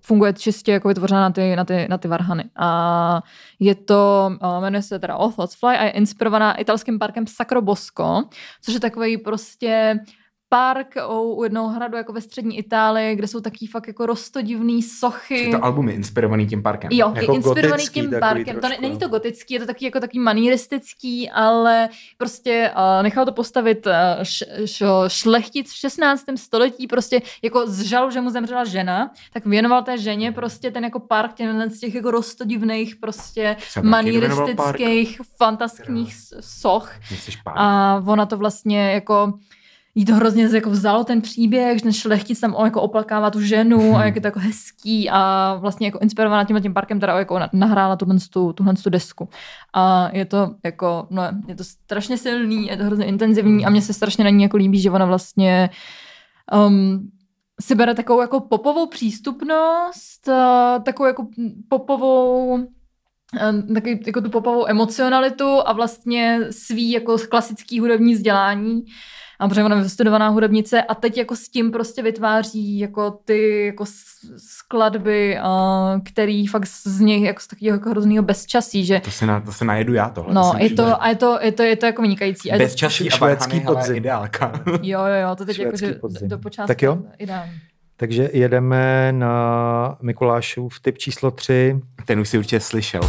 [0.01, 2.43] funguje čistě jako vytvořená na ty, na ty, na ty varhany.
[2.55, 3.21] A
[3.59, 8.23] je to, jmenuje se teda All Thoughts Fly a je inspirovaná italským parkem Sacro Bosco,
[8.61, 9.99] což je takový prostě
[10.53, 14.81] park u, u jednoho hradu jako ve střední Itálii, kde jsou taky fakt jako rostodivný
[14.81, 15.37] sochy.
[15.37, 16.89] Je to album je inspirovaný tím parkem.
[16.93, 18.59] Jo, Jako je inspirovaný gotický tím parkem.
[18.59, 23.25] To ne, není to gotický, je to taky jako taky manieristický, ale prostě uh, nechal
[23.25, 26.23] to postavit uh, š, š, šlechtic v 16.
[26.35, 30.83] století, prostě jako z žalu, že mu zemřela žena, tak věnoval té ženě prostě ten
[30.83, 33.85] jako park těm z těch jako rostodivných prostě park.
[33.85, 36.93] manieristických, fantastických soch.
[37.45, 39.33] A ona to vlastně jako
[39.95, 43.95] jí to hrozně jako vzalo ten příběh, že ten šlechtic tam jako oplakává tu ženu
[43.95, 47.39] a jak je to jako hezký a vlastně jako inspirovaná tímhle tím parkem teda jako
[47.39, 49.29] na- nahrála tuhle, tu, tuhle tu desku.
[49.73, 53.81] A je to jako, no, je to strašně silný, je to hrozně intenzivní a mně
[53.81, 55.69] se strašně na ní jako líbí, že ona vlastně
[56.67, 57.09] um,
[57.61, 60.29] si bere takovou jako popovou přístupnost,
[60.83, 61.27] takovou jako
[61.69, 62.57] popovou
[63.39, 68.83] eh, taky jako tu popovou emocionalitu a vlastně svý jako klasický hudební vzdělání.
[69.43, 73.65] A protože ona je vystudovaná hudebnice a teď jako s tím prostě vytváří jako ty
[73.65, 73.85] jako
[74.37, 79.25] skladby, uh, který fakt z něj jako z takového jako hroznýho bezčasí, že To se,
[79.25, 80.33] na, to se najedu já tohle.
[80.33, 82.51] no, je to, a je to, je to, je to jako vynikající.
[82.51, 83.95] A je to, Bez časí a Švédský podzim.
[83.95, 84.51] ideálka.
[84.81, 86.27] jo, jo, jo, to teď jako, že podzim.
[86.27, 86.97] do počátku Tak jo.
[87.19, 87.51] ideální.
[87.97, 91.79] Takže jedeme na Mikulášův typ číslo 3.
[92.05, 93.01] Ten už si určitě slyšel.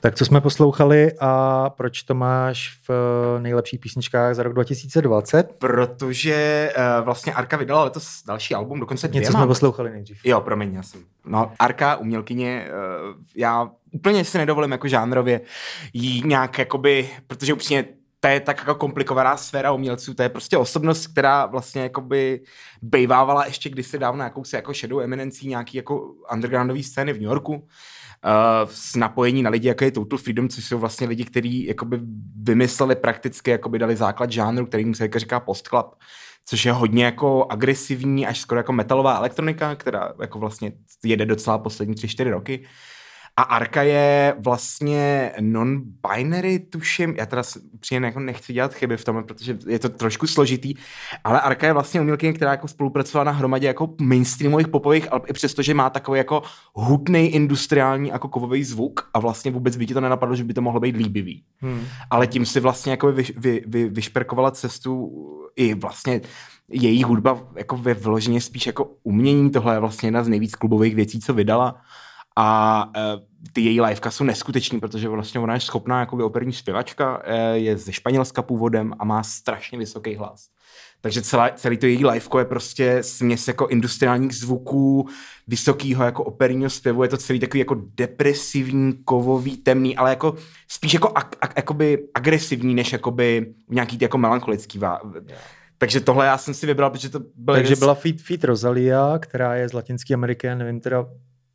[0.00, 5.54] Tak co jsme poslouchali a proč to máš v eh, nejlepších písničkách za rok 2020?
[5.58, 10.20] Protože uh, vlastně Arka vydala letos další album, dokonce dvě Něco jsme poslouchali nejdřív.
[10.24, 11.00] Jo, promiň, já jsem.
[11.24, 15.40] No, Arka, umělkyně, uh, já úplně si nedovolím jako žánrově
[15.92, 17.84] jí nějak jakoby, protože upřímně
[18.20, 22.40] to je tak jako komplikovaná sféra umělců, to je prostě osobnost, která vlastně jakoby
[22.82, 27.66] bejvávala ještě kdysi dávno jakousi jako shadow eminencí nějaký jako undergroundový scény v New Yorku,
[28.64, 31.74] s napojení na lidi, jako je Total Freedom, což jsou vlastně lidi, kteří
[32.42, 35.86] vymysleli prakticky, jakoby dali základ žánru, který se jako říká postclub,
[36.44, 40.72] což je hodně jako agresivní, až skoro jako metalová elektronika, která jako vlastně
[41.04, 42.66] jede docela poslední tři, čtyři roky.
[43.40, 47.42] A Arka je vlastně non-binary, tuším, já teda
[47.80, 50.74] příjem jako nechci dělat chyby v tom, protože je to trošku složitý,
[51.24, 55.32] ale Arka je vlastně umělkyně, která jako spolupracovala na hromadě jako mainstreamových popových alb, i
[55.32, 56.42] přesto, že má takový jako
[56.74, 60.62] hutný industriální jako kovový zvuk a vlastně vůbec by ti to nenapadlo, že by to
[60.62, 61.42] mohlo být líbivý.
[61.58, 61.84] Hmm.
[62.10, 65.12] Ale tím si vlastně jako vy, vy, vy, vyšperkovala cestu
[65.56, 66.20] i vlastně
[66.68, 70.94] její hudba jako ve vloženě spíš jako umění, tohle je vlastně jedna z nejvíc klubových
[70.94, 71.80] věcí, co vydala
[72.36, 77.18] a uh, ty její liveka jsou neskuteční, protože vlastně ona je schopná jako operní zpěvačka,
[77.18, 80.46] uh, je ze Španělska původem a má strašně vysoký hlas.
[81.02, 85.08] Takže celá, celý to její liveko je prostě směs jako industriálních zvuků,
[85.46, 90.34] vysokýho jako operního zpěvu, je to celý takový jako depresivní, kovový, temný, ale jako
[90.68, 94.78] spíš jako ak, ak, jakoby agresivní, než jakoby nějaký ty jako melancholický.
[94.78, 95.00] Vá.
[95.78, 99.18] Takže tohle já jsem si vybral, protože to byl Takže jeden byla Feed, Feed Rosalia,
[99.18, 101.06] která je z Latinské Ameriky, nevím teda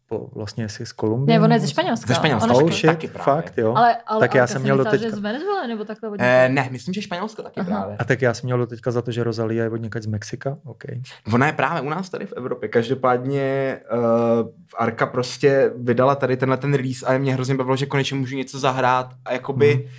[0.09, 1.39] po, vlastně jestli z Kolumbie.
[1.39, 2.07] Ne, ona je ze Španělska.
[2.07, 2.45] Ze Španělska.
[2.45, 3.41] Ona je Oh taky- shit, taky právě.
[3.41, 3.73] fakt jo.
[3.75, 6.67] Ale, ale, Tak já jsem měl doteďka- že z Venezuely, nebo takhle od Eh, ne,
[6.71, 7.69] myslím, že Španělsko taky Aha.
[7.69, 7.97] právě.
[7.97, 10.07] A tak já jsem měl do teďka za to, že Rosalia je od někač z
[10.07, 10.57] Mexika.
[10.65, 11.01] Okay.
[11.33, 12.69] Ona je právě u nás tady v Evropě.
[12.69, 18.17] Každopádně uh, Arka prostě vydala tady tenhle ten release a mě hrozně bavilo, že konečně
[18.17, 19.93] můžu něco zahrát a jakoby Mhm.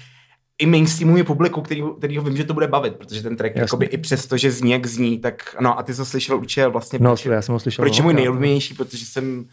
[0.58, 3.60] i mainstreamový publiku, který, který ho vím, že to bude bavit, protože ten track, Jasně.
[3.62, 6.66] jakoby i přesto, že zní jak zní, tak no a ty jsi to slyšel určitě
[6.66, 7.82] vlastně, No, proč, já jsem ho slyšel.
[7.82, 8.22] proč je můj mnohokrát.
[8.32, 9.44] nejoblíbenější, protože jsem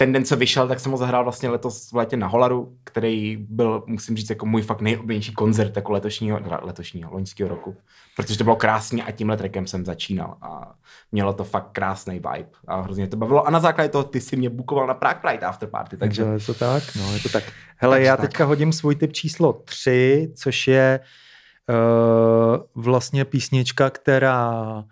[0.00, 3.36] ten den, co vyšel, tak jsem ho zahrál vlastně letos v létě na Holaru, který
[3.50, 7.76] byl, musím říct, jako můj fakt nejoblíbenější koncert jako letošního, letošního, loňského roku.
[8.16, 10.74] Protože to bylo krásně a tímhle trackem jsem začínal a
[11.12, 13.46] mělo to fakt krásný vibe a hrozně to bavilo.
[13.46, 16.32] A na základě toho ty si mě bukoval na Prague Pride After Party, takže Takže
[16.32, 17.44] je to tak, no je to tak.
[17.76, 18.26] Hele, Takže já tak.
[18.26, 21.00] teďka hodím svůj typ číslo 3, což je
[21.68, 24.84] uh, vlastně písnička, která,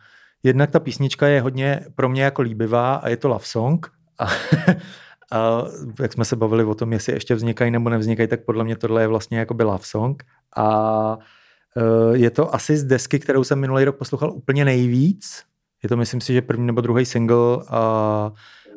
[0.43, 3.96] jednak ta písnička je hodně pro mě jako líbivá a je to love song.
[4.19, 4.27] A,
[5.33, 5.65] a
[6.01, 9.03] jak jsme se bavili o tom, jestli ještě vznikají nebo nevznikají, tak podle mě tohle
[9.03, 10.25] je vlastně jako love song.
[10.57, 15.43] A uh, je to asi z desky, kterou jsem minulý rok poslouchal úplně nejvíc.
[15.83, 18.33] Je to, myslím si, že první nebo druhý single a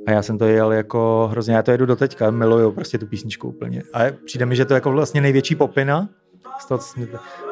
[0.08, 3.08] a já jsem to jel jako hrozně, já to jedu do teďka, miluju prostě tu
[3.08, 3.84] písničku úplně.
[3.94, 6.10] A přijde mi, že to je jako vlastně největší popina,
[6.60, 6.80] z toho,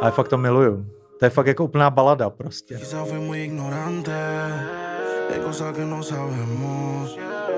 [0.01, 0.85] ale fakt to miluju.
[1.19, 2.79] To je fakt jako úplná balada prostě.
[3.19, 4.11] Muy ignorante,
[6.59, 6.96] no.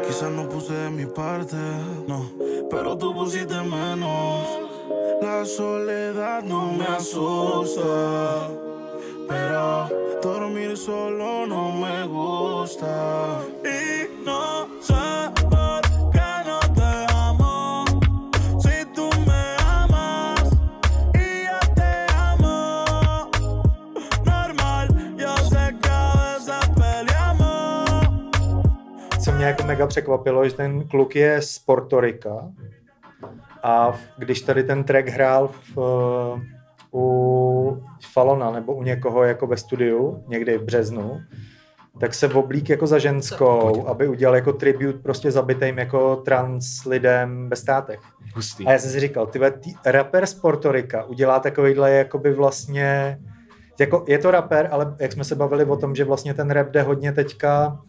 [0.09, 1.55] Quizás no puse de mi parte,
[2.07, 2.31] no,
[2.71, 4.43] pero tú pusiste menos.
[5.21, 8.49] La soledad no me asusta,
[9.27, 9.87] pero
[10.19, 13.41] dormir solo no me gusta.
[13.63, 15.38] Y no sé
[29.39, 32.47] mě jako mega překvapilo, že ten kluk je z Porto Rika
[33.63, 35.77] a v- když tady ten track hrál v,
[36.37, 36.41] eh,
[36.93, 37.83] u
[38.13, 41.19] Falona nebo u někoho jako ve studiu, někdy v březnu,
[41.99, 47.49] tak se oblík jako za ženskou, aby udělal jako tribut prostě zabitým jako trans lidem
[47.49, 47.99] ve státech.
[48.35, 48.67] hustý.
[48.67, 49.39] A já jsem si říkal, ty
[49.85, 53.19] rapper z Porto Rika udělá takovýhle jakoby vlastně,
[53.79, 56.69] jako je to rapper, ale jak jsme se bavili o tom, že vlastně ten rap
[56.71, 57.79] jde hodně teďka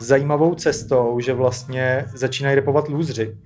[0.00, 3.36] zajímavou cestou, že vlastně začínají repovat lůzři.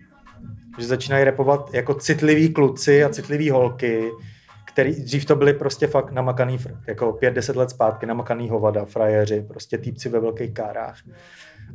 [0.78, 4.10] Že začínají repovat jako citliví kluci a citliví holky,
[4.72, 6.58] který dřív to byly prostě fakt namakaný,
[6.88, 10.96] jako pět, deset let zpátky namakaný hovada, frajeři, prostě týpci ve velkých kárách.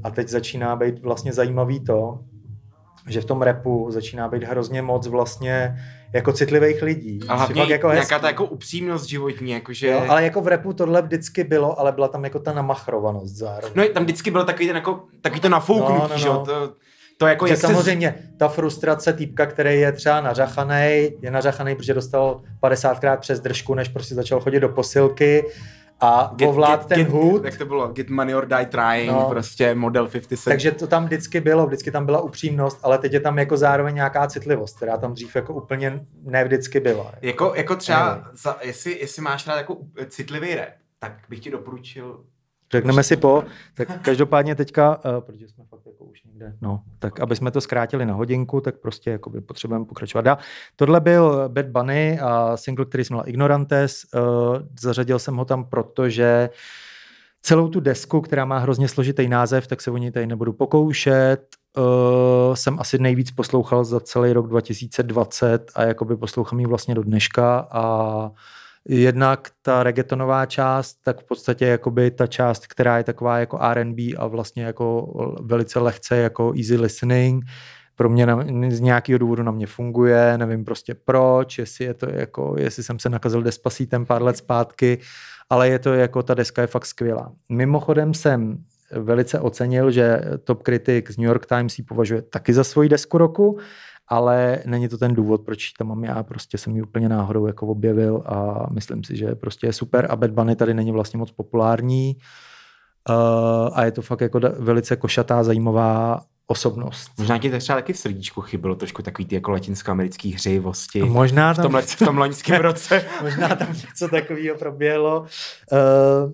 [0.04, 2.20] A teď začíná být vlastně zajímavý to,
[3.08, 5.76] že v tom repu začíná být hrozně moc vlastně
[6.14, 7.20] jako citlivých lidí.
[7.28, 7.96] A hlavně jako hezký.
[7.96, 9.88] nějaká ta jako upřímnost životní, jakože...
[9.88, 13.72] Jo, ale jako v repu tohle vždycky bylo, ale byla tam jako ta namachrovanost zároveň.
[13.76, 16.46] No tam vždycky byl takový ten jako, takový to nafouknutí, No, no, že jo, no.
[16.46, 16.74] to,
[17.18, 21.76] to jako že jak se- samozřejmě ta frustrace týpka, který je třeba nařachaný, je nařachaný,
[21.76, 25.44] protože dostal 50krát přes držku, než prostě začal chodit do posilky
[26.00, 27.46] a ovlád ten get, hud.
[27.46, 27.88] Jak to bylo?
[27.88, 29.30] Get money or die trying, No.
[29.30, 30.44] prostě model 50 cent.
[30.44, 33.96] Takže to tam vždycky bylo, vždycky tam byla upřímnost, ale teď je tam jako zároveň
[33.96, 37.12] nějaká citlivost, která tam dřív jako úplně ne vždycky byla.
[37.22, 38.32] Jako, jako třeba, Anyway.
[38.34, 40.70] za, jestli, jestli máš rád jako citlivý rap,
[41.00, 42.24] tak bych ti doporučil
[42.72, 43.44] Řekneme si po,
[43.74, 45.82] tak každopádně teďka, uh, protože jsme fakt
[46.38, 50.38] někde, no, tak aby jsme to zkrátili na hodinku, tak prostě jakoby potřebujeme pokračovat dál.
[50.76, 54.22] Tohle byl Bad Bunny a single, který jsem měl Ignorantes, uh,
[54.80, 56.50] zařadil jsem ho tam, protože
[57.42, 61.40] celou tu desku, která má hrozně složitý název, tak se o ní tady nebudu pokoušet.
[61.78, 67.04] Uh, jsem asi nejvíc poslouchal za celý rok 2020 a jakoby poslouchám ji vlastně do
[67.04, 68.32] dneška a
[68.90, 74.04] jednak ta reggaetonová část, tak v podstatě jakoby ta část, která je taková jako R&B
[74.18, 77.46] a vlastně jako velice lehce jako easy listening,
[77.96, 82.10] pro mě na, z nějakého důvodu na mě funguje, nevím prostě proč, jestli je to
[82.10, 85.00] jako, jestli jsem se nakazil Despacítem pár let zpátky,
[85.50, 87.32] ale je to jako, ta deska je fakt skvělá.
[87.50, 88.58] Mimochodem jsem
[88.92, 93.18] velice ocenil, že Top Critic z New York Times ji považuje taky za svoji desku
[93.18, 93.60] roku,
[94.08, 97.68] ale není to ten důvod, proč tam mám já, prostě jsem ji úplně náhodou jako
[97.68, 101.32] objevil a myslím si, že prostě je super a Bad Bunny tady není vlastně moc
[101.32, 102.18] populární
[103.10, 107.12] uh, a je to fakt jako velice košatá, zajímavá osobnost.
[107.18, 111.02] Možná ti to třeba taky v srdíčku chybilo trošku takový ty jako latinskoamerický hřejivosti.
[111.02, 113.06] Možná v tam, tom, let, v tom loňském roce.
[113.22, 115.20] možná tam něco takového proběhlo.
[115.22, 116.32] Uh,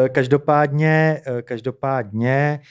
[0.00, 2.66] uh, každopádně, uh, každopádně uh,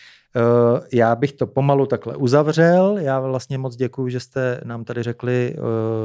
[0.94, 2.98] já bych to pomalu takhle uzavřel.
[2.98, 5.64] Já vlastně moc děkuji, že jste nám tady řekli uh,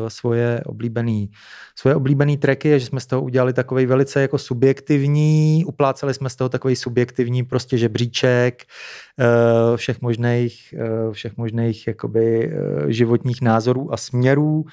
[0.08, 1.30] svoje oblíbený,
[1.76, 6.30] svoje oblíbený tracky a že jsme z toho udělali takový velice jako subjektivní, upláceli jsme
[6.30, 8.62] z toho takový subjektivní prostě žebříček
[9.18, 10.74] uh, všech možných,
[11.12, 12.52] všech možných jakoby
[12.86, 14.64] životních názorů a směrů.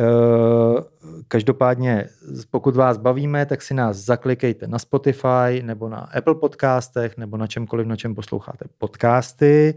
[0.00, 0.82] Eh,
[1.28, 2.08] Každopádně,
[2.50, 7.46] pokud vás bavíme, tak si nás zaklikejte na Spotify nebo na Apple podcastech nebo na
[7.46, 9.74] čemkoliv, na čem posloucháte podcasty.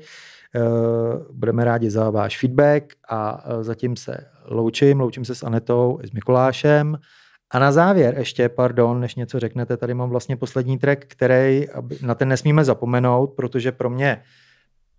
[0.55, 0.61] Eh,
[1.31, 6.07] Budeme rádi za váš feedback a eh, zatím se loučím, loučím se s Anetou i
[6.07, 6.97] s Mikulášem.
[7.51, 11.65] A na závěr ještě, pardon, než něco řeknete, tady mám vlastně poslední track, který
[12.01, 14.21] na ten nesmíme zapomenout, protože pro mě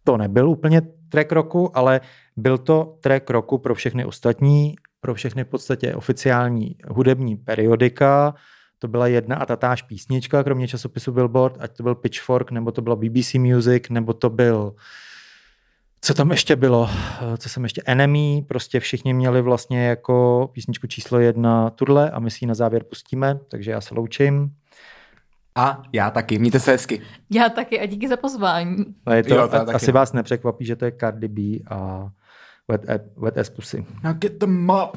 [0.04, 2.00] to nebyl úplně track roku, ale
[2.36, 8.34] byl to track roku pro všechny ostatní, pro všechny v podstatě oficiální hudební periodika.
[8.78, 12.82] To byla jedna a tatáž písnička, kromě časopisu Billboard, ať to byl Pitchfork, nebo to
[12.82, 14.74] byla BBC Music, nebo to byl
[16.00, 16.90] co tam ještě bylo?
[17.38, 17.82] Co jsem ještě?
[17.86, 22.54] Enemy, prostě všichni měli vlastně jako písničku číslo jedna tudle a my si ji na
[22.54, 24.50] závěr pustíme, takže já se loučím.
[25.54, 27.02] A já taky, mějte se hezky.
[27.30, 28.76] Já taky a díky za pozvání.
[29.06, 29.72] A je to, Jo, a, taky.
[29.72, 32.08] asi vás nepřekvapí, že to je Cardi B a
[32.70, 32.84] Wet,
[33.16, 33.86] wet Ass Pussy.
[34.04, 34.96] Now get them up.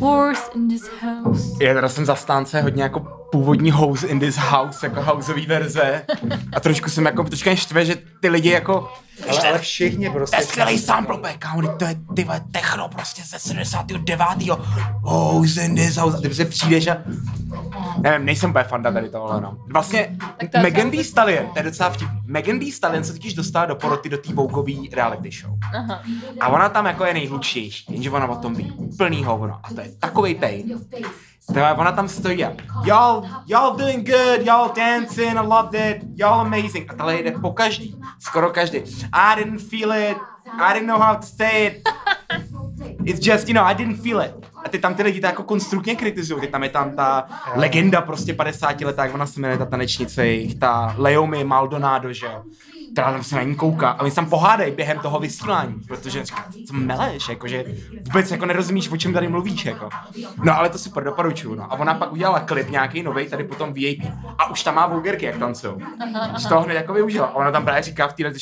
[0.00, 1.64] Horse in this house.
[1.64, 3.00] Já teda jsem zastánce hodně jako
[3.32, 6.06] původní house in this house, jako houseový verze.
[6.52, 8.92] A trošku jsem jako, trošku štve, že ty lidi jako...
[9.28, 10.36] Ale, ale všichni To prostě.
[10.36, 14.18] je skvělý sample, kámo, to je ty vole, techno prostě ze 79.
[15.02, 16.16] House in this house.
[16.16, 16.96] A ty prostě přijdeš a...
[17.98, 19.56] Nevím, nejsem úplně fanda tady tohle, no.
[19.72, 20.16] Vlastně
[20.52, 22.18] to Megan Thee Stallion, to je docela vtipný.
[22.26, 25.58] Megan Thee Stallion se totiž dostala do poroty do té Vogueový reality show.
[25.74, 26.02] Aha.
[26.40, 29.60] A ona tam jako je nejhlučnější, jenže ona o tom ví úplný hovno.
[29.62, 30.80] A to je takový pain.
[31.52, 32.52] Teda ona tam stojí a
[32.84, 36.90] y'all, y'all doing good, y'all dancing, I loved it, y'all amazing.
[36.90, 38.78] A tohle jde po každý, skoro každý.
[39.12, 40.18] I didn't feel it,
[40.58, 41.88] I didn't know how to say it.
[43.04, 44.32] It's just, you know, I didn't feel it.
[44.64, 46.40] A ty tam ty lidi to jako konstruktně kritizují.
[46.40, 50.26] Ty tam je tam ta legenda prostě 50 letá, jak ona se jmenuje, ta tanečnice
[50.26, 52.42] jejich, ta Leomi Maldonado, že jo.
[52.94, 56.24] Která tam se na ní kouká a oni se tam pohádají během toho vysílání, protože
[56.24, 57.64] říká, co meleš, jakože
[58.04, 59.88] vůbec jako nerozumíš, o čem tady mluvíš, jako.
[60.44, 61.72] No ale to super, doporučuju, no.
[61.72, 64.02] A ona pak udělala klip nějaký nový tady potom VIP
[64.38, 65.78] a už tam má vulgarky, jak tancujou.
[66.38, 67.26] Že toho hned jako využila.
[67.26, 68.32] A ona tam právě říká v téhle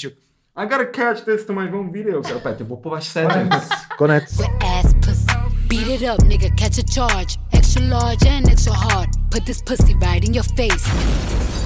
[0.57, 2.31] I gotta catch this to my home videos.
[2.31, 3.29] A opět, opovaž se.
[3.99, 4.25] Konec.
[5.67, 7.39] Beat it up, nigga, catch a charge.
[7.53, 9.09] Extra large and extra hard.
[9.31, 11.62] Put this pussy right in your face.